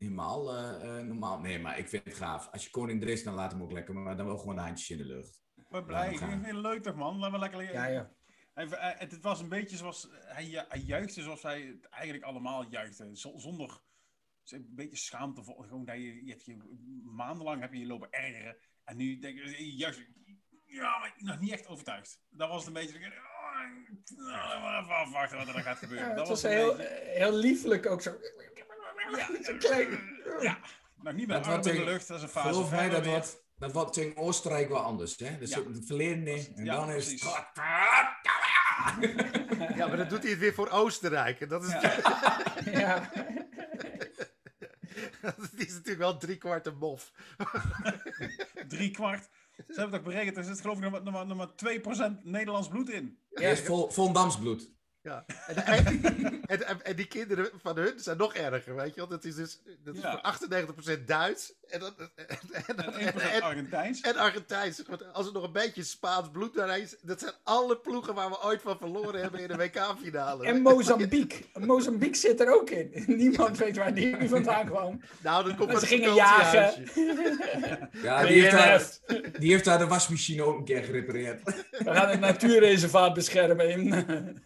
helemaal 0.03 0.57
eh, 0.57 0.99
eh, 0.99 1.07
normaal. 1.07 1.40
Nee, 1.40 1.59
maar 1.59 1.79
ik 1.79 1.88
vind 1.88 2.05
het 2.05 2.14
gaaf. 2.14 2.49
Als 2.51 2.64
je 2.64 2.71
koning 2.71 3.03
er 3.03 3.09
is, 3.09 3.25
dan 3.25 3.35
laat 3.35 3.53
hem 3.53 3.62
ook 3.62 3.73
lekker, 3.73 3.95
maar 3.95 4.16
dan 4.16 4.27
wel 4.27 4.38
gewoon 4.38 4.55
de 4.55 4.61
handjes 4.61 4.90
in 4.90 4.99
de 4.99 5.05
lucht. 5.05 5.40
Ben 5.68 5.85
blij. 5.85 6.12
Ik 6.12 6.18
Ja, 6.18 6.29
vind 6.29 6.47
het 6.47 6.55
leuk 6.55 6.83
toch, 6.83 6.95
man? 6.95 7.18
Laten 7.18 7.33
we 7.33 7.38
lekker. 7.38 7.73
Ja, 7.73 7.87
ja. 7.87 8.12
Hij, 8.55 8.67
hij- 8.69 8.95
het 8.99 9.21
was 9.21 9.41
een 9.41 9.49
beetje 9.49 9.77
zoals. 9.77 10.09
Hij, 10.12 10.65
hij 10.69 10.79
juichte 10.81 11.23
zoals 11.23 11.43
hij 11.43 11.61
het 11.61 11.88
eigenlijk 11.88 12.25
allemaal 12.25 12.67
juichten. 12.71 13.17
Z- 13.17 13.27
zonder. 13.37 13.81
Een 14.45 14.67
beetje 14.71 14.97
schaamtevol. 14.97 15.55
Gewoon 15.62 15.85
dat 15.85 15.95
je, 15.97 16.25
je, 16.25 16.31
hebt 16.31 16.45
je. 16.45 16.57
Maandenlang 17.05 17.61
heb 17.61 17.73
je 17.73 17.79
je 17.79 17.87
lopen 17.87 18.11
ergeren. 18.11 18.57
En 18.85 18.97
nu 18.97 19.19
denk 19.19 19.38
ik. 19.38 19.57
Juist. 19.59 20.01
Ja, 20.67 20.99
maar 20.99 21.12
nog 21.17 21.41
niet 21.41 21.53
echt 21.53 21.67
overtuigd. 21.67 22.21
Dat 22.31 22.49
was 22.49 22.65
het 22.65 22.67
een 22.67 22.73
beetje. 22.83 22.99
Oh, 22.99 23.59
nou, 24.17 24.83
even 24.83 24.95
afwachten 24.97 25.38
wat 25.38 25.47
er 25.47 25.53
dan 25.53 25.62
gaat 25.62 25.79
gebeuren. 25.79 26.09
Ja, 26.09 26.15
dat 26.15 26.29
het 26.29 26.43
was 26.43 26.43
heel, 26.53 26.77
beetje- 26.77 26.95
heel 27.05 27.33
lieflijk 27.35 27.87
ook 27.87 28.03
zo. 28.03 28.17
Ja, 29.17 29.27
klein- 29.59 30.21
ja. 30.41 30.59
Nog 30.97 31.15
niet 31.15 31.27
met 31.27 31.47
in 31.47 31.61
de 31.62 31.85
lucht. 31.85 32.09
Dat 32.09 32.17
is 32.17 32.23
een 32.23 32.29
fase. 32.29 32.49
Geloof 32.49 32.71
mij, 32.71 32.88
dat 32.88 33.07
wordt, 33.07 33.45
dat 33.57 33.73
wordt 33.73 33.97
in 33.97 34.17
Oostenrijk 34.17 34.69
wel 34.69 34.79
anders. 34.83 35.17
Hè? 35.17 35.27
Er 35.27 35.49
Ja. 35.49 35.57
een 35.59 35.85
verleden 35.87 36.27
en 36.57 36.65
Ja, 36.65 36.75
dan 36.75 36.91
is 36.91 37.05
precies. 37.05 37.23
het... 37.37 37.49
ja, 39.76 39.87
maar 39.87 39.96
dan 39.96 40.08
doet 40.08 40.22
hij 40.22 40.30
het 40.30 40.38
weer 40.40 40.54
voor 40.54 40.68
Oostenrijk. 40.68 41.40
En 41.40 41.48
dat 41.48 41.62
is, 41.64 41.68
Ja. 42.80 43.11
dat 45.22 45.50
is 45.56 45.68
natuurlijk 45.72 45.98
wel 45.98 46.16
drie 46.18 46.37
kwart 46.37 46.66
een 46.66 46.76
mof. 46.78 47.12
Drie 48.68 48.90
kwart. 48.90 49.28
Ze 49.56 49.80
hebben 49.80 49.90
toch 49.90 50.02
berekend, 50.12 50.37
er 50.37 50.44
zit 50.44 50.61
geloof 50.61 50.76
ik 50.76 50.82
nog 50.82 50.92
maar, 50.92 51.02
nog 51.02 51.12
maar, 51.14 51.26
nog 51.26 51.37
maar 51.37 52.11
2% 52.18 52.22
Nederlands 52.22 52.68
bloed 52.68 52.90
in. 52.90 53.18
Er 53.32 53.50
is 53.50 53.61
vol, 53.61 53.90
vol 53.90 54.12
damsbloed. 54.12 54.70
Ja. 55.03 55.25
En, 55.47 55.57
en, 55.57 55.87
en, 56.47 56.67
en- 56.67 56.85
en 56.85 56.97
die 56.97 57.07
kinderen 57.07 57.49
van 57.62 57.77
hun 57.77 57.93
zijn 57.97 58.17
nog 58.17 58.35
erger, 58.35 58.75
weet 58.75 58.88
je 58.95 58.97
wel. 58.97 59.09
Dat 59.09 59.25
is 59.25 59.35
dus 59.35 59.61
dat 59.85 59.95
is 59.95 60.01
Ja. 60.01 60.21
voor 60.41 60.97
98% 60.99 61.05
Duits 61.07 61.53
en, 61.69 61.81
dan, 61.81 61.93
en, 61.99 62.27
en, 62.67 62.77
dan- 62.77 62.95
En 62.95 63.12
1% 63.12 63.17
en, 63.17 63.31
en, 63.33 63.41
Argentijns. 63.43 64.01
en 64.01 64.17
Argentijns. 64.17 64.83
Want 64.88 65.12
Als 65.12 65.27
er 65.27 65.33
nog 65.33 65.43
een 65.43 65.53
beetje 65.53 65.83
Spaans 65.83 66.31
bloed 66.31 66.55
daarheen 66.55 66.83
is, 66.83 66.97
dat 67.03 67.21
zijn 67.21 67.33
alle 67.43 67.77
ploegen 67.77 68.15
waar 68.15 68.29
we 68.29 68.43
ooit 68.45 68.61
van 68.62 68.77
verloren 68.79 69.21
hebben 69.21 69.41
in 69.41 69.49
de 69.49 69.57
WK-finale. 69.57 70.45
En 70.47 70.61
Mozambique. 70.71 71.45
Mozambique 71.59 72.17
zit 72.17 72.41
er 72.41 72.55
ook 72.61 72.71
in. 72.71 73.05
Niemand 73.17 73.59
weet 73.59 73.77
waar 73.77 73.95
die 73.95 74.29
vandaan 74.29 74.67
kwam. 74.67 75.01
Nou, 75.23 75.45
dat 75.45 75.57
komt 75.57 75.79
ze 75.81 75.87
gingen 75.87 76.15
jagen. 76.15 76.85
Ja, 78.03 78.27
die 78.27 78.41
heeft, 78.43 78.51
daar, 78.53 78.88
die 79.38 79.51
heeft 79.51 79.65
daar 79.65 79.79
de 79.79 79.87
wasmachine 79.87 80.43
ook 80.43 80.59
een 80.59 80.65
keer 80.65 80.83
gerepareerd. 80.83 81.45
We 81.71 81.93
gaan 81.93 82.09
het 82.09 82.21
natuurreservaat 82.21 83.15
beschermen 83.15 83.71
in. 83.71 84.41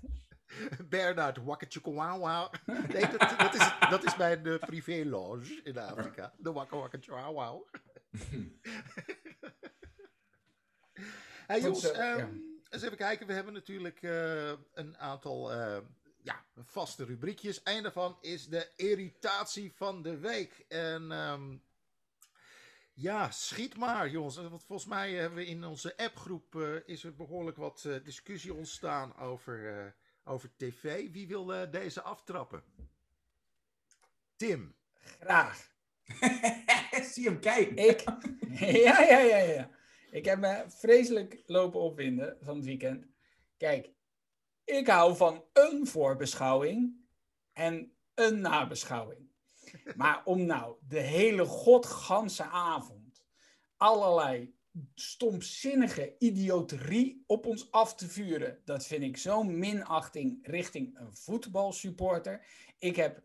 Bernard 0.89 1.37
Wakkertjoekowauwauw. 1.45 2.51
Nee, 2.67 3.09
dat, 3.11 3.35
dat, 3.39 3.55
is, 3.55 3.73
dat 3.91 4.05
is 4.05 4.17
mijn 4.17 4.47
uh, 4.47 4.59
privé 4.59 5.05
loge 5.05 5.61
in 5.65 5.79
Afrika. 5.79 6.33
De 6.39 6.53
Wakka 6.53 6.77
Wakkertjoekowauw. 6.77 7.67
hey, 11.47 11.61
jongens, 11.61 11.91
eh, 11.91 12.17
ja. 12.17 12.29
eens 12.71 12.83
even 12.83 12.97
kijken. 12.97 13.27
We 13.27 13.33
hebben 13.33 13.53
natuurlijk 13.53 14.03
eh, 14.03 14.53
een 14.75 14.99
aantal 14.99 15.53
eh, 15.53 15.79
ja, 16.23 16.45
vaste 16.65 17.05
rubriekjes. 17.05 17.61
Een 17.65 17.83
daarvan 17.83 18.19
is 18.21 18.49
de 18.49 18.69
irritatie 18.77 19.73
van 19.75 20.03
de 20.03 20.19
week. 20.19 20.65
En 20.69 21.13
ehm, 21.13 21.57
ja, 22.99 23.31
schiet 23.31 23.77
maar, 23.77 24.09
jongens. 24.09 24.37
Want 24.37 24.65
volgens 24.65 24.89
mij 24.89 25.13
hebben 25.13 25.39
we 25.39 25.47
in 25.47 25.65
onze 25.65 25.97
appgroep 25.97 26.55
eh, 26.55 26.75
is 26.85 27.05
er 27.05 27.15
behoorlijk 27.15 27.57
wat 27.57 27.85
eh, 27.85 28.05
discussie 28.05 28.55
ontstaan 28.55 29.17
over, 29.17 29.79
eh, 29.79 29.93
over 30.27 30.57
tv. 30.57 31.11
Wie 31.13 31.27
wil 31.27 31.55
eh, 31.55 31.71
deze 31.71 32.03
aftrappen? 32.03 32.63
Tim. 34.37 34.77
Graag. 34.95 35.75
Zie 37.13 37.25
hem 37.25 37.41
kijken. 37.41 37.77
Ik. 37.77 38.05
Ja, 38.59 39.01
ja, 39.01 39.19
ja, 39.19 39.37
ja. 39.37 39.71
Ik 40.11 40.25
heb 40.25 40.39
me 40.39 40.65
vreselijk 40.69 41.43
lopen 41.47 41.81
opwinden 41.81 42.37
van 42.41 42.57
het 42.57 42.65
weekend. 42.65 43.07
Kijk, 43.57 43.91
ik 44.65 44.87
hou 44.87 45.17
van 45.17 45.45
een 45.53 45.87
voorbeschouwing 45.87 47.07
en 47.53 47.93
een 48.15 48.41
nabeschouwing. 48.41 49.31
Maar 49.97 50.25
om 50.25 50.47
nou 50.47 50.77
de 50.89 51.01
hele 51.01 51.45
godganse 51.45 52.45
avond 52.45 53.25
allerlei 53.77 54.56
stomzinnige 54.95 56.15
idioterie 56.19 57.25
op 57.27 57.47
ons 57.47 57.71
af 57.71 57.95
te 57.95 58.09
vuren. 58.09 58.61
Dat 58.65 58.87
vind 58.87 59.03
ik 59.03 59.17
zo'n 59.17 59.59
minachting 59.59 60.39
richting 60.43 60.99
een 60.99 61.17
voetbalsupporter. 61.17 62.47
Ik 62.79 62.97
heb, 62.97 63.23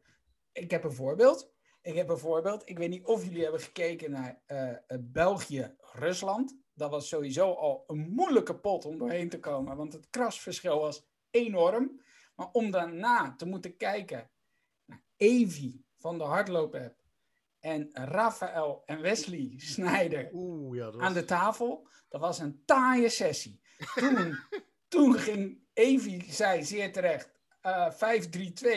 ik 0.52 0.72
heb 0.72 0.84
een 0.84 0.91
voorbeeld. 0.91 1.54
Ik 1.82 1.95
heb 1.95 2.10
een 2.10 2.18
voorbeeld. 2.18 2.70
Ik 2.70 2.78
weet 2.78 2.89
niet 2.89 3.06
of 3.06 3.24
jullie 3.24 3.43
hebben 3.43 3.62
gekeken 3.62 4.12
naar 4.12 4.41
eh, 4.45 4.97
België-Rusland. 4.99 6.58
Dat 6.74 6.89
was 6.89 7.08
sowieso 7.08 7.54
al 7.54 7.84
een 7.88 8.10
moeilijke 8.10 8.60
pot 8.60 8.86
om 8.86 8.97
doorheen 8.97 9.30
te 9.30 9.39
komen, 9.39 9.78
want 9.78 9.93
het 9.93 10.10
krasverschil 10.10 10.80
was 10.80 11.08
enorm. 11.32 12.02
Maar 12.36 12.49
om 12.52 12.72
daarna 12.72 13.36
te 13.36 13.45
moeten 13.45 13.78
kijken 13.78 14.30
naar 14.86 15.04
Evi 15.18 15.84
van 15.97 16.18
de 16.18 16.24
hardloop-app 16.24 17.01
en 17.62 17.89
Rafael 17.93 18.84
en 18.86 19.01
Wesley 19.01 19.53
Snijder 19.57 20.36
ja, 20.76 20.91
was... 20.91 21.01
aan 21.01 21.14
de 21.14 21.26
tafel. 21.26 21.88
Dat 22.09 22.22
was 22.22 22.39
een 22.39 22.62
taaie 22.66 23.09
sessie. 23.09 23.62
Toen, 23.95 24.38
toen 24.88 25.14
ging 25.14 25.59
Evi, 25.74 26.32
zei 26.32 26.64
zeer 26.64 26.91
terecht, 26.91 27.32
eh 27.62 27.91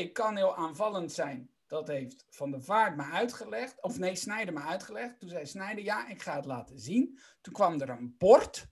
5-3-2 0.08 0.12
kan 0.12 0.36
heel 0.36 0.56
aanvallend 0.56 1.12
zijn. 1.12 1.50
Dat 1.66 1.88
heeft 1.88 2.26
Van 2.30 2.50
der 2.50 2.62
Vaart 2.62 2.96
me 2.96 3.02
uitgelegd. 3.02 3.82
Of 3.82 3.98
nee, 3.98 4.16
Snijder 4.16 4.54
me 4.54 4.60
uitgelegd. 4.60 5.18
Toen 5.20 5.28
zei 5.28 5.46
Snijder, 5.46 5.84
ja, 5.84 6.08
ik 6.08 6.22
ga 6.22 6.36
het 6.36 6.44
laten 6.44 6.78
zien. 6.78 7.18
Toen 7.40 7.52
kwam 7.52 7.80
er 7.80 7.88
een 7.88 8.14
bord 8.18 8.68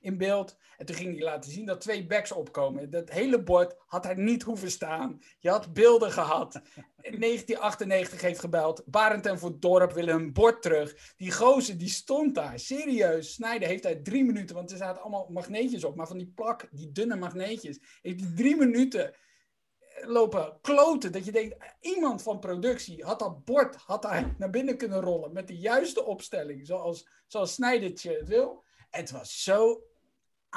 in 0.00 0.18
beeld. 0.18 0.56
En 0.76 0.86
toen 0.86 0.96
ging 0.96 1.14
hij 1.14 1.24
laten 1.24 1.50
zien 1.50 1.66
dat 1.66 1.80
twee 1.80 2.06
backs 2.06 2.32
opkomen. 2.32 2.90
Dat 2.90 3.10
hele 3.10 3.42
bord 3.42 3.74
had 3.86 4.04
hij 4.04 4.14
niet 4.14 4.42
hoeven 4.42 4.70
staan. 4.70 5.20
Je 5.38 5.50
had 5.50 5.72
beelden 5.72 6.12
gehad. 6.12 6.60
In 7.04 7.20
1998 7.20 8.20
heeft 8.20 8.40
gebeld. 8.40 8.82
Barend 8.86 9.26
en 9.26 9.38
voor 9.38 9.60
Dorp 9.60 9.92
willen 9.92 10.14
een 10.14 10.32
bord 10.32 10.62
terug. 10.62 11.14
Die 11.16 11.32
gozer 11.32 11.78
die 11.78 11.88
stond 11.88 12.34
daar. 12.34 12.58
Serieus. 12.58 13.32
Snijder 13.32 13.68
heeft 13.68 13.82
daar 13.82 14.02
drie 14.02 14.24
minuten. 14.24 14.54
Want 14.54 14.70
er 14.70 14.76
zaten 14.76 15.02
allemaal 15.02 15.28
magneetjes 15.30 15.84
op. 15.84 15.96
Maar 15.96 16.06
van 16.06 16.18
die 16.18 16.32
plak, 16.34 16.68
die 16.70 16.92
dunne 16.92 17.16
magneetjes. 17.16 17.78
Heeft 18.02 18.20
hij 18.20 18.32
drie 18.36 18.56
minuten 18.56 19.14
lopen 20.00 20.58
kloten. 20.60 21.12
Dat 21.12 21.24
je 21.24 21.32
denkt, 21.32 21.56
iemand 21.80 22.22
van 22.22 22.38
productie 22.38 23.04
had 23.04 23.18
dat 23.18 23.44
bord 23.44 23.76
had 23.76 24.02
daar 24.02 24.34
naar 24.38 24.50
binnen 24.50 24.76
kunnen 24.76 25.00
rollen. 25.00 25.32
Met 25.32 25.48
de 25.48 25.58
juiste 25.58 26.04
opstelling. 26.04 26.66
Zoals, 26.66 27.08
zoals 27.26 27.54
Snijdertje 27.54 28.12
het 28.12 28.28
wil. 28.28 28.64
Het 28.90 29.10
was 29.10 29.42
zo 29.42 29.82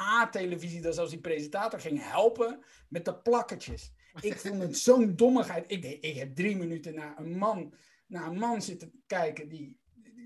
A-televisie 0.00 0.80
dat 0.80 0.94
zelfs 0.94 1.10
die 1.10 1.20
presentator 1.20 1.80
ging 1.80 2.10
helpen 2.10 2.64
met 2.88 3.04
de 3.04 3.18
plakketjes. 3.18 3.92
Ik 4.20 4.38
vond 4.38 4.62
het 4.62 4.78
zo'n 4.78 5.16
dommigheid. 5.16 5.64
Ik, 5.66 5.84
ik 5.84 6.16
heb 6.16 6.34
drie 6.34 6.56
minuten 6.56 6.94
naar 6.94 7.14
een 7.18 7.38
man, 7.38 7.74
naar 8.06 8.26
een 8.26 8.38
man 8.38 8.62
zitten 8.62 9.02
kijken 9.06 9.48
die, 9.48 9.80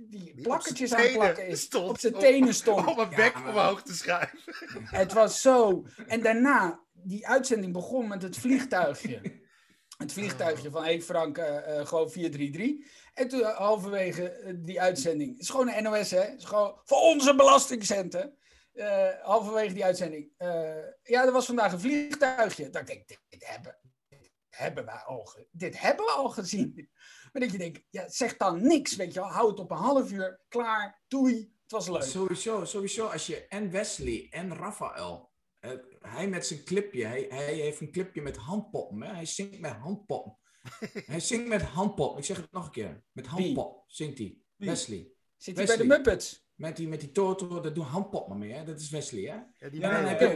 die, 0.09 0.47
op 0.47 0.53
aan 0.53 1.13
plakken 1.13 1.47
is. 1.47 1.61
stond. 1.61 1.89
Op 1.89 1.99
zijn 1.99 2.15
tenen 2.15 2.55
stond. 2.55 2.87
Om 2.87 2.99
een 2.99 3.11
Ja, 3.11 3.17
bek 3.17 3.37
omhoog 3.37 3.83
te 3.83 3.95
schuiven. 3.95 4.39
Het 4.85 5.13
was 5.13 5.41
zo. 5.41 5.85
En 6.07 6.21
daarna, 6.23 6.85
die 6.93 7.29
uitzending 7.29 7.73
begon 7.73 8.09
met 8.09 8.23
het 8.23 8.37
vliegtuigje. 8.37 9.41
Het 10.03 10.13
vliegtuigje 10.13 10.71
van, 10.71 10.85
hey 10.85 11.03
Frank, 11.03 11.39
eh, 11.39 11.79
eh, 11.79 11.87
gewoon 11.87 12.11
433. 12.11 12.91
En 13.15 13.29
toen 13.29 13.41
eh, 13.41 13.57
halverwege 13.57 14.57
die 14.65 14.81
uitzending, 14.81 15.31
het 15.33 15.41
is 15.41 15.51
gewoon 15.51 15.73
een 15.73 15.83
NOS 15.83 16.11
hè, 16.11 16.21
het 16.21 16.39
is 16.39 16.45
gewoon 16.45 16.81
voor 16.85 16.99
onze 17.01 17.35
belastingcenten. 17.35 18.37
Halverwege 19.23 19.75
die 19.75 19.85
uitzending, 19.85 20.31
ja, 21.03 21.25
er 21.25 21.33
was 21.33 21.47
vandaag 21.47 21.73
een 21.73 21.81
vliegtuigje. 21.81 22.71
Dat 22.71 22.81
ik 22.81 22.87
denk, 22.87 23.09
dit, 23.09 23.21
dit 23.29 23.47
hebben, 23.47 23.79
hebben 24.63 24.85
we 24.85 24.91
al, 25.05 25.25
ge- 25.25 25.47
dit 25.51 25.81
hebben 25.81 26.05
we 26.07 26.11
al 26.13 26.29
gezien. 26.29 26.89
Maar 27.33 27.43
dat 27.43 27.53
je 27.53 27.59
denkt, 27.59 27.83
ja, 27.91 28.09
zeg 28.09 28.37
dan 28.37 28.63
niks, 28.67 28.97
weet 28.97 29.15
je 29.15 29.21
wel. 29.21 29.29
Hou 29.29 29.51
het 29.51 29.59
op 29.59 29.71
een 29.71 29.77
half 29.77 30.13
uur, 30.13 30.41
klaar, 30.49 31.03
doei, 31.09 31.35
het 31.63 31.71
was 31.71 31.89
leuk. 31.89 32.03
Sowieso, 32.03 32.65
sowieso. 32.65 33.07
Als 33.07 33.27
je 33.27 33.47
en 33.47 33.71
Wesley 33.71 34.27
en 34.31 34.55
Rafael. 34.57 35.31
eh, 35.61 35.71
hij 36.01 36.29
met 36.29 36.47
zijn 36.47 36.65
clipje. 36.65 37.05
Hij, 37.07 37.27
hij 37.29 37.55
heeft 37.55 37.81
een 37.81 37.93
clipje 37.93 38.23
met 38.23 38.37
handpoppen. 38.37 39.03
Hè? 39.03 39.13
Hij 39.15 39.25
zingt 39.27 39.61
met 39.61 39.73
handpoppen. 39.73 40.37
hij 41.07 41.21
zingt 41.21 41.49
met 41.49 41.63
handpoppen. 41.63 42.19
Ik 42.19 42.25
zeg 42.25 42.37
het 42.37 42.53
nog 42.53 42.65
een 42.65 42.71
keer. 42.71 43.05
Met 43.13 43.27
handpop 43.27 43.85
zingt 43.87 44.19
hij. 44.19 44.37
Wie? 44.57 44.69
Wesley. 44.69 45.11
Zit 45.37 45.57
hij 45.57 45.67
bij 45.67 45.77
de. 45.77 45.85
Muppets? 45.85 46.47
Met 46.55 46.77
die, 46.77 46.89
met 46.89 47.01
die 47.01 47.11
Toto, 47.13 47.61
dat 47.61 47.75
doen 47.75 47.85
handpoppen 47.85 48.39
mee. 48.39 48.53
Hè? 48.53 48.65
Dat 48.65 48.81
is 48.81 48.91
Wesley, 48.91 49.23
hè? 49.23 49.37
Ja, 49.57 49.71
die 49.71 49.81
Ja, 49.81 49.89
en 49.91 49.95
dan 50.03 50.05
heb 50.05 50.21
je, 50.21 50.27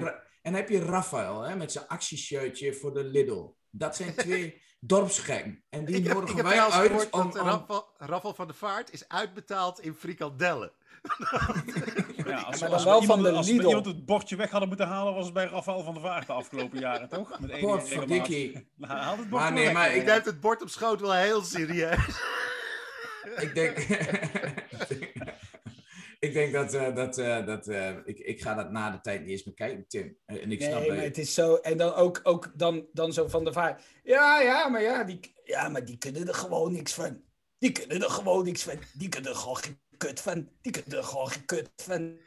en 0.42 0.52
dan 0.52 0.54
heb 0.54 0.68
je 0.68 0.78
Rafael 0.78 1.40
hè, 1.40 1.56
met 1.56 1.72
zijn 1.72 1.86
actieshirtje 1.86 2.74
voor 2.74 2.94
de 2.94 3.04
Lidl. 3.04 3.54
Dat 3.78 3.96
zijn 3.96 4.14
twee 4.24 4.62
dorpsgekken. 4.80 5.64
En 5.70 5.84
die 5.84 5.96
Ik 5.96 6.02
heb, 6.02 6.12
ik 6.12 6.18
nodigen 6.18 6.36
heb 6.36 6.46
wij 6.46 6.60
uit 6.60 6.72
gehoord 6.72 7.10
om... 7.10 7.30
dat 7.30 7.40
om- 7.42 7.48
Raffel, 7.48 7.88
Raffel 7.98 8.34
van 8.34 8.46
der 8.46 8.56
Vaart 8.56 8.92
is 8.92 9.08
uitbetaald 9.08 9.80
in 9.80 9.94
frikandellen. 9.94 10.72
Ja, 12.26 12.40
als, 12.48 12.60
maar 12.60 12.70
als 12.70 12.84
wel 12.84 13.00
we 13.00 13.06
van 13.06 13.16
iemand, 13.16 13.22
de 13.22 13.30
als 13.38 13.46
Lidl. 13.48 13.66
iemand 13.66 13.86
het 13.86 14.06
bordje 14.06 14.36
weg 14.36 14.50
hadden 14.50 14.68
moeten 14.68 14.86
halen, 14.86 15.14
was 15.14 15.24
het 15.24 15.34
bij 15.34 15.46
Rafael 15.46 15.82
van 15.82 15.94
der 15.94 16.02
Vaart 16.02 16.26
de 16.26 16.32
afgelopen 16.32 16.78
jaren, 16.78 17.08
toch? 17.08 17.40
Met 17.40 17.50
regelmaat. 17.50 17.88
Nou, 18.76 18.92
haal 18.92 19.16
het 19.16 19.28
bordje 19.28 19.28
Maar 19.28 19.52
nee, 19.52 19.64
weg, 19.64 19.72
maar. 19.72 19.94
Ik 19.94 20.04
neem 20.04 20.20
het 20.24 20.40
bord 20.40 20.62
op 20.62 20.68
schoot 20.68 21.00
wel 21.00 21.12
heel 21.12 21.42
serieus. 21.42 22.20
Ik 23.36 23.54
denk... 23.54 23.76
ik 26.26 26.32
denk 26.32 26.52
dat... 26.52 26.74
eh, 26.74 26.94
dat, 26.94 27.18
eh, 27.18 27.46
dat 27.46 27.68
eh, 27.68 27.96
ik, 28.04 28.18
ik 28.18 28.42
ga 28.42 28.54
dat 28.54 28.70
na 28.70 28.90
de 28.90 29.00
tijd 29.00 29.20
niet 29.20 29.30
eens 29.30 29.44
meer 29.44 29.54
kijken, 29.54 29.86
Tim. 29.88 30.16
En 30.26 30.52
ik 30.52 30.62
snap 30.62 30.80
Nee, 30.80 30.88
maar 30.88 31.02
het 31.02 31.18
is 31.18 31.34
zo. 31.34 31.54
En 31.54 31.78
dan 31.78 31.94
ook, 31.94 32.20
ook 32.22 32.52
dan, 32.54 32.86
dan 32.92 33.12
zo 33.12 33.28
van 33.28 33.44
de 33.44 33.52
vaart. 33.52 33.82
Ja, 34.02 34.40
ja, 34.40 34.68
maar 34.68 34.82
ja, 34.82 35.04
die, 35.04 35.34
ja, 35.44 35.68
maar 35.68 35.84
die 35.84 35.98
kunnen 35.98 36.28
er 36.28 36.34
gewoon 36.34 36.72
niks 36.72 36.94
van. 36.94 37.22
Die 37.58 37.72
kunnen 37.72 38.02
er 38.02 38.10
gewoon 38.10 38.44
niks 38.44 38.62
van. 38.62 38.78
Die 38.94 39.08
kunnen 39.08 39.30
er 39.30 39.36
gewoon 39.36 39.56
geen 39.56 39.80
kut 39.96 40.20
van. 40.20 40.48
Die 40.60 40.72
kunnen 40.72 40.98
er 40.98 41.04
gewoon 41.04 41.30
geen 41.30 41.44
kut 41.44 41.70
van. 41.76 42.18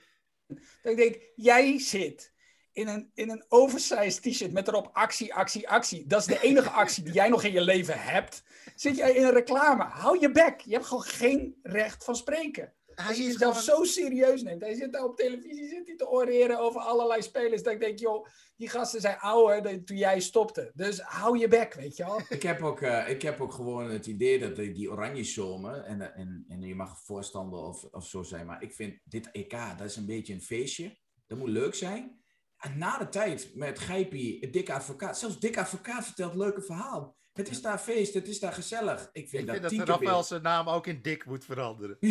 Ik 0.84 0.97
denk, 0.97 1.18
jij 1.36 1.80
zit 1.80 2.34
in 2.72 2.88
een, 2.88 3.12
in 3.14 3.30
een 3.30 3.45
oversized 3.47 4.22
t-shirt 4.22 4.52
met 4.52 4.68
erop 4.68 4.89
actie, 4.93 5.34
actie, 5.34 5.70
actie. 5.70 6.08
Dat 6.08 6.20
is 6.20 6.26
de 6.26 6.41
enige 6.41 6.70
actie 6.70 7.04
die 7.04 7.14
jij 7.14 7.30
nog 7.30 7.43
in 7.43 7.52
je 7.52 7.62
leven 7.62 8.02
hebt. 8.02 8.43
Zit 8.76 8.97
jij 8.97 9.12
in 9.12 9.24
een 9.24 9.34
reclame? 9.34 9.84
Hou 9.84 10.20
je 10.20 10.32
bek. 10.32 10.60
Je 10.60 10.74
hebt 10.74 10.86
gewoon 10.86 11.04
geen 11.04 11.60
recht 11.64 12.04
van 12.04 12.16
spreken. 12.16 12.74
Hij 13.00 13.08
Als 13.08 13.18
je 13.18 13.24
is 13.24 13.36
gewoon... 13.36 13.56
zo 13.56 13.84
serieus 13.84 14.41
neemt. 14.41 14.62
Hij 14.62 14.76
zit 14.76 14.93
daar 14.93 15.04
op 15.04 15.18
televisie 15.18 15.68
zit 15.68 15.88
hij 15.88 15.95
te 15.95 16.10
oreren 16.10 16.60
over 16.60 16.82
allerlei 16.82 17.22
spelers. 17.22 17.64
Dat 17.64 17.74
ik 17.74 17.80
denk, 17.80 18.00
joh, 18.00 18.28
die 18.56 18.70
gasten 18.70 19.02
zijn 19.02 19.18
ouder 19.18 19.62
dan 19.62 19.84
toen 19.84 19.97
jij 19.97 20.20
stopte. 20.20 20.72
Dus 20.74 21.00
hou 21.00 21.38
je 21.38 21.47
bek, 21.47 21.74
weet 21.74 21.97
je 21.97 22.06
wel. 22.06 22.22
Ik 22.30 22.43
heb, 22.43 22.62
ook, 22.62 22.82
eh, 22.82 23.10
ik 23.10 23.22
heb 23.22 23.41
ook 23.41 23.54
gewoon 23.54 23.89
het 23.89 24.06
idee 24.06 24.39
dat 24.39 24.56
die, 24.56 24.91
oranje 24.91 25.24
zomer, 25.24 25.84
en, 25.84 26.16
en, 26.16 26.45
en 26.47 26.62
je 26.62 26.76
mag 26.76 27.00
voorstander 27.04 27.60
of, 27.60 27.84
of 27.84 28.08
zo 28.08 28.24
zijn, 28.24 28.45
maar 28.45 28.64
ik 28.64 28.74
vind 28.74 29.00
dit 29.04 29.32
EK, 29.32 29.58
dat 29.78 29.88
is 29.88 29.95
een 29.95 30.06
beetje 30.06 30.34
een 30.34 30.41
feestje. 30.41 30.97
Dat 31.28 31.38
moet 31.38 31.50
leuk 31.50 31.76
zijn. 31.76 32.22
En 32.58 32.78
na 32.78 32.97
de 32.97 33.10
tijd 33.10 33.56
met 33.56 33.80
Gijpie, 33.80 34.39
het 34.39 34.54
dikke 34.54 34.74
advocaat, 34.74 35.20
zelfs 35.20 35.39
dikke 35.39 35.60
advocaat 35.60 36.06
vertelt 36.06 36.36
leuke 36.36 36.62
verhaal. 36.62 37.18
Het 37.40 37.50
is 37.50 37.62
daar 37.62 37.78
feest, 37.80 38.14
het 38.14 38.28
is 38.28 38.40
daar 38.40 38.54
gezellig. 38.54 39.10
Ik 39.14 39.30
vind 39.30 39.50
Ik 39.50 39.62
dat 39.62 39.72
vind 39.72 39.86
dat 39.86 40.00
Rafael 40.02 40.24
zijn 40.24 40.42
naam 40.42 40.70
ook 40.70 40.88
in 40.88 41.00
Dick 41.02 41.26
moet 41.26 41.46
veranderen. 41.46 41.98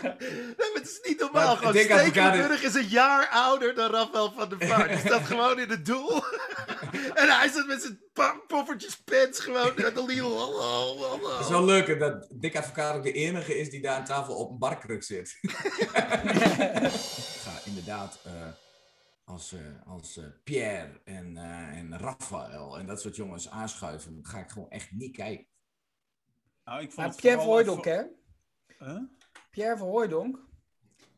Nee, 0.00 0.70
maar 0.72 0.82
het 0.82 0.86
is 0.88 0.98
niet 1.08 1.20
normaal. 1.20 1.46
Maar 1.46 1.56
Gewoon 1.56 1.72
Dick 1.72 1.90
Advocaat 1.90 2.06
is- 2.06 2.10
Stekelenburg 2.12 2.62
is 2.62 2.74
een 2.74 2.88
jaar 2.88 3.28
ouder 3.28 3.74
dan 3.74 3.90
Rafael 3.90 4.32
van 4.32 4.48
der 4.48 4.68
Vaart. 4.68 4.88
Die 4.88 4.98
staat 4.98 5.26
gewoon 5.32 5.58
in 5.58 5.68
het 5.70 5.86
doel. 5.86 6.22
en 7.14 7.28
hij 7.38 7.48
zit 7.48 7.66
met 7.66 7.82
zijn 7.82 8.00
poffertjes 8.46 8.96
pens 9.04 9.40
gewoon 9.40 9.72
naar 9.76 9.94
de 9.94 10.04
Lidl. 10.04 10.36
Het 11.36 11.40
is 11.44 11.48
wel 11.48 11.64
leuk 11.64 11.98
dat 12.00 12.28
Dick 12.30 12.56
Advocaat 12.56 12.96
ook 12.96 13.02
de 13.02 13.12
enige 13.12 13.58
is 13.58 13.70
die 13.70 13.80
daar 13.82 13.96
aan 13.96 14.04
tafel 14.04 14.34
op 14.34 14.50
een 14.50 14.58
barkruk 14.58 15.02
zit. 15.02 15.38
Ik 15.42 15.52
ga 17.42 17.58
inderdaad 17.64 18.18
eh, 18.24 18.32
als, 19.28 19.52
eh, 19.52 19.86
als 19.86 20.16
eh, 20.16 20.24
Pierre 20.44 21.00
en, 21.04 21.36
eh, 21.36 21.78
en 21.78 21.98
Raphaël 21.98 22.78
en 22.78 22.86
dat 22.86 23.00
soort 23.00 23.16
jongens 23.16 23.50
aanschuiven. 23.50 24.14
Dan 24.14 24.26
ga 24.26 24.38
ik 24.38 24.50
gewoon 24.50 24.70
echt 24.70 24.92
niet 24.92 25.16
kijken. 25.16 25.46
Nou, 26.64 26.82
ik 26.82 26.92
vond 26.92 27.16
Pierre 27.16 27.38
Verhooydonk, 27.38 27.84
hè? 27.84 28.02
Huh? 28.78 29.02
Pierre 29.50 29.76
Verhooydonk 29.76 30.46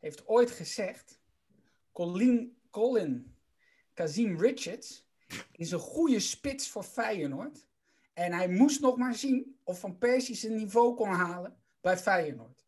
heeft 0.01 0.27
ooit 0.27 0.51
gezegd... 0.51 1.19
Colin, 1.93 2.59
Colin 2.71 3.37
Kazim 3.95 4.41
Richards 4.41 5.09
is 5.53 5.71
een 5.71 5.79
goede 5.79 6.21
spits 6.21 6.69
voor 6.69 6.83
Feyenoord. 6.83 7.67
En 8.15 8.33
hij 8.33 8.49
moest 8.49 8.81
nog 8.81 8.97
maar 8.97 9.15
zien 9.15 9.59
of 9.65 9.81
Van 9.81 9.99
Persie 9.99 10.35
zijn 10.35 10.55
niveau 10.55 10.95
kon 10.95 11.09
halen 11.09 11.57
bij 11.81 11.99
Feyenoord. 11.99 12.67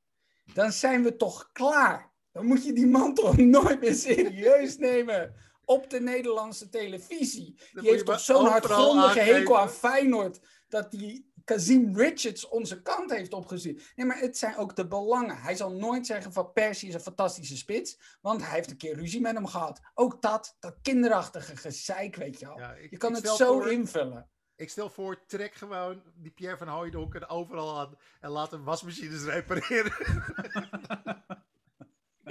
Dan 0.55 0.73
zijn 0.73 1.03
we 1.03 1.17
toch 1.17 1.53
klaar. 1.53 2.12
Dan 2.33 2.47
moet 2.47 2.65
je 2.65 2.73
die 2.73 2.87
man 2.87 3.15
toch 3.15 3.37
nooit 3.57 3.81
meer 3.81 3.95
serieus 3.95 4.79
nemen 4.79 5.35
op 5.65 5.91
de 5.91 6.01
Nederlandse 6.01 6.69
televisie. 6.69 7.55
Die 7.73 7.83
je 7.83 7.91
heeft 7.91 8.07
toch 8.07 8.21
zo'n 8.21 8.47
hardgrondige 8.47 9.19
hekel 9.21 9.59
aan. 9.59 9.71
Feyenoord 9.71 10.41
dat 10.69 10.91
die 10.91 11.31
Kazim 11.45 11.97
Richards 11.97 12.49
onze 12.49 12.83
kant 12.83 13.11
heeft 13.11 13.33
opgestuurd. 13.33 13.93
Nee, 13.97 14.07
maar 14.07 14.19
het 14.19 14.39
zijn 14.39 14.57
ook 14.57 14.77
de 14.77 14.87
belangen. 14.89 15.37
Hij 15.37 15.55
zal 15.57 15.73
nooit 15.73 16.07
zeggen 16.07 16.33
van 16.33 16.53
Persie 16.53 16.89
is 16.89 16.95
een 16.95 17.01
fantastische 17.01 17.57
spits, 17.57 17.99
want 18.21 18.43
hij 18.45 18.55
heeft 18.55 18.71
een 18.71 18.77
keer 18.77 18.95
ruzie 18.95 19.21
met 19.21 19.35
hem 19.35 19.47
gehad. 19.47 19.81
Ook 19.95 20.23
dat, 20.23 20.57
dat 20.61 20.77
kinderachtige 20.83 21.57
gezeik, 21.57 22.17
weet 22.17 22.39
je 22.39 22.47
wel. 22.47 22.59
Ja, 22.59 22.73
ik- 22.75 22.91
je 22.91 22.97
kan 22.97 23.15
het 23.15 23.29
zo 23.29 23.61
voor- 23.61 23.73
invullen. 23.73 24.31
Ik 24.57 24.71
stel 24.71 24.91
voor, 24.91 25.25
trek 25.27 25.55
gewoon 25.55 26.03
die 26.15 26.31
Pierre 26.31 26.57
van 26.57 26.69
Hooijdonk 26.69 27.15
er 27.15 27.29
overal 27.29 27.79
aan 27.81 27.97
en 28.21 28.31
laat 28.31 28.51
hem 28.51 28.65
wasmachines 28.65 29.25
repareren. 29.25 29.93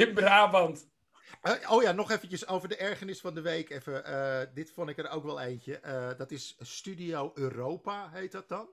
In 0.08 0.14
Brabant. 0.14 0.90
Eh, 1.42 1.72
oh 1.72 1.82
ja, 1.84 1.92
nog 1.92 2.12
eventjes 2.12 2.48
over 2.48 2.68
de 2.70 2.76
ergernis 2.78 3.22
van 3.22 3.34
de 3.34 3.42
week. 3.42 3.70
Even, 3.70 4.06
eh, 4.06 4.48
dit 4.54 4.72
vond 4.72 4.90
ik 4.90 4.98
er 4.98 5.10
ook 5.10 5.24
wel 5.24 5.40
eentje. 5.42 5.80
Eh, 5.80 6.10
dat 6.18 6.32
is 6.32 6.56
Studio 6.60 7.32
Europa, 7.36 8.10
heet 8.12 8.32
dat 8.32 8.50
dan. 8.50 8.68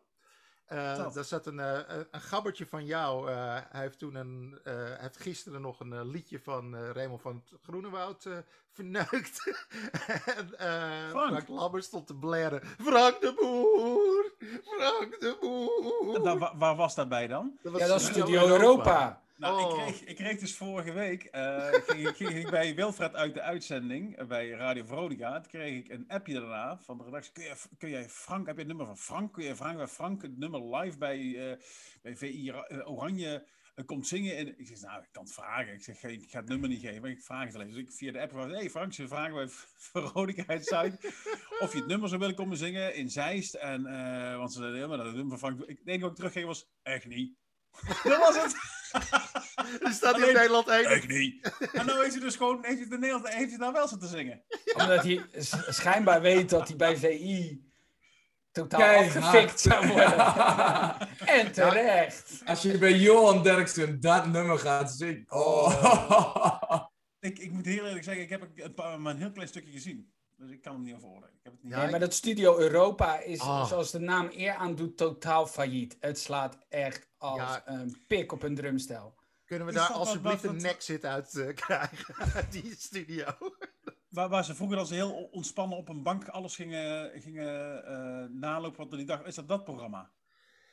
Eh 0.67 0.97
Dat. 0.97 1.15
daar 1.15 1.25
zat 1.25 1.47
een, 1.47 1.61
eh, 1.61 1.79
een- 2.11 2.21
gabbertje 2.21 2.67
van 2.67 2.85
jou. 2.87 3.31
eh, 3.31 3.59
hij 3.69 3.81
heeft 3.81 3.99
toen 3.99 4.15
een, 4.15 4.61
eh, 4.65 4.75
heeft 4.97 5.21
gisteren 5.21 5.61
nog 5.61 5.81
een 5.81 6.05
liedje 6.11 6.41
van 6.41 6.77
eh 6.77 6.91
Raymond 6.91 7.21
van 7.23 7.43
het 7.51 7.61
Groenewoud 7.63 8.25
eh, 8.27 8.37
verneukt. 8.73 9.43
en 10.37 10.59
eh, 10.59 11.09
Frank. 11.11 11.29
Frank 11.31 11.49
Lammers 11.49 11.87
stond 11.87 12.07
te 12.07 12.15
blaren. 12.15 12.63
Frank 12.81 13.21
de 13.21 13.33
Boer! 13.37 14.33
Frank 14.65 15.21
de 15.21 15.37
Boer! 15.41 16.39
Wa- 16.39 16.57
waar 16.57 16.77
was 16.77 16.95
dat 16.95 17.09
bij 17.09 17.27
dan? 17.27 17.59
Dat 17.63 17.73
was 17.73 17.81
Ja, 17.81 17.87
dat 17.87 18.01
is 18.01 18.07
Studio 18.07 18.47
Europa. 18.47 19.23
Nou, 19.39 19.63
Oh. 19.63 19.71
ik, 19.71 19.85
kreeg, 19.95 20.05
ik 20.05 20.17
kreeg 20.17 20.39
dus 20.39 20.55
vorige 20.57 20.93
week, 20.93 21.25
eh, 21.25 21.69
ging, 21.87 22.17
ging 22.17 22.31
ik 22.35 22.51
bij 22.51 22.75
Wilfred 22.75 23.15
uit 23.15 23.35
de 23.35 23.43
uitzending 23.43 24.17
eh, 24.17 24.27
bij 24.27 24.49
Radio 24.49 24.85
Veronica. 24.85 25.41
Toen 25.41 25.51
kreeg 25.51 25.79
ik 25.79 25.89
een 25.89 26.05
appje 26.09 26.33
daarna 26.33 26.79
van 26.79 26.99
de 26.99 27.05
redactie. 27.05 27.33
Kun, 27.33 27.45
je, 27.45 27.55
kun 27.79 27.91
jij 27.91 28.09
Frank, 28.09 28.47
heb 28.47 28.55
je 28.55 28.61
het 28.61 28.69
nummer 28.69 28.87
van 28.87 28.99
Frank? 28.99 29.33
Kun 29.33 29.45
je 29.45 29.57
vragen 29.57 29.77
bij 29.77 29.87
Frank 29.87 30.23
het 30.23 30.39
nummer 30.39 30.77
live 30.77 30.99
bij, 30.99 31.51
eh, 31.51 31.57
bij 32.03 32.17
VI 32.17 32.51
Ra- 32.51 32.85
Oranje 32.85 33.47
komt 33.87 34.07
zingen? 34.07 34.37
En 34.37 34.59
ik 34.59 34.67
zeg, 34.67 34.81
nou, 34.81 35.03
ik 35.03 35.09
kan 35.13 35.23
het 35.25 35.33
vragen. 35.33 35.73
Ik 35.73 35.83
zeg, 35.83 36.03
ik 36.03 36.31
ga 36.31 36.39
het 36.39 36.49
nummer 36.49 36.69
niet 36.69 36.81
geven, 36.81 37.01
maar 37.01 37.11
ik 37.11 37.23
vraag 37.23 37.45
het 37.47 37.55
alleen. 37.55 37.69
Dus 37.69 37.77
ik 37.77 37.93
via 37.93 38.13
de 38.13 38.21
app 38.21 38.33
van, 38.33 38.51
hey 38.51 38.71
Frank, 38.71 38.93
ze 38.93 39.09
vragen 39.09 39.35
bij 39.35 39.49
Veronica 39.93 40.45
uit 40.47 40.67
Zuid 40.67 40.95
of 41.59 41.73
je 41.73 41.79
het 41.79 41.87
nummer 41.87 42.09
zou 42.09 42.21
willen 42.21 42.35
komen 42.35 42.57
zingen 42.57 42.95
in 42.95 43.11
Zeist. 43.11 43.55
En, 43.55 43.83
want 44.39 44.53
ze 44.53 44.59
zeiden, 44.59 44.81
ja, 44.81 44.87
maar 44.87 44.97
dat 44.97 45.15
nummer 45.15 45.39
van 45.39 45.57
Frank... 45.57 45.71
Ik, 45.85 46.01
wat 46.01 46.11
ik 46.11 46.17
teruggeef 46.17 46.45
was, 46.45 46.71
echt 46.83 47.07
niet. 47.07 47.37
dat 48.03 48.19
was 48.19 48.43
het. 48.43 48.78
Er 49.81 49.93
staat 49.93 50.17
hier 50.17 50.29
in 50.29 50.35
Nederland 50.35 50.69
één. 50.69 50.85
Echt 50.85 51.09
niet. 51.09 51.53
En 51.73 51.87
nou 51.87 52.01
heeft 52.01 52.13
hij 52.15 52.23
dus 52.23 52.37
gewoon, 52.37 52.59
heeft 52.65 52.79
hij 52.79 52.89
de 52.89 52.99
Nederland, 52.99 53.29
heeft 53.29 53.49
hij 53.49 53.59
nou 53.59 53.73
wel 53.73 53.89
zitten 53.89 54.09
zingen. 54.09 54.43
Omdat 54.77 55.03
hij 55.03 55.27
schijnbaar 55.69 56.21
weet 56.21 56.51
dat 56.51 56.69
hij 56.69 56.77
bij 56.77 56.97
VI 56.97 57.63
totaal 58.53 58.99
afgefikt 58.99 59.61
zou 59.61 59.87
worden. 59.93 60.17
en 61.19 61.53
terecht. 61.53 62.41
Als 62.45 62.63
je 62.63 62.79
bij 62.79 62.93
Johan 62.95 63.43
Derksen 63.43 64.01
dat 64.01 64.27
nummer 64.27 64.59
gaat 64.59 64.91
zingen. 64.93 65.25
Oh. 65.29 66.85
Ik, 67.21 67.39
ik 67.39 67.53
moet 67.53 67.67
heel 67.67 67.85
eerlijk 67.87 68.05
zeggen, 68.05 68.23
ik 68.23 68.31
heb 68.31 68.41
een, 68.41 68.53
een, 68.55 68.75
paar- 68.75 69.01
maar 69.01 69.13
een 69.13 69.21
heel 69.21 69.33
klein 69.33 69.49
stukje 69.49 69.73
gezien. 69.73 70.13
Dus 70.39 70.51
ik 70.51 70.63
kan 70.63 70.73
hem 70.73 70.83
niet 70.83 70.95
over 70.95 71.09
oordelen. 71.09 71.35
Ik 71.35 71.41
heb 71.43 71.53
het 71.53 71.63
niet 71.63 71.75
Nee, 71.75 71.91
maar 71.91 72.01
dat 72.01 72.15
Studio 72.15 72.59
Europa 72.59 73.19
is, 73.21 73.41
Ah. 73.41 73.67
zoals 73.67 73.91
de 73.91 73.99
naam 73.99 74.29
eer 74.33 74.55
aandoet, 74.55 74.97
totaal 74.97 75.47
failliet. 75.47 75.97
Het 76.01 76.19
slaat 76.19 76.59
echt 76.69 77.09
als 77.17 77.39
Ja. 77.39 77.63
een 77.69 77.97
pik 78.07 78.33
op 78.33 78.43
een 78.43 78.55
drumstel. 78.55 79.15
Kunnen 79.45 79.67
we 79.67 79.73
Is 79.73 79.79
daar 79.79 79.89
alsjeblieft 79.93 80.45
een 80.45 80.65
exit 80.65 81.05
uit 81.05 81.35
eh, 81.37 81.55
krijgen? 81.65 82.15
Die 82.51 82.75
studio. 82.79 83.25
Waar, 84.09 84.29
waar 84.29 84.45
ze 84.45 84.55
vroeger 84.55 84.87
ze 84.87 84.95
heel 84.95 85.29
ontspannen 85.31 85.79
op 85.79 85.89
een 85.89 86.03
bank 86.03 86.29
alles 86.29 86.55
gingen, 86.55 87.21
gingen 87.21 87.85
eh, 87.85 88.25
nalopen 88.41 88.79
wat 88.79 88.91
er 88.93 88.97
die 88.99 89.07
dag. 89.07 89.25
Is 89.25 89.35
dat 89.35 89.49
dat 89.49 89.65
programma? 89.65 90.11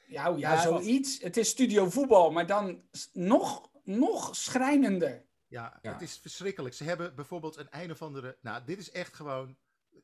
Ja, 0.08 0.28
ja, 0.28 0.36
Ja, 0.38 0.70
wat- 0.70 0.84
zoiets. 0.84 1.22
Het 1.22 1.38
is 1.38 1.50
Studio 1.50 1.90
Voetbal, 1.90 2.32
maar 2.32 2.48
dan 2.48 2.82
nog, 3.14 3.70
nog 3.84 4.36
schrijnender. 4.36 5.25
Ja, 5.48 5.80
Ja. 5.82 5.92
het 5.92 6.02
is 6.02 6.18
verschrikkelijk. 6.22 6.76
Ze 6.76 6.84
hebben 6.84 7.16
bijvoorbeeld 7.16 7.58
een 7.58 7.68
een 7.70 7.92
of 7.92 8.02
andere. 8.02 8.38
Nou, 8.42 8.64
dit 8.66 8.80
is 8.80 8.92
echt 8.92 9.16
gewoon. 9.16 9.58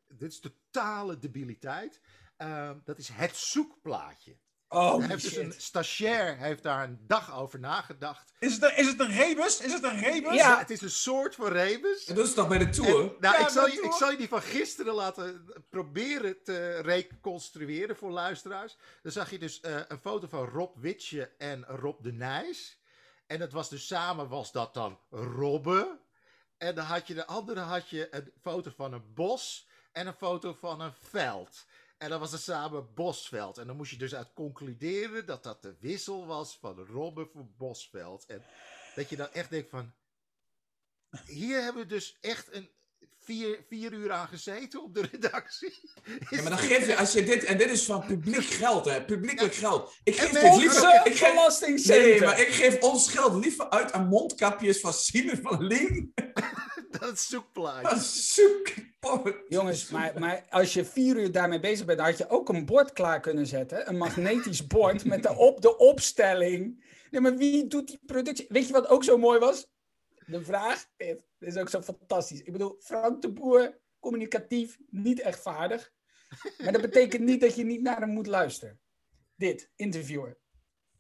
Dit 0.07 0.31
is 0.31 0.39
totale 0.39 1.19
debiliteit. 1.19 2.01
Ehm, 2.37 2.77
dat 2.83 2.97
is 2.97 3.07
het 3.09 3.35
zoekplaatje. 3.35 4.37
Oh, 4.67 4.97
Hij 4.97 5.07
heeft 5.07 5.23
dus 5.23 5.35
een 5.35 5.51
shit. 5.51 5.61
stagiair 5.61 6.37
heeft 6.37 6.63
daar 6.63 6.83
een 6.83 6.99
dag 7.07 7.35
over 7.35 7.59
nagedacht. 7.59 8.31
Is 8.39 8.53
het, 8.53 8.63
een- 8.63 8.77
is 8.77 8.87
het 8.87 8.99
een 8.99 9.11
rebus? 9.11 9.59
Is 9.61 9.73
het 9.73 9.83
een 9.83 9.99
rebus? 9.99 10.33
Ja. 10.35 10.57
Het 10.59 10.69
is 10.69 10.81
een 10.81 10.89
soort 10.89 11.35
van 11.35 11.47
rebus. 11.47 12.05
Dat 12.05 12.17
is 12.27 12.33
toch 12.33 12.47
bij 12.47 12.57
de 12.57 12.65
En, 12.65 12.71
tour? 12.71 13.03
nou, 13.03 13.17
Ja, 13.19 13.37
ik, 13.39 13.47
zal 13.47 13.67
je, 13.67 13.81
ik 13.81 13.91
zal 13.91 14.11
je 14.11 14.17
die 14.17 14.27
van 14.27 14.41
gisteren 14.41 14.93
laten 14.93 15.45
proberen 15.69 16.43
te 16.43 16.79
reconstrueren 16.81 17.95
voor 17.95 18.11
luisteraars. 18.11 18.77
Dan 19.01 19.11
zag 19.11 19.29
je 19.29 19.39
dus 19.39 19.59
eh, 19.59 19.79
een 19.87 19.99
foto 19.99 20.27
van 20.27 20.45
Rob 20.47 20.77
Witsje 20.77 21.31
en 21.37 21.63
Rob 21.65 22.03
de 22.03 22.11
Nijs. 22.13 22.80
En 23.32 23.39
dat 23.39 23.51
was 23.51 23.69
dus 23.69 23.88
samen, 23.88 24.27
was 24.27 24.51
dat 24.51 24.73
dan 24.73 24.99
Robbe. 25.09 25.99
En 26.57 26.75
dan 26.75 26.86
had 26.86 27.07
je 27.07 27.13
de 27.13 27.25
andere 27.25 27.59
had 27.59 27.89
je 27.89 28.15
een 28.15 28.32
foto 28.41 28.71
van 28.75 28.93
een 28.93 29.13
bos 29.13 29.67
en 29.91 30.07
een 30.07 30.13
foto 30.13 30.53
van 30.53 30.82
een 30.82 30.93
veld. 30.93 31.65
En 31.97 32.09
dan 32.09 32.19
was 32.19 32.32
het 32.32 32.41
samen 32.41 32.93
Bosveld. 32.93 33.57
En 33.57 33.67
dan 33.67 33.75
moest 33.75 33.91
je 33.91 33.97
dus 33.97 34.15
uit 34.15 34.34
concluderen 34.34 35.25
dat 35.25 35.43
dat 35.43 35.61
de 35.61 35.75
wissel 35.79 36.25
was 36.25 36.57
van 36.57 36.86
Robbe 36.86 37.25
voor 37.25 37.47
Bosveld. 37.57 38.25
En 38.25 38.43
dat 38.95 39.09
je 39.09 39.15
dan 39.15 39.32
echt 39.32 39.49
denkt 39.49 39.69
van... 39.69 39.93
Hier 41.25 41.61
hebben 41.61 41.82
we 41.82 41.88
dus 41.88 42.17
echt 42.21 42.53
een 42.53 42.69
vier, 43.19 43.59
vier 43.67 43.93
uur 43.93 44.11
aan 44.11 44.27
gezeten 44.27 44.83
op 44.83 44.93
de 44.93 45.07
redactie. 45.11 45.79
Ja, 46.29 46.41
maar 46.41 46.49
dan 46.49 46.57
geef 46.57 46.87
je, 46.87 46.97
als 46.97 47.13
je 47.13 47.23
dit, 47.23 47.43
en 47.43 47.57
dit 47.57 47.69
is 47.69 47.85
van 47.85 48.05
publiek 48.05 48.43
geld, 48.43 48.85
hè, 48.85 49.05
publiekelijk 49.05 49.53
geld. 49.53 49.93
Ik 50.03 50.15
geef 50.15 50.29
dit 50.29 50.55
liever, 50.55 51.01
ik 51.03 51.15
geef, 51.15 51.85
nee, 51.87 52.21
maar 52.21 52.39
ik 52.39 52.47
geef 52.47 52.81
ons 52.81 53.11
geld 53.11 53.43
liever 53.43 53.69
uit 53.69 53.91
aan 53.91 54.07
mondkapjes 54.07 54.79
van 54.79 54.93
Sine 54.93 55.39
van 55.41 55.63
Ling. 55.63 56.11
Dat 56.99 57.19
zoekplaatje. 57.19 57.89
Dan 57.89 57.99
zoek. 57.99 58.67
Jongens, 59.47 59.89
maar, 59.89 60.13
maar 60.19 60.45
als 60.49 60.73
je 60.73 60.85
vier 60.85 61.15
uur 61.15 61.31
daarmee 61.31 61.59
bezig 61.59 61.85
bent, 61.85 61.97
dan 61.97 62.07
had 62.07 62.17
je 62.17 62.29
ook 62.29 62.49
een 62.49 62.65
bord 62.65 62.93
klaar 62.93 63.19
kunnen 63.19 63.47
zetten. 63.47 63.89
Een 63.89 63.97
magnetisch 63.97 64.67
bord 64.67 65.05
met 65.05 65.23
daarop 65.23 65.61
de 65.61 65.77
opstelling. 65.77 66.83
Nee, 67.09 67.21
maar 67.21 67.37
wie 67.37 67.67
doet 67.67 67.87
die 67.87 67.99
productie? 68.05 68.45
Weet 68.49 68.67
je 68.67 68.73
wat 68.73 68.87
ook 68.87 69.03
zo 69.03 69.17
mooi 69.17 69.39
was? 69.39 69.67
De 70.32 70.43
vraag, 70.43 70.88
dit, 70.97 71.25
is 71.39 71.57
ook 71.57 71.69
zo 71.69 71.82
fantastisch. 71.82 72.41
Ik 72.41 72.51
bedoel, 72.51 72.75
Frank 72.79 73.21
de 73.21 73.32
Boer, 73.32 73.79
communicatief, 73.99 74.77
niet 74.89 75.19
echt 75.19 75.39
vaardig. 75.39 75.93
Maar 76.57 76.71
dat 76.71 76.82
betekent 76.82 77.23
niet 77.23 77.41
dat 77.41 77.55
je 77.55 77.63
niet 77.63 77.82
naar 77.82 77.99
hem 77.99 78.09
moet 78.09 78.27
luisteren. 78.27 78.79
Dit, 79.36 79.71
interviewer. 79.75 80.39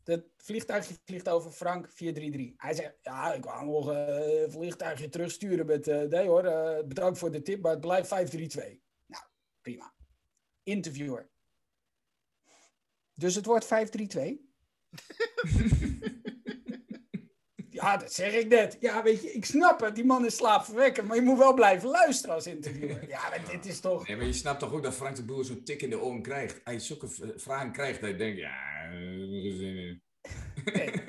Het 0.03 0.25
vliegtuigje 0.37 0.95
vliegt 1.05 1.29
over 1.29 1.51
Frank 1.51 1.89
433. 1.91 2.53
Hij 2.57 2.73
zegt, 2.73 2.97
ja, 3.01 3.33
ik 3.33 3.43
wou 3.43 3.65
nog 3.65 3.91
eh, 3.91 4.41
een 4.41 4.51
vliegtuigje 4.51 5.09
terugsturen 5.09 5.65
met, 5.65 5.87
eh, 5.87 6.01
nee 6.01 6.27
hoor, 6.27 6.45
eh, 6.45 6.85
bedankt 6.87 7.17
voor 7.17 7.31
de 7.31 7.41
tip, 7.41 7.61
maar 7.61 7.71
het 7.71 7.81
blijft 7.81 8.07
532. 8.07 8.79
Nou, 9.05 9.23
prima. 9.61 9.93
Interviewer. 10.63 11.29
Dus 13.13 13.35
het 13.35 13.45
wordt 13.45 13.65
532? 13.65 14.49
ja, 17.81 17.97
dat 17.97 18.13
zeg 18.13 18.33
ik 18.33 18.47
net. 18.47 18.77
Ja, 18.79 19.03
weet 19.03 19.21
je, 19.21 19.31
ik 19.31 19.45
snap 19.45 19.79
het, 19.79 19.95
die 19.95 20.05
man 20.05 20.25
is 20.25 20.35
slaapverwekkend, 20.35 21.07
maar 21.07 21.15
je 21.15 21.21
moet 21.21 21.37
wel 21.37 21.53
blijven 21.53 21.89
luisteren 21.89 22.35
als 22.35 22.47
interviewer. 22.47 23.07
Ja, 23.07 23.29
maar 23.29 23.49
dit 23.51 23.65
is 23.65 23.79
toch... 23.79 24.07
Nee, 24.07 24.17
maar 24.17 24.25
je 24.25 24.33
snapt 24.33 24.59
toch 24.59 24.73
ook 24.73 24.83
dat 24.83 24.93
Frank 24.93 25.15
de 25.15 25.23
Boer 25.23 25.45
zo'n 25.45 25.63
tik 25.63 25.81
in 25.81 25.89
de 25.89 25.99
oren 25.99 26.21
krijgt. 26.21 26.61
Hij 26.63 26.79
zulke 26.79 27.07
vragen 27.35 27.71
krijgt, 27.71 28.01
dat 28.01 28.09
je 28.09 28.15
denkt, 28.15 28.39
ja. 28.39 28.89
Nee. 30.73 30.91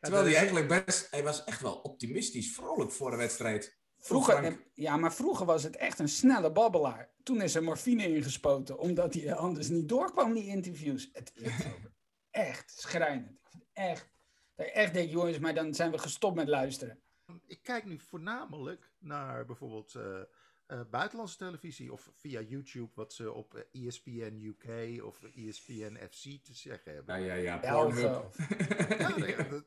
Terwijl 0.00 0.24
hij 0.24 0.34
eigenlijk 0.36 0.84
best, 0.84 1.10
hij 1.10 1.22
was 1.22 1.44
echt 1.44 1.60
wel 1.60 1.74
optimistisch, 1.74 2.54
vrolijk 2.54 2.92
voor 2.92 3.10
de 3.10 3.16
wedstrijd. 3.16 3.78
Vroeger, 3.98 4.70
ja, 4.74 4.96
maar 4.96 5.14
vroeger 5.14 5.46
was 5.46 5.62
het 5.62 5.76
echt 5.76 5.98
een 5.98 6.08
snelle 6.08 6.52
babbelaar. 6.52 7.10
Toen 7.22 7.40
is 7.40 7.54
er 7.54 7.62
morfine 7.62 8.14
ingespoten, 8.14 8.78
omdat 8.78 9.14
hij 9.14 9.34
anders 9.34 9.68
niet 9.68 9.88
doorkwam, 9.88 10.34
die 10.34 10.46
interviews. 10.46 11.10
Het 11.12 11.32
is 11.34 11.52
echt 12.30 12.72
schrijnend. 12.76 13.40
Echt. 13.72 14.15
Dat 14.56 14.66
je 14.66 14.72
echt 14.72 14.94
denk, 14.94 15.10
jongens, 15.10 15.38
maar 15.38 15.54
dan 15.54 15.74
zijn 15.74 15.90
we 15.90 15.98
gestopt 15.98 16.36
met 16.36 16.48
luisteren. 16.48 17.00
Ik 17.46 17.62
kijk 17.62 17.84
nu 17.84 17.98
voornamelijk 17.98 18.90
naar 18.98 19.44
bijvoorbeeld 19.44 19.94
eh, 19.94 20.20
eh, 20.66 20.80
buitenlandse 20.90 21.36
televisie 21.36 21.92
of 21.92 22.10
via 22.14 22.40
YouTube 22.40 22.90
wat 22.94 23.12
ze 23.12 23.32
op 23.32 23.54
eh, 23.54 23.86
ESPN 23.86 24.40
UK 24.42 25.04
of 25.04 25.22
ESPN 25.22 25.96
FC 26.10 26.22
te 26.22 26.54
zeggen 26.54 26.92
hebben. 26.94 27.20
Ja, 27.20 27.34
ja, 27.34 27.58
ja. 27.60 27.74
Pornhub. 27.76 28.32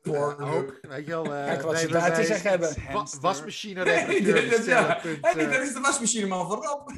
Ja, 0.02 0.50
ook, 0.50 0.78
weet 0.80 1.06
je 1.06 1.10
wel. 1.10 1.22
Kijk 1.22 1.62
wat 1.62 1.78
ze 1.78 1.88
daar 1.88 2.14
te 2.14 2.24
zeggen 2.24 2.50
hebben. 2.50 2.74
wa-. 2.92 3.06
Wasmachine 3.20 3.84
Nee, 3.84 4.22
dat, 4.22 4.42
ja. 4.42 4.48
bestellen 4.48 5.00
punt, 5.00 5.18
Hey, 5.20 5.44
eh, 5.44 5.50
dat 5.50 5.62
is 5.62 5.72
de 5.72 5.80
wasmachine 5.80 6.26
man 6.26 6.46
voorop. 6.46 6.92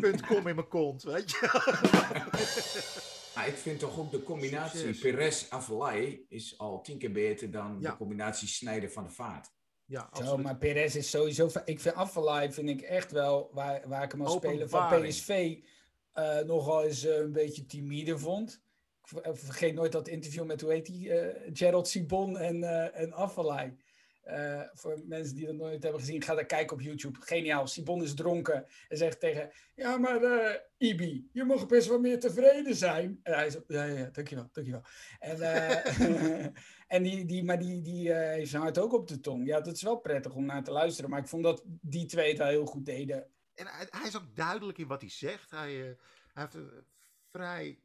punt 0.00 0.26
com 0.26 0.46
in 0.46 0.54
mijn 0.54 0.68
kont, 0.68 1.02
weet 1.02 1.30
je 1.30 1.38
Maar 3.38 3.48
ik 3.48 3.54
vind 3.56 3.78
toch 3.78 3.98
ook 3.98 4.10
de 4.10 4.22
combinatie 4.22 4.78
Succes. 4.78 4.98
Perez-Avalai 4.98 6.24
is 6.28 6.58
al 6.58 6.82
tien 6.82 6.98
keer 6.98 7.12
beter 7.12 7.50
dan 7.50 7.76
Ja. 7.80 7.90
de 7.90 7.96
combinatie 7.96 8.48
Snijden 8.48 8.92
van 8.92 9.04
de 9.04 9.10
Vaart. 9.10 9.50
Ja, 9.84 10.10
Zo, 10.24 10.36
maar 10.36 10.56
Perez 10.56 10.94
is 10.94 11.10
sowieso... 11.10 11.48
Ik 11.64 11.80
vind 11.80 11.94
Afvalai 11.94 12.52
vind 12.52 12.68
ik 12.68 12.80
echt 12.80 13.12
wel, 13.12 13.50
waar, 13.52 13.88
waar 13.88 14.02
ik 14.02 14.12
hem 14.12 14.20
als 14.22 14.34
speler 14.34 14.68
van. 14.68 15.02
PSV 15.02 15.58
eh, 16.12 16.38
nogal 16.38 16.84
eens 16.84 17.04
eh, 17.04 17.16
een 17.16 17.32
beetje 17.32 17.66
timide 17.66 18.18
vond. 18.18 18.62
Ik 19.02 19.22
vergeet 19.32 19.74
nooit 19.74 19.92
dat 19.92 20.08
interview 20.08 20.44
met, 20.44 20.60
hoe 20.60 20.72
heet 20.72 20.86
die, 20.86 21.12
eh, 21.12 21.50
Gerald 21.52 21.88
Sibon 21.88 22.38
en, 22.38 22.62
eh 22.62 23.00
en 23.00 23.12
Afvalai. 23.12 23.76
Eh, 24.28 24.62
voor 24.72 25.02
mensen 25.04 25.34
die 25.34 25.46
dat 25.46 25.54
nooit 25.54 25.82
hebben 25.82 26.00
gezien, 26.00 26.22
ga 26.22 26.34
daar 26.34 26.46
kijken 26.46 26.76
op 26.76 26.82
YouTube. 26.82 27.18
Geniaal. 27.20 27.66
Sibon 27.66 28.02
is 28.02 28.14
dronken 28.14 28.66
en 28.88 28.96
zegt 28.96 29.20
tegen... 29.20 29.50
Ja, 29.74 29.96
maar 29.96 30.22
eh 30.22 30.54
Ibi, 30.78 31.28
je 31.32 31.44
mag 31.44 31.66
best 31.66 31.88
wel 31.88 32.00
meer 32.00 32.20
tevreden 32.20 32.74
zijn. 32.74 33.20
En 33.22 33.32
hij 33.32 33.50
zegt... 33.50 33.64
Ja, 33.68 33.84
ja, 33.84 34.08
dankjewel, 34.12 34.48
dankjewel. 34.52 34.82
En, 35.18 35.40
eh, 35.40 36.46
en 36.96 37.02
die, 37.02 37.24
die, 37.24 37.44
maar 37.44 37.58
die, 37.58 37.80
die 37.80 38.12
heeft 38.12 38.50
zijn 38.50 38.62
hart 38.62 38.78
ook 38.78 38.92
op 38.92 39.08
de 39.08 39.20
tong. 39.20 39.46
Ja, 39.46 39.60
dat 39.60 39.74
is 39.74 39.82
wel 39.82 39.96
prettig 39.96 40.34
om 40.34 40.44
naar 40.44 40.64
te 40.64 40.72
luisteren. 40.72 41.10
Maar 41.10 41.20
ik 41.20 41.28
vond 41.28 41.42
dat 41.42 41.62
die 41.66 42.06
twee 42.06 42.28
het 42.28 42.38
wel 42.38 42.48
heel 42.48 42.66
goed 42.66 42.86
deden. 42.86 43.26
En 43.54 43.66
hij, 43.66 43.86
hij 43.90 44.06
is 44.06 44.16
ook 44.16 44.36
duidelijk 44.36 44.78
in 44.78 44.86
wat 44.86 45.00
hij 45.00 45.10
zegt. 45.10 45.50
Hij, 45.50 45.72
hij 45.72 45.96
heeft 46.32 46.54
een 46.54 46.84
vrij 47.30 47.80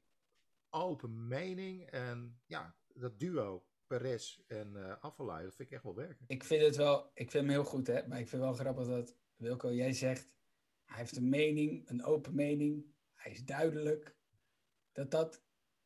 open 0.70 1.28
mening. 1.28 1.86
En 1.86 2.40
ja, 2.46 2.76
dat 2.94 3.20
duo, 3.20 3.64
Perez 3.98 4.40
en 4.48 5.00
Afvalai, 5.02 5.44
dat 5.44 5.56
vind 5.56 5.68
ik 5.68 5.74
echt 5.74 5.84
wel 5.84 5.96
werken. 5.96 6.26
Ik 6.28 6.44
vind 6.44 6.62
het 6.62 6.76
wel, 6.76 7.12
ik 7.14 7.32
vind 7.32 7.44
hem 7.44 7.50
heel 7.54 7.64
goed, 7.64 7.88
hè. 7.88 8.08
Maar 8.08 8.20
ik 8.20 8.28
vind 8.28 8.42
wel 8.42 8.54
grappig 8.54 8.88
dat, 8.88 9.16
Wilco, 9.36 9.74
jij 9.74 9.94
zegt... 9.94 10.32
Hij 10.86 10.98
heeft 10.98 11.16
een 11.16 11.30
mening, 11.30 11.90
een 11.90 12.04
open 12.04 12.36
mening. 12.36 12.86
Hij 13.14 13.32
is 13.32 13.46
duidelijk. 13.46 14.16
Dat 14.92 15.12
dat 15.12 15.43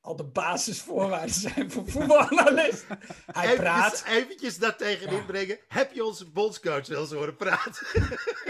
al 0.08 0.16
de 0.16 0.24
basisvoorwaarden 0.24 1.36
zijn 1.36 1.72
voor 1.72 1.88
voetbalanalist. 1.88 2.86
Hij 2.88 3.44
Eventjes- 3.44 3.56
praat. 3.56 4.04
Eventjes 4.08 4.58
daar 4.58 4.78
tegenin 4.78 5.16
Ja. 5.16 5.24
brengen. 5.24 5.60
Heb 5.68 5.94
je 5.94 6.06
onze 6.06 6.30
bondscoach 6.32 6.88
wel 6.88 7.02
eens 7.02 7.12
horen 7.12 7.36
praten? 7.36 7.88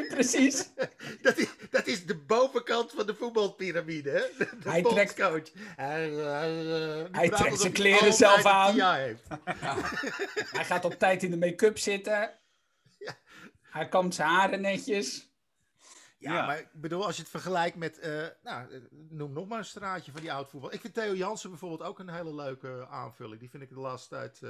Precies. 0.09 0.69
dat, 1.21 1.37
is, 1.37 1.47
dat 1.69 1.87
is 1.87 2.05
de 2.05 2.15
bovenkant 2.17 2.91
van 2.91 3.05
de 3.05 3.15
voetbalpyramide, 3.15 4.09
hè? 4.09 4.19
De, 4.37 4.69
Hij 4.69 4.81
trekt- 4.81 4.95
bondscoach. 4.95 5.51
Hij, 5.75 6.09
hij, 6.09 6.65
eh, 6.99 7.05
Hij 7.11 7.29
trekt 7.29 7.59
zijn 7.59 7.73
kleren 7.73 8.13
zelf 8.13 8.45
aan. 8.45 8.79
Heeft. 8.95 9.23
Hij 10.51 10.65
gaat 10.65 10.85
op 10.85 10.93
tijd 10.99 11.23
in 11.23 11.31
de 11.31 11.37
make-up 11.37 11.77
zitten. 11.77 12.39
Ja. 12.97 13.17
Hij 13.61 13.87
kampt 13.87 14.15
zijn 14.15 14.29
haren 14.29 14.61
netjes. 14.61 15.31
Ja, 16.19 16.33
Ja. 16.33 16.45
maar 16.45 16.59
ik 16.59 16.67
bedoel, 16.73 17.05
als 17.05 17.15
je 17.15 17.21
het 17.21 17.31
vergelijkt 17.31 17.75
met, 17.75 17.99
eh, 17.99 18.25
nou, 18.43 18.71
eh, 18.73 18.79
noem 19.09 19.33
nog 19.33 19.47
maar 19.47 19.57
een 19.57 19.65
straatje 19.65 20.11
van 20.11 20.21
die 20.21 20.33
oud 20.33 20.49
voetbal. 20.49 20.73
Ik 20.73 20.81
vind 20.81 20.93
Theo 20.93 21.13
Jansen 21.15 21.49
bijvoorbeeld 21.49 21.83
ook 21.89 21.99
een 21.99 22.09
hele 22.09 22.33
leuke 22.35 22.87
aanvulling. 22.89 23.39
Die 23.39 23.49
vind 23.49 23.63
ik 23.63 23.69
de 23.69 23.79
laatste 23.79 24.09
tijd 24.09 24.41
eh, 24.43 24.49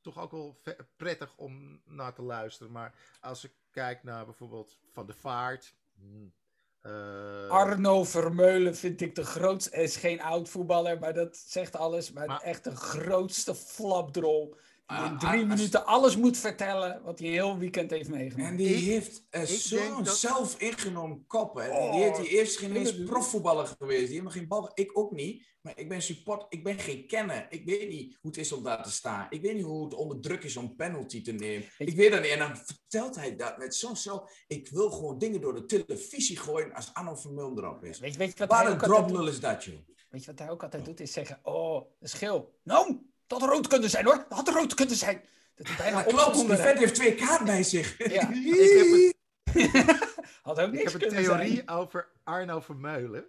toch 0.00 0.18
ook 0.18 0.30
wel 0.30 0.60
prettig 0.96 1.32
om 1.36 1.80
naar 1.84 2.12
te 2.14 2.22
luisteren. 2.22 2.72
Maar 2.72 2.94
als 3.20 3.44
ik 3.44 3.52
kijk 3.70 4.02
naar 4.02 4.24
bijvoorbeeld 4.24 4.78
Van 4.92 5.06
de 5.06 5.14
Vaart. 5.14 5.74
hmm, 5.98 6.32
eh, 6.80 7.48
Arno 7.48 8.04
Vermeulen 8.04 8.76
vind 8.76 9.00
ik 9.00 9.14
de 9.14 9.24
grootste. 9.24 9.74
Hij 9.74 9.84
is 9.84 9.96
geen 9.96 10.20
oud 10.22 10.48
voetballer, 10.48 10.98
maar 10.98 11.14
dat 11.14 11.36
zegt 11.36 11.76
alles. 11.76 12.12
Maar, 12.12 12.26
Maar- 12.26 12.40
echt 12.40 12.64
de 12.64 12.76
grootste 12.76 13.54
flapdrol. 13.54 14.56
In 14.88 15.18
drie 15.18 15.30
als- 15.40 15.44
minuten 15.56 15.86
alles 15.86 16.16
moet 16.16 16.36
vertellen 16.36 17.02
wat 17.02 17.18
hij 17.18 17.28
een 17.28 17.34
heel 17.34 17.58
weekend 17.58 17.90
heeft 17.90 18.08
meegemaakt. 18.08 18.50
En 18.50 18.56
die 18.56 18.74
Ik- 18.74 18.84
heeft 18.84 19.26
eh, 19.30 19.42
zo'n 19.42 20.02
dat- 20.04 20.16
zelf 20.18 20.60
ingenomen 20.60 21.26
kop. 21.26 21.54
Hè. 21.54 21.68
Oh, 21.70 21.92
die 21.92 22.02
heeft 22.02 22.16
die 22.16 22.28
eerst 22.28 22.58
geen 22.58 22.76
eens 22.76 23.02
profvoetballer 23.04 23.66
geweest. 23.66 24.00
Die 24.04 24.10
heeft 24.10 24.22
nog 24.22 24.32
geen 24.32 24.48
bal. 24.48 24.70
Ik 24.74 24.98
ook 24.98 25.12
niet. 25.12 25.54
Maar 25.60 25.78
ik 25.78 25.88
ben 25.88 26.02
support. 26.02 26.46
Ik 26.48 26.64
ben 26.64 26.78
geen 26.78 27.06
kenner. 27.06 27.46
Ik 27.50 27.64
weet 27.64 27.88
niet 27.88 28.16
hoe 28.20 28.30
het 28.30 28.40
is 28.40 28.52
om 28.52 28.62
daar 28.62 28.82
te 28.82 28.90
staan. 28.90 29.26
Ik 29.30 29.42
weet 29.42 29.54
niet 29.54 29.64
hoe 29.64 29.84
het 29.84 29.94
onder 29.94 30.20
druk 30.20 30.44
is 30.44 30.56
om 30.56 30.76
penalty 30.76 31.22
te 31.22 31.32
nemen. 31.32 31.68
Ik 31.78 31.96
weet 31.96 32.10
dat 32.12 32.22
niet. 32.22 32.30
En 32.30 32.38
dan 32.38 32.56
vertelt 32.56 33.14
hij 33.16 33.36
dat 33.36 33.58
met 33.58 33.74
zo'n 33.74 33.96
zo. 33.96 34.26
Ik 34.46 34.68
wil 34.68 34.90
gewoon 34.90 35.18
dingen 35.18 35.40
door 35.40 35.54
de 35.54 35.64
televisie 35.66 36.36
gooien 36.38 36.72
als 36.74 36.90
Arno 36.94 37.14
Vermeulen 37.14 37.58
erop 37.64 37.84
is. 37.84 37.98
Weet 37.98 38.12
je, 38.12 38.18
weet, 38.18 38.38
je 38.38 38.46
wat 38.46 38.50
hij 38.58 38.66
een 38.66 38.72
ook 38.72 38.82
altijd 38.82 38.98
doet? 38.98 39.08
droplul 39.08 39.32
is 39.32 39.40
dat, 39.40 39.64
joh. 39.64 39.74
weet 40.10 40.24
je 40.24 40.30
wat 40.30 40.38
hij 40.38 40.50
ook 40.50 40.62
altijd 40.62 40.84
doet? 40.84 41.00
Is 41.00 41.12
zeggen, 41.12 41.40
oh, 41.42 41.90
een 42.00 42.08
schil. 42.08 42.54
Nou, 42.62 42.98
dat 43.26 43.40
had 43.40 43.50
rood 43.50 43.66
kunnen 43.66 43.90
zijn 43.90 44.04
hoor. 44.04 44.24
Dat 44.28 44.38
had 44.38 44.48
rood 44.48 44.74
kunnen 44.74 44.96
zijn. 44.96 45.24
Dat 45.54 45.66
hij 45.66 45.76
bijna 45.76 45.98
Ja, 45.98 46.04
klopt. 46.04 46.46
Die 46.46 46.56
vent 46.56 46.78
heeft 46.78 46.94
twee 46.94 47.14
kaart 47.14 47.44
bij 47.44 47.62
zich. 47.62 47.98
Ja. 48.12 48.30
Ik 48.32 48.76
heb 48.76 48.86
een, 48.86 49.14
Had 50.42 50.60
ook 50.60 50.72
ik 50.72 50.82
heb 50.82 51.02
een 51.02 51.08
theorie 51.08 51.54
zijn. 51.54 51.68
over 51.68 52.08
Arno 52.24 52.60
Vermeulen. 52.60 53.24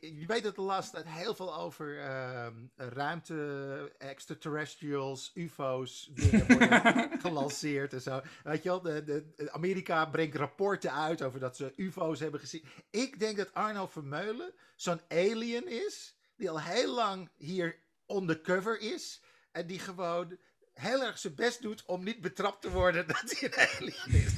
Je 0.00 0.24
weet 0.26 0.42
dat 0.42 0.54
de 0.54 0.60
laatste 0.60 0.92
tijd 0.92 1.08
heel 1.08 1.34
veel 1.34 1.56
over 1.56 1.98
ehm, 1.98 2.54
ruimte, 2.76 3.92
extraterrestrials, 3.98 5.30
UFO's 5.34 6.10
dingen 6.14 6.46
worden 6.46 7.10
gelanceerd 7.20 7.92
en 7.92 8.00
zo. 8.00 8.20
Weet 8.44 8.62
je 8.62 8.68
wel, 8.68 8.80
de, 8.80 9.04
de, 9.04 9.52
Amerika 9.52 10.06
brengt 10.06 10.36
rapporten 10.36 10.92
uit 10.92 11.22
over 11.22 11.40
dat 11.40 11.56
ze 11.56 11.72
UFO's 11.76 12.20
hebben 12.20 12.40
gezien. 12.40 12.64
Ik 12.90 13.18
denk 13.18 13.36
dat 13.36 13.54
Arno 13.54 13.86
Vermeulen 13.86 14.54
zo'n 14.76 15.00
alien 15.08 15.68
is, 15.68 16.16
die 16.36 16.50
al 16.50 16.60
heel 16.60 16.94
lang 16.94 17.28
hier 17.36 17.76
undercover 18.08 18.80
is. 18.80 19.22
En 19.52 19.66
die 19.66 19.78
gewoon 19.78 20.38
heel 20.74 21.02
erg 21.04 21.18
zijn 21.18 21.34
best 21.34 21.62
doet 21.62 21.84
om 21.86 22.04
niet 22.04 22.20
betrapt 22.20 22.62
te 22.62 22.70
worden 22.70 23.06
dat 23.12 23.22
hij 23.26 23.52
een 23.52 23.78
alien 23.78 24.22
is. 24.22 24.34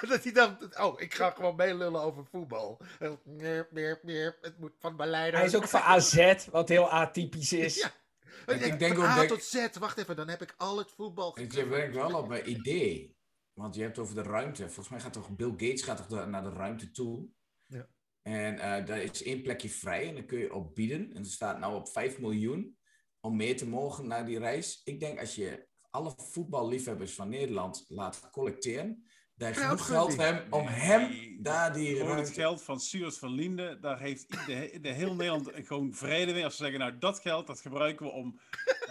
dat 0.10 0.22
hij 0.24 0.32
dacht, 0.32 0.78
oh, 0.78 1.00
ik 1.00 1.14
ga 1.14 1.30
gewoon 1.30 1.56
meelullen 1.56 2.00
over 2.02 2.26
voetbal. 2.26 2.80
Meer, 3.24 3.68
meer, 3.70 4.00
meer, 4.02 4.38
het 4.40 4.58
moet 4.58 4.72
van 4.78 4.96
mijn 4.96 5.10
leider. 5.10 5.38
Hij 5.38 5.48
is 5.48 5.54
ook 5.54 5.68
van 5.68 5.80
AZ, 5.80 6.46
wat 6.50 6.68
heel 6.68 6.90
atypisch 6.90 7.52
is. 7.52 7.76
Ja. 7.82 7.92
Ik 8.46 8.54
Ik 8.54 8.60
denk, 8.60 8.78
denk 8.78 8.94
van 8.96 9.04
A 9.04 9.16
dat- 9.16 9.28
tot 9.28 9.42
Z, 9.44 9.68
wacht 9.78 9.98
even, 9.98 10.16
dan 10.16 10.28
heb 10.28 10.42
ik 10.42 10.54
al 10.56 10.78
het 10.78 10.90
voetbal. 10.90 11.38
Ik 11.38 11.52
je 11.52 11.66
brengt 11.66 11.94
wel 11.94 12.14
op 12.18 12.30
een 12.30 12.50
idee. 12.50 13.16
Want 13.52 13.74
je 13.74 13.82
hebt 13.82 13.98
over 13.98 14.14
de 14.14 14.22
ruimte. 14.22 14.62
Volgens 14.64 14.88
mij 14.88 15.00
gaat 15.00 15.12
toch 15.12 15.30
Bill 15.36 15.50
Gates 15.50 15.82
gaat 15.82 15.96
toch 15.96 16.06
de- 16.06 16.26
naar 16.26 16.42
de 16.42 16.50
ruimte 16.52 16.90
toe. 16.90 17.28
En 18.22 18.58
eh 18.58 18.86
daar 18.86 19.02
is 19.02 19.22
één 19.22 19.42
plekje 19.42 19.68
vrij 19.68 20.08
en 20.08 20.14
dan 20.14 20.26
kun 20.26 20.38
je 20.38 20.54
op 20.54 20.74
bieden. 20.74 21.12
En 21.12 21.22
het 21.22 21.30
staat 21.30 21.58
nou 21.58 21.74
op 21.74 21.88
5 21.88 22.18
miljoen 22.18 22.76
om 23.20 23.36
mee 23.36 23.54
te 23.54 23.68
mogen 23.68 24.06
naar 24.06 24.26
die 24.26 24.38
reis. 24.38 24.80
Ik 24.84 25.00
denk 25.00 25.20
als 25.20 25.34
je 25.34 25.66
alle 25.90 26.14
voetballiefhebbers 26.16 27.14
van 27.14 27.28
Nederland 27.28 27.84
laat 27.88 28.30
collecteren, 28.30 29.04
genoeg 29.42 29.86
geld 29.86 30.16
hebt 30.16 30.52
om 30.52 30.64
Nee. 30.64 30.74
hem 30.74 31.36
daar 31.38 31.72
die 31.72 31.86
Gewoon 31.96 32.06
het 32.06 32.14
ruimte... 32.16 32.32
geld 32.40 32.62
van 32.62 32.80
Stuart 32.80 33.18
van 33.18 33.34
Linde, 33.34 33.78
daar 33.80 33.98
heeft 33.98 34.46
de, 34.46 34.78
de 34.80 34.88
heel 34.88 35.14
Nederland 35.14 35.50
gewoon 35.68 35.94
vrede 35.94 36.32
mee. 36.32 36.44
Als 36.44 36.56
ze 36.56 36.62
zeggen, 36.62 36.80
nou 36.80 36.98
dat 36.98 37.20
geld, 37.20 37.46
dat 37.46 37.60
gebruiken 37.60 38.06
we 38.06 38.12
om 38.12 38.40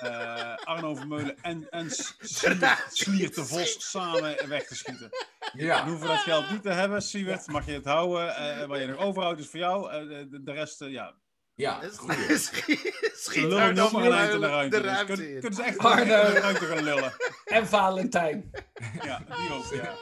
eh, 0.01 0.55
Arno 0.55 0.95
Vermeulen 0.95 1.35
en, 1.41 1.69
en 1.69 1.89
Slier, 2.19 2.85
Slier 2.91 3.33
de 3.35 3.45
Vos 3.45 3.89
samen 3.89 4.47
weg 4.47 4.67
te 4.67 4.75
schieten. 4.75 5.09
We 5.53 5.63
Ja, 5.63 5.87
hoeven 5.87 6.07
dat 6.07 6.17
geld 6.19 6.51
niet 6.51 6.63
te 6.63 6.69
hebben, 6.71 7.01
Siewert, 7.01 7.47
mag 7.47 7.65
je 7.65 7.71
het 7.71 7.85
houden. 7.85 8.35
eh 8.35 8.65
wat 8.67 8.79
je 8.79 8.85
nog 8.87 8.99
overhoudt 8.99 9.39
is 9.39 9.47
voor 9.49 9.59
jou. 9.59 9.91
eh, 9.91 9.99
de, 10.29 10.43
de 10.43 10.51
rest, 10.51 10.79
ja. 10.79 11.13
ja. 11.55 11.79
Schiet, 11.91 13.11
schiet 13.15 13.43
lullen 13.43 13.75
nog 13.75 13.91
maar 13.91 14.03
een 14.05 14.11
eind 14.13 14.33
in 14.33 14.39
de 14.41 14.47
ruimte. 14.47 14.75
de 14.77 14.81
dus 14.81 14.91
ruimte 14.91 15.15
kunnen 15.39 15.53
ze 15.53 15.63
echt 15.63 15.77
Arno. 15.77 16.01
in 16.01 16.07
de 16.33 16.39
ruimte 16.39 16.65
gaan 16.65 16.83
lullen. 16.83 17.13
En 17.45 17.67
Valentijn. 17.67 18.49
Ja, 19.03 19.17
die 19.27 19.53
ook, 19.53 19.73
ja. 19.73 19.95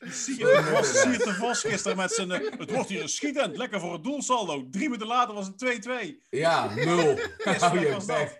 Siert 0.00 1.24
de 1.24 1.34
Vos, 1.34 1.60
gisteren 1.60 1.96
met 1.96 2.12
zijn... 2.12 2.30
eh, 2.30 2.58
het 2.58 2.70
wordt 2.70 2.88
hier 2.88 3.02
een 3.02 3.08
schietend, 3.08 3.56
lekker 3.56 3.80
voor 3.80 3.92
het 3.92 4.04
doelsaldo. 4.04 4.68
Drie 4.70 4.84
minuten 4.84 5.06
later 5.06 5.34
was 5.34 5.46
het 5.46 5.88
2-2. 5.88 6.28
Ja, 6.30 6.74
nul. 6.74 7.18
Hou 7.44 7.78
je 7.78 7.90
dat? 8.06 8.38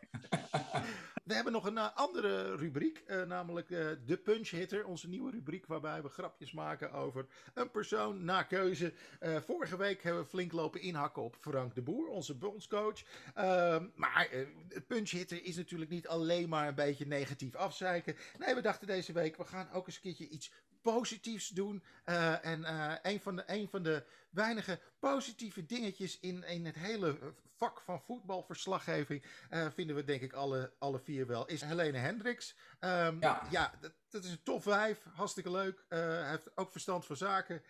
We 1.24 1.34
hebben 1.36 1.52
nog 1.52 1.66
een 1.66 1.78
eh, 1.78 1.86
andere 1.94 2.56
rubriek, 2.56 3.02
eh, 3.06 3.22
namelijk 3.22 3.70
eh, 3.70 3.86
de 4.06 4.16
Punch 4.16 4.50
Hitter. 4.50 4.84
Onze 4.84 5.08
nieuwe 5.08 5.30
rubriek 5.30 5.66
waarbij 5.66 6.02
we 6.02 6.08
grapjes 6.08 6.52
maken 6.52 6.92
over 6.92 7.26
een 7.54 7.70
persoon 7.70 8.24
na 8.24 8.42
keuze. 8.42 8.92
Eh, 9.20 9.36
vorige 9.46 9.76
week 9.76 10.02
hebben 10.02 10.22
we 10.22 10.28
flink 10.28 10.52
lopen 10.52 10.80
inhakken 10.80 11.22
op 11.22 11.36
Frank 11.40 11.74
de 11.74 11.82
Boer, 11.82 12.08
onze 12.08 12.34
bondscoach. 12.34 13.02
Ehm, 13.34 13.84
maar 13.94 14.28
eh, 14.30 14.46
de 14.68 14.80
Punch 14.80 15.10
Hitter 15.10 15.44
is 15.44 15.56
natuurlijk 15.56 15.90
niet 15.90 16.08
alleen 16.08 16.48
maar 16.48 16.68
een 16.68 16.74
beetje 16.74 17.06
negatief 17.06 17.54
afzeiken. 17.54 18.16
Nee, 18.38 18.54
we 18.54 18.60
dachten 18.60 18.86
deze 18.86 19.12
week, 19.12 19.36
we 19.36 19.44
gaan 19.44 19.70
ook 19.72 19.86
eens 19.86 19.94
een 19.96 20.02
keertje 20.02 20.28
iets 20.28 20.50
positiefs 20.82 21.48
doen. 21.48 21.82
Eh, 22.04 22.44
en 22.44 22.64
eh, 22.64 22.92
een, 23.02 23.20
van 23.20 23.36
de, 23.36 23.42
een 23.46 23.68
van 23.68 23.82
de 23.82 24.04
weinige 24.30 24.80
positieve 24.98 25.66
dingetjes 25.66 26.20
in, 26.20 26.44
in 26.44 26.66
het 26.66 26.74
hele 26.74 27.18
vak 27.56 27.80
van 27.80 28.00
voetbalverslaggeving 28.00 29.24
eh, 29.50 29.66
vinden 29.74 29.96
we 29.96 30.04
denk 30.04 30.20
ik 30.20 30.32
alle, 30.32 30.72
alle 30.78 30.98
vier 30.98 31.26
wel, 31.26 31.46
is 31.46 31.60
Helene 31.60 31.98
Hendricks. 31.98 32.56
Ehm, 32.78 33.16
Ja. 33.20 33.46
ja, 33.50 33.74
dat, 33.80 33.92
dat 34.08 34.24
is 34.24 34.30
een 34.30 34.42
top 34.42 34.62
5, 34.62 35.02
hartstikke 35.14 35.50
leuk. 35.50 35.84
Hij 35.88 36.30
heeft 36.30 36.56
ook 36.56 36.70
verstand 36.72 37.06
van 37.06 37.16
zaken. 37.16 37.62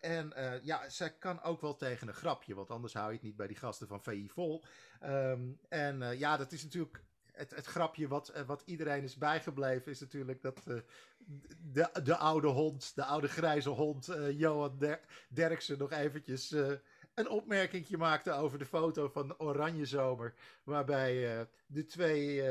En 0.00 0.32
ja, 0.62 0.88
zij 0.88 1.14
kan 1.18 1.42
ook 1.42 1.60
wel 1.60 1.76
tegen 1.76 2.08
een 2.08 2.14
grapje, 2.14 2.54
want 2.54 2.70
anders 2.70 2.92
hou 2.94 3.06
je 3.06 3.14
het 3.14 3.22
niet 3.22 3.36
bij 3.36 3.46
die 3.46 3.56
gasten 3.56 3.88
van 3.88 4.02
VI 4.02 4.28
Vol. 4.30 4.64
Ehm, 5.00 5.52
en 5.68 6.18
ja, 6.18 6.36
dat 6.36 6.52
is 6.52 6.62
natuurlijk 6.62 7.04
het, 7.34 7.54
het 7.54 7.66
grapje 7.66 8.08
wat, 8.08 8.28
eh, 8.28 8.42
wat 8.42 8.62
iedereen 8.64 9.02
is 9.02 9.16
bijgebleven, 9.16 9.92
is 9.92 10.00
natuurlijk 10.00 10.42
dat 10.42 10.60
eh, 10.66 10.76
de, 11.72 11.90
de 12.02 12.16
oude 12.16 12.48
hond, 12.48 12.92
de 12.94 13.04
oude 13.04 13.28
grijze 13.28 13.70
hond, 13.70 14.08
eh, 14.08 14.38
Johan 14.38 14.78
Der- 14.78 15.00
Derksen 15.28 15.78
nog 15.78 15.92
eventjes 15.92 16.54
een 17.14 17.28
opmerkingje 17.28 17.96
maakte 17.96 18.32
over 18.32 18.58
de 18.58 18.66
foto 18.66 19.08
van 19.08 19.38
Oranje 19.38 19.86
Zomer. 19.86 20.34
Waarbij 20.64 21.46
de 21.66 21.84
twee, 21.84 22.42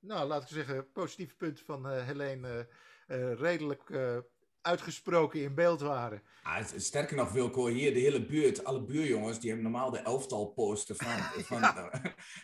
nou 0.00 0.26
laat 0.26 0.42
ik 0.42 0.48
zeggen, 0.48 0.92
positieve 0.92 1.36
punten 1.36 1.64
van 1.64 1.90
Helene 1.90 2.66
redelijk 3.36 3.90
uitgesproken 4.62 5.42
in 5.42 5.54
beeld 5.54 5.80
waren. 5.80 6.22
Ah, 6.42 6.64
sterker 6.76 7.16
nog, 7.16 7.32
Wilco, 7.32 7.66
hier 7.66 7.94
de 7.94 8.00
hele 8.00 8.26
buurt, 8.26 8.64
alle 8.64 8.84
buurjongens, 8.84 9.38
die 9.38 9.50
hebben 9.50 9.70
normaal 9.70 9.90
de 9.90 9.98
elftal 9.98 10.46
posten 10.46 10.96
van. 10.96 11.18
van 11.44 11.90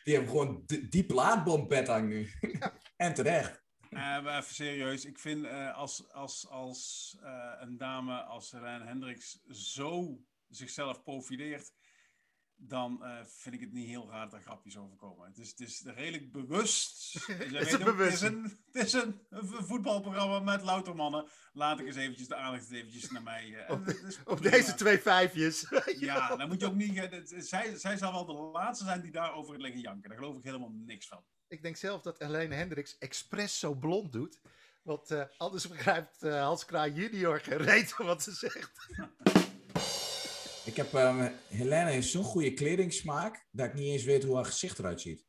die 0.04 0.14
hebben 0.14 0.30
gewoon 0.30 0.62
diep 0.90 1.10
laadbombed 1.10 1.86
hangen 1.86 2.08
nu. 2.08 2.30
en 2.96 3.14
terecht. 3.14 3.66
Eh, 3.90 4.22
maar 4.22 4.38
even 4.38 4.54
serieus. 4.54 5.04
Ik 5.04 5.18
vind 5.18 5.44
eh, 5.44 5.76
als, 5.76 6.12
als, 6.12 6.48
als 6.48 7.16
eh, 7.22 7.52
een 7.60 7.76
dame 7.76 8.22
als 8.22 8.50
Helene 8.50 8.84
Hendricks 8.84 9.40
zo 9.48 10.20
zichzelf 10.48 11.02
profileert, 11.02 11.72
dan 12.60 13.04
eh, 13.04 13.24
vind 13.24 13.54
ik 13.54 13.60
het 13.60 13.72
niet 13.72 13.86
heel 13.88 14.08
raar 14.10 14.24
dat 14.24 14.32
er 14.32 14.40
grapjes 14.44 14.76
overkomen. 14.76 15.26
Het 15.28 15.38
is, 15.38 15.50
het 15.50 15.60
is 15.60 15.82
redelijk 15.84 16.32
bewust. 16.32 17.14
Is 17.28 17.70
het 17.70 17.74
ook, 17.80 17.84
bewust? 17.84 18.20
Het 18.20 18.32
is, 18.32 18.36
een, 18.36 18.58
het 18.72 18.84
is 18.86 18.92
een, 18.92 19.20
een 19.30 19.46
voetbalprogramma 19.48 20.40
met 20.40 20.62
louter 20.62 20.94
mannen. 20.94 21.26
Laat 21.52 21.80
ik 21.80 21.86
eens 21.86 21.96
eventjes 21.96 22.28
de 22.28 22.34
aandacht 22.36 22.70
eventjes 22.70 23.10
naar 23.10 23.22
mij. 23.22 23.54
eh, 23.66 23.78
Op 24.24 24.42
deze 24.42 24.74
twee 24.74 24.98
vijfjes. 24.98 25.66
Ja, 25.98 26.36
dan 26.36 26.48
moet 26.48 26.60
je 26.60 26.66
ook 26.66 26.74
niet. 26.74 26.96
eh, 26.98 27.10
dat- 27.10 27.44
Zij, 27.44 27.76
zij 27.76 27.96
zal 27.96 28.12
wel 28.12 28.24
de 28.26 28.32
laatste 28.32 28.84
zijn 28.84 29.00
die 29.00 29.12
daarover 29.12 29.60
liggen 29.60 29.80
janken. 29.80 30.08
Daar 30.08 30.18
geloof 30.18 30.36
ik 30.36 30.44
helemaal 30.44 30.72
niks 30.72 31.06
van. 31.08 31.24
Ik 31.48 31.62
denk 31.62 31.76
zelf 31.76 32.02
dat 32.02 32.18
Helene 32.18 32.54
Hendricks 32.54 32.98
expres 32.98 33.58
zo 33.58 33.74
blond 33.74 34.12
doet. 34.12 34.40
Want 34.82 35.14
anders 35.36 35.68
begrijpt 35.68 36.20
Hans 36.20 36.64
Kraai 36.64 36.92
junior 36.92 37.40
geen 37.40 37.56
reet 37.58 37.92
van 37.92 38.06
wat 38.12 38.22
ze 38.22 38.32
zegt. 38.32 38.70
Ik 40.68 40.76
heb, 40.76 40.94
ehm 40.94 41.28
Helene 41.48 41.90
heeft 41.90 42.08
zo'n 42.08 42.24
goede 42.24 42.54
kledingsmaak 42.54 43.46
dat 43.50 43.66
ik 43.66 43.74
niet 43.74 43.92
eens 43.92 44.04
weet 44.04 44.24
hoe 44.24 44.34
haar 44.34 44.44
gezicht 44.44 44.78
eruit 44.78 45.00
ziet. 45.00 45.24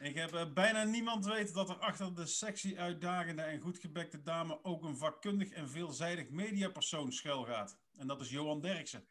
Ik 0.00 0.14
heb 0.14 0.34
eh, 0.34 0.52
bijna 0.54 0.84
niemand 0.84 1.26
weet 1.26 1.54
dat 1.54 1.68
er 1.68 1.76
achter 1.76 2.14
de 2.14 2.26
sexy, 2.26 2.74
uitdagende 2.76 3.42
en 3.42 3.60
goed 3.60 3.78
gebekte 3.78 4.22
dame 4.22 4.64
ook 4.64 4.84
een 4.84 4.96
vakkundig 4.96 5.50
en 5.50 5.68
veelzijdig 5.68 6.28
mediapersoon 6.28 7.12
schuilgaat. 7.12 7.76
En 7.98 8.06
dat 8.06 8.20
is 8.20 8.30
Johan 8.30 8.60
Derksen. 8.60 9.04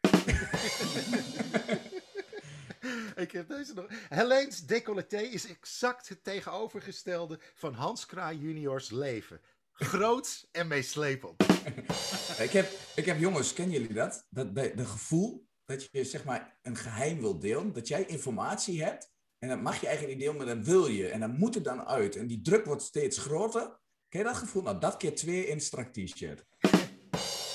Ik 3.24 3.32
heb 3.32 3.48
deze 3.48 3.74
nog. 3.74 3.86
Helene's 4.08 4.66
decolleté 4.66 5.18
is 5.18 5.48
exact 5.48 6.08
het 6.08 6.24
tegenovergestelde 6.24 7.40
van 7.54 7.74
Hans 7.74 8.06
Kraai 8.06 8.38
juniors 8.38 8.90
leven. 8.90 9.40
Groots 9.72 10.48
en 10.52 10.66
meeslepend. 10.66 11.55
Ik 12.46 12.50
heb, 12.50 12.70
ik 12.94 13.04
heb 13.04 13.18
jongens, 13.18 13.52
kennen 13.52 13.80
jullie 13.80 13.94
dat? 13.94 14.26
Dat 14.30 14.54
de, 14.54 14.72
de 14.74 14.84
gevoel 14.84 15.46
dat 15.64 15.88
je 15.92 16.04
zeg 16.04 16.24
maar 16.24 16.58
een 16.62 16.76
geheim 16.76 17.20
wil 17.20 17.38
delen, 17.38 17.72
dat 17.72 17.88
jij 17.88 18.04
informatie 18.06 18.82
hebt 18.82 19.10
en 19.38 19.48
dat 19.48 19.60
mag 19.60 19.80
je 19.80 19.86
eigenlijk 19.86 20.18
niet 20.18 20.26
delen, 20.26 20.46
maar 20.46 20.56
dat 20.56 20.66
wil 20.66 20.86
je 20.86 21.08
en 21.08 21.20
dan 21.20 21.38
moet 21.38 21.54
het 21.54 21.64
dan 21.64 21.86
uit 21.86 22.16
en 22.16 22.26
die 22.26 22.40
druk 22.40 22.64
wordt 22.64 22.82
steeds 22.82 23.18
groter. 23.18 23.78
Ken 24.08 24.20
je 24.20 24.26
dat 24.26 24.36
gevoel? 24.36 24.62
Nou, 24.62 24.78
dat 24.78 24.96
keer 24.96 25.14
twee 25.14 25.46
in 25.46 25.60
strak 25.60 25.92
t-shirt. 25.92 26.44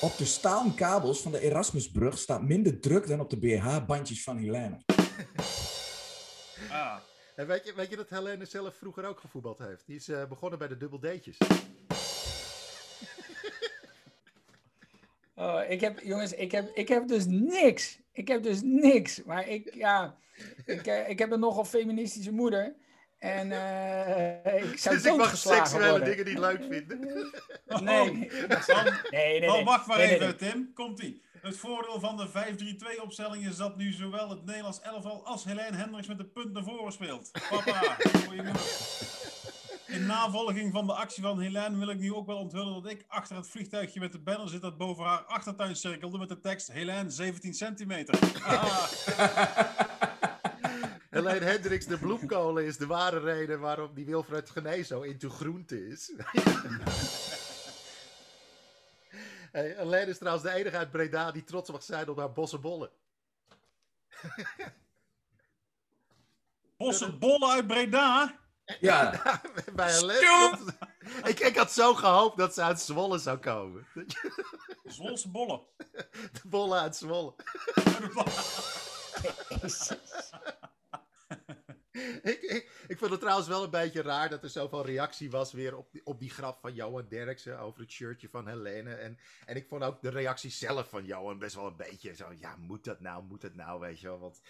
Op 0.02 0.18
de 0.18 0.26
stalen 0.26 0.76
kabels 0.76 1.22
van 1.22 1.32
de 1.32 1.40
Erasmusbrug 1.40 2.18
staat 2.18 2.42
minder 2.42 2.80
druk 2.80 3.08
dan 3.08 3.20
op 3.20 3.30
de 3.30 3.40
BH-bandjes 3.40 4.24
van 4.24 4.38
Helene. 4.38 4.78
Ah, 6.70 6.98
En 7.36 7.48
weet 7.48 7.66
je, 7.66 7.74
weet 7.76 7.90
je 7.90 7.96
dat 7.96 8.10
Helene 8.10 8.46
zelf 8.46 8.76
vroeger 8.76 9.06
ook 9.06 9.20
gevoetbald 9.20 9.58
heeft? 9.58 9.86
Die 9.86 9.96
is 9.96 10.08
eh, 10.08 10.26
begonnen 10.28 10.60
bij 10.60 10.68
de 10.68 10.78
dubbel 10.78 11.00
Oh, 15.42 15.62
ik 15.70 15.82
heb, 15.82 16.00
jongens, 16.00 16.34
ik 16.34 16.52
heb, 16.52 16.72
ik 16.74 16.88
heb 16.88 17.08
dus 17.08 17.26
niks. 17.28 18.00
Ik 18.12 18.28
heb 18.28 18.44
dus 18.44 18.62
niks. 18.64 19.24
Maar 19.24 19.48
ik, 19.48 19.74
ja, 19.74 20.16
ik, 20.66 20.88
eh, 20.88 21.10
ik 21.10 21.20
heb 21.20 21.32
een 21.32 21.40
nogal 21.40 21.66
feministische 21.66 22.32
moeder. 22.32 22.76
En 23.18 23.52
eh, 23.52 24.64
ik 24.72 24.78
zou 24.78 24.96
Dus 24.96 25.06
ik 25.06 25.18
mag 25.18 25.38
seksuele 25.38 25.90
worden. 25.90 26.10
dingen 26.10 26.26
niet 26.26 26.38
leuk 26.40 26.64
vinden. 26.70 27.00
Nee, 27.82 28.12
nee, 28.12 28.30
dan, 28.48 28.94
nee. 29.10 29.40
nee, 29.40 29.52
oh, 29.52 29.66
wacht 29.66 29.88
maar 29.88 29.98
Nee, 29.98 30.08
even, 30.16 30.26
nee. 30.26 30.36
Tim. 30.36 30.72
Komt-ie. 30.74 31.22
Het 31.42 31.58
voordeel 31.58 32.00
van 32.00 32.18
de 32.18 32.28
5-3-2 32.98 33.02
opstelling 33.02 33.48
is 33.48 33.56
dat 33.56 33.78
nu 33.78 33.92
zowel 33.92 34.30
het 34.30 34.46
Nederlands 34.46 34.82
elftal 34.82 35.26
als 35.26 35.44
Helene 35.44 35.78
Hendricks 35.78 36.08
met 36.08 36.18
de 36.18 36.26
punt 36.26 36.54
naar 36.54 36.64
voren 36.64 36.92
speelt. 36.92 37.32
Papa, 37.50 37.96
voor 38.00 38.36
je 38.36 38.44
moeder. 38.44 38.62
In 39.92 40.06
navolging 40.06 40.72
van 40.72 40.88
de 40.88 40.94
actie 40.94 41.24
van 41.24 41.40
Helene 41.40 41.78
wil 41.78 41.90
ik 41.90 42.00
nu 42.00 42.14
ook 42.14 42.26
wel 42.26 42.38
onthullen 42.38 42.84
dat 42.84 42.92
ik 42.92 43.06
achter 43.08 43.36
het 43.36 43.50
vliegtuigje 43.50 44.00
met 44.00 44.12
de 44.12 44.20
banner 44.20 44.50
zit 44.50 44.62
dat 44.62 44.78
boven 44.78 45.04
haar 45.04 45.24
achtertuin 45.24 45.76
cirkelde 45.76 46.18
met 46.18 46.30
de 46.30 46.40
tekst 46.40 46.72
Helene 46.72 47.10
17 47.10 47.54
centimeter. 47.54 48.20
Ah, 48.42 48.90
Helene 51.10 51.46
Hendricks, 51.46 51.86
de 51.86 51.98
bloemkolen, 51.98 52.66
is 52.66 52.78
de 52.78 52.86
ware 52.86 53.20
reden 53.20 53.60
waarom 53.60 53.94
die 53.94 54.06
Wilfred 54.06 54.50
Gené 54.50 54.84
zo 54.84 55.02
into 55.02 55.30
groente 55.30 55.88
is. 55.88 56.12
hey, 59.52 59.74
Helene 59.78 60.06
is 60.06 60.18
trouwens 60.18 60.46
de 60.46 60.52
enige 60.54 60.78
uit 60.78 60.92
Breda 60.92 61.32
die 61.32 61.44
trots 61.44 61.72
mag 61.72 61.84
zijn 61.84 62.10
op 62.10 62.18
haar 62.18 62.32
bossenbollen. 62.32 62.90
bosse 66.78 67.18
bollen 67.18 67.50
uit 67.50 67.68
Breda. 67.68 68.41
Ja, 68.80 69.22
Bij 69.76 69.92
Helene 69.92 70.58
ik, 71.24 71.40
ik 71.40 71.56
had 71.56 71.72
zo 71.72 71.94
gehoopt 71.94 72.38
dat 72.38 72.54
ze 72.54 72.62
uit 72.62 72.80
Zwolle 72.80 73.18
zou 73.18 73.38
komen. 73.38 73.88
Zwolse 74.84 75.32
bollen. 75.32 75.62
De 76.42 76.42
bollen 76.44 76.80
uit 76.80 76.96
Zwolle. 76.96 77.36
ik, 82.22 82.42
ik, 82.42 82.86
ik 82.88 82.98
vond 82.98 83.12
het 83.12 83.20
trouwens 83.20 83.48
wel 83.48 83.64
een 83.64 83.70
beetje 83.70 84.02
raar 84.02 84.30
dat 84.30 84.44
er 84.44 84.50
zoveel 84.50 84.86
reactie 84.86 85.32
was 85.32 85.52
weer 85.52 85.78
op 85.78 85.92
die, 85.92 86.06
op 86.06 86.20
die 86.20 86.30
grap 86.30 86.60
van 86.60 86.74
Johan 86.74 87.08
Derksen 87.08 87.60
over 87.60 87.82
het 87.82 87.92
shirtje 87.92 88.30
van 88.30 88.48
Helene. 88.48 88.94
En, 88.94 89.18
en 89.46 89.56
ik 89.56 89.68
vond 89.68 89.84
ook 89.84 90.02
de 90.02 90.10
reactie 90.10 90.52
zelf 90.52 90.90
van 90.90 91.06
Johan 91.06 91.40
best 91.40 91.56
wel 91.56 91.68
een 91.68 91.76
beetje 91.76 92.16
zo, 92.16 92.34
ja, 92.34 92.56
moet 92.56 92.84
dat 92.84 93.00
nou, 93.00 93.24
moet 93.24 93.42
dat 93.42 93.56
nou, 93.56 93.80
weet 93.80 94.00
je 94.00 94.08
wel. 94.08 94.20
Want 94.20 94.42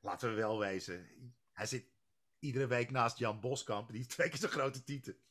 laten 0.00 0.28
we 0.28 0.34
wel 0.34 0.58
wezen, 0.58 1.08
hij 1.52 1.66
zit 1.66 1.84
iedere 2.40 2.66
week 2.66 2.90
naast 2.90 3.18
Jan 3.18 3.40
Boskamp, 3.40 3.90
die 3.90 4.00
is 4.00 4.06
twee 4.06 4.28
keer 4.28 4.38
zo'n 4.38 4.48
grote 4.48 4.84
tieten. 4.84 5.16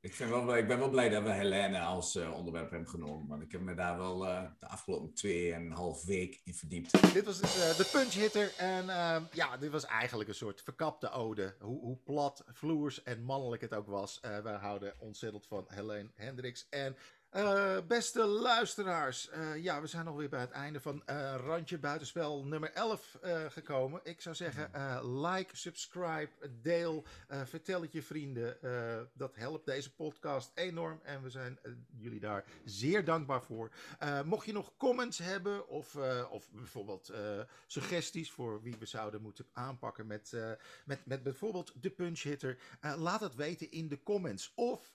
ik, 0.00 0.14
vind 0.14 0.30
wel, 0.30 0.56
ik 0.56 0.68
ben 0.68 0.78
wel 0.78 0.90
blij 0.90 1.08
dat 1.08 1.22
we 1.22 1.32
Helene 1.32 1.80
als 1.80 2.16
eh, 2.16 2.34
onderwerp 2.36 2.70
hebben 2.70 2.88
genomen. 2.88 3.26
Want 3.26 3.42
ik 3.42 3.52
heb 3.52 3.60
me 3.60 3.74
daar 3.74 3.96
wel 3.96 4.26
eh, 4.26 4.44
de 4.60 4.68
afgelopen 4.68 5.14
twee 5.14 5.52
en 5.52 5.62
een 5.62 5.72
half 5.72 6.04
week 6.04 6.40
in 6.44 6.54
verdiept. 6.54 7.12
Dit 7.12 7.24
was 7.24 7.40
dus 7.40 7.70
eh, 7.70 7.76
de 7.76 7.88
punch 7.92 8.12
hitter. 8.12 8.54
En 8.56 8.88
ehm, 8.88 9.24
ja, 9.32 9.56
dit 9.56 9.70
was 9.70 9.84
eigenlijk 9.84 10.28
een 10.28 10.34
soort 10.34 10.62
verkapte 10.62 11.10
ode. 11.10 11.56
Hoe, 11.60 11.80
hoe 11.80 11.96
plat, 11.96 12.44
vloers 12.46 13.02
en 13.02 13.22
mannelijk 13.22 13.62
het 13.62 13.74
ook 13.74 13.86
was. 13.86 14.20
Eh 14.20 14.38
wij 14.38 14.56
houden 14.56 14.94
ontzettend 14.98 15.46
van 15.46 15.64
Helene 15.68 16.10
Hendricks. 16.14 16.66
En 16.70 16.96
eh, 17.32 17.76
beste 17.86 18.24
luisteraars, 18.24 19.28
eh, 19.28 19.56
ja, 19.56 19.80
we 19.80 19.86
zijn 19.86 20.06
alweer 20.06 20.28
bij 20.28 20.40
het 20.40 20.50
einde 20.50 20.80
van 20.80 21.02
eh, 21.06 21.34
Randje 21.44 21.78
Buitenspel 21.78 22.44
nummer 22.44 22.72
11 22.72 23.18
eh, 23.22 23.44
gekomen. 23.48 24.00
Ik 24.02 24.20
zou 24.20 24.34
zeggen, 24.34 24.74
eh, 24.74 24.98
like, 25.02 25.56
subscribe, 25.56 26.28
deel, 26.62 27.04
vertel 27.44 27.82
het 27.82 27.92
je 27.92 28.02
vrienden. 28.02 28.56
Dat 29.14 29.34
helpt 29.34 29.66
deze 29.66 29.94
podcast 29.94 30.50
enorm 30.54 31.00
en 31.02 31.22
we 31.22 31.30
zijn 31.30 31.58
jullie 31.96 32.20
daar 32.20 32.44
zeer 32.64 33.04
dankbaar 33.04 33.42
voor. 33.42 33.70
Eh, 33.98 34.22
mocht 34.22 34.46
je 34.46 34.52
nog 34.52 34.72
comments 34.76 35.18
hebben 35.18 35.68
of, 35.68 35.96
of 36.30 36.50
bijvoorbeeld 36.50 37.12
suggesties 37.66 38.30
voor 38.30 38.62
wie 38.62 38.76
we 38.78 38.86
zouden 38.86 39.22
moeten 39.22 39.46
aanpakken 39.52 40.06
met, 40.06 40.32
met, 40.84 41.06
met 41.06 41.22
bijvoorbeeld 41.22 41.72
de 41.80 41.90
punch 41.90 42.22
hitter, 42.22 42.58
laat 42.96 43.20
het 43.20 43.34
weten 43.34 43.70
in 43.70 43.88
de 43.88 44.02
comments. 44.02 44.52
Of 44.54 44.92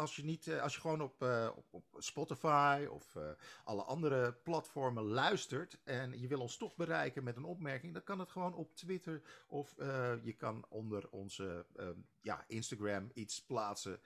als 0.00 0.16
je, 0.16 0.24
niet, 0.24 0.46
eh, 0.46 0.62
als 0.62 0.74
je 0.74 0.80
gewoon 0.80 1.00
op, 1.00 1.22
eh, 1.22 1.50
op, 1.54 1.64
op 1.70 1.84
Spotify 1.98 2.86
of 2.90 3.16
eh, 3.16 3.22
alle 3.64 3.82
andere 3.82 4.32
platformen 4.32 5.02
luistert 5.02 5.78
en 5.84 6.20
je 6.20 6.28
wil 6.28 6.40
ons 6.40 6.56
toch 6.56 6.76
bereiken 6.76 7.24
met 7.24 7.36
een 7.36 7.44
opmerking, 7.44 7.92
dan 7.92 8.02
kan 8.02 8.18
het 8.18 8.30
gewoon 8.30 8.54
op 8.54 8.76
Twitter 8.76 9.22
of 9.46 9.74
je 10.22 10.34
kan 10.38 10.64
onder 10.68 11.08
onze 11.10 11.66
eh, 11.76 11.88
ja, 12.20 12.44
Instagram 12.46 13.10
iets 13.14 13.42
plaatsen, 13.42 14.00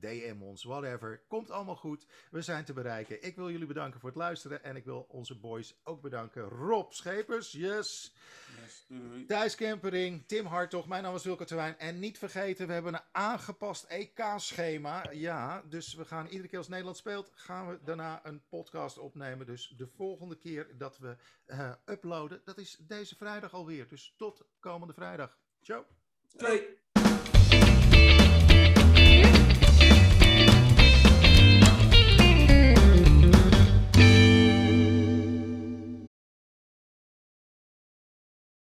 DM 0.00 0.36
ons, 0.40 0.64
whatever. 0.64 1.22
Komt 1.28 1.50
allemaal 1.50 1.76
goed. 1.76 2.06
We 2.30 2.42
zijn 2.42 2.64
te 2.64 2.72
bereiken. 2.72 3.24
Ik 3.24 3.36
wil 3.36 3.50
jullie 3.50 3.66
bedanken 3.66 4.00
voor 4.00 4.08
het 4.08 4.18
luisteren 4.18 4.64
en 4.64 4.76
ik 4.76 4.84
wil 4.84 5.06
onze 5.08 5.34
boys 5.38 5.74
ook 5.84 6.02
bedanken. 6.02 6.42
Rob 6.42 6.92
Schepers, 6.92 7.52
yes. 7.52 8.14
Yes. 8.60 8.86
Thijs 9.26 9.54
Kempering, 9.54 10.26
Tim 10.26 10.46
Hartog, 10.46 10.88
mijn 10.88 11.02
naam 11.02 11.14
is 11.14 11.24
Wilco 11.24 11.44
Terwijn. 11.44 11.78
En 11.78 11.98
niet 11.98 12.18
vergeten, 12.18 12.66
we 12.66 12.72
hebben 12.72 12.94
een 12.94 13.00
aangepast 13.12 13.84
EK-schema. 13.84 15.10
Ja, 15.10 15.37
dus 15.68 15.94
we 15.94 16.04
gaan 16.04 16.26
iedere 16.26 16.48
keer 16.48 16.58
als 16.58 16.68
Nederland 16.68 16.96
speelt, 16.96 17.30
gaan 17.34 17.68
we 17.68 17.78
daarna 17.84 18.26
een 18.26 18.42
podcast 18.48 18.98
opnemen. 18.98 19.46
Dus 19.46 19.74
de 19.76 19.86
volgende 19.86 20.36
keer 20.36 20.78
dat 20.78 20.98
we 20.98 21.16
eh, 21.44 21.72
uploaden, 21.84 22.40
dat 22.44 22.58
is 22.58 22.76
deze 22.76 23.16
vrijdag 23.16 23.52
alweer. 23.52 23.88
Dus 23.88 24.14
tot 24.16 24.44
komende 24.60 24.94
vrijdag. 24.94 25.38
Ciao. 25.60 25.86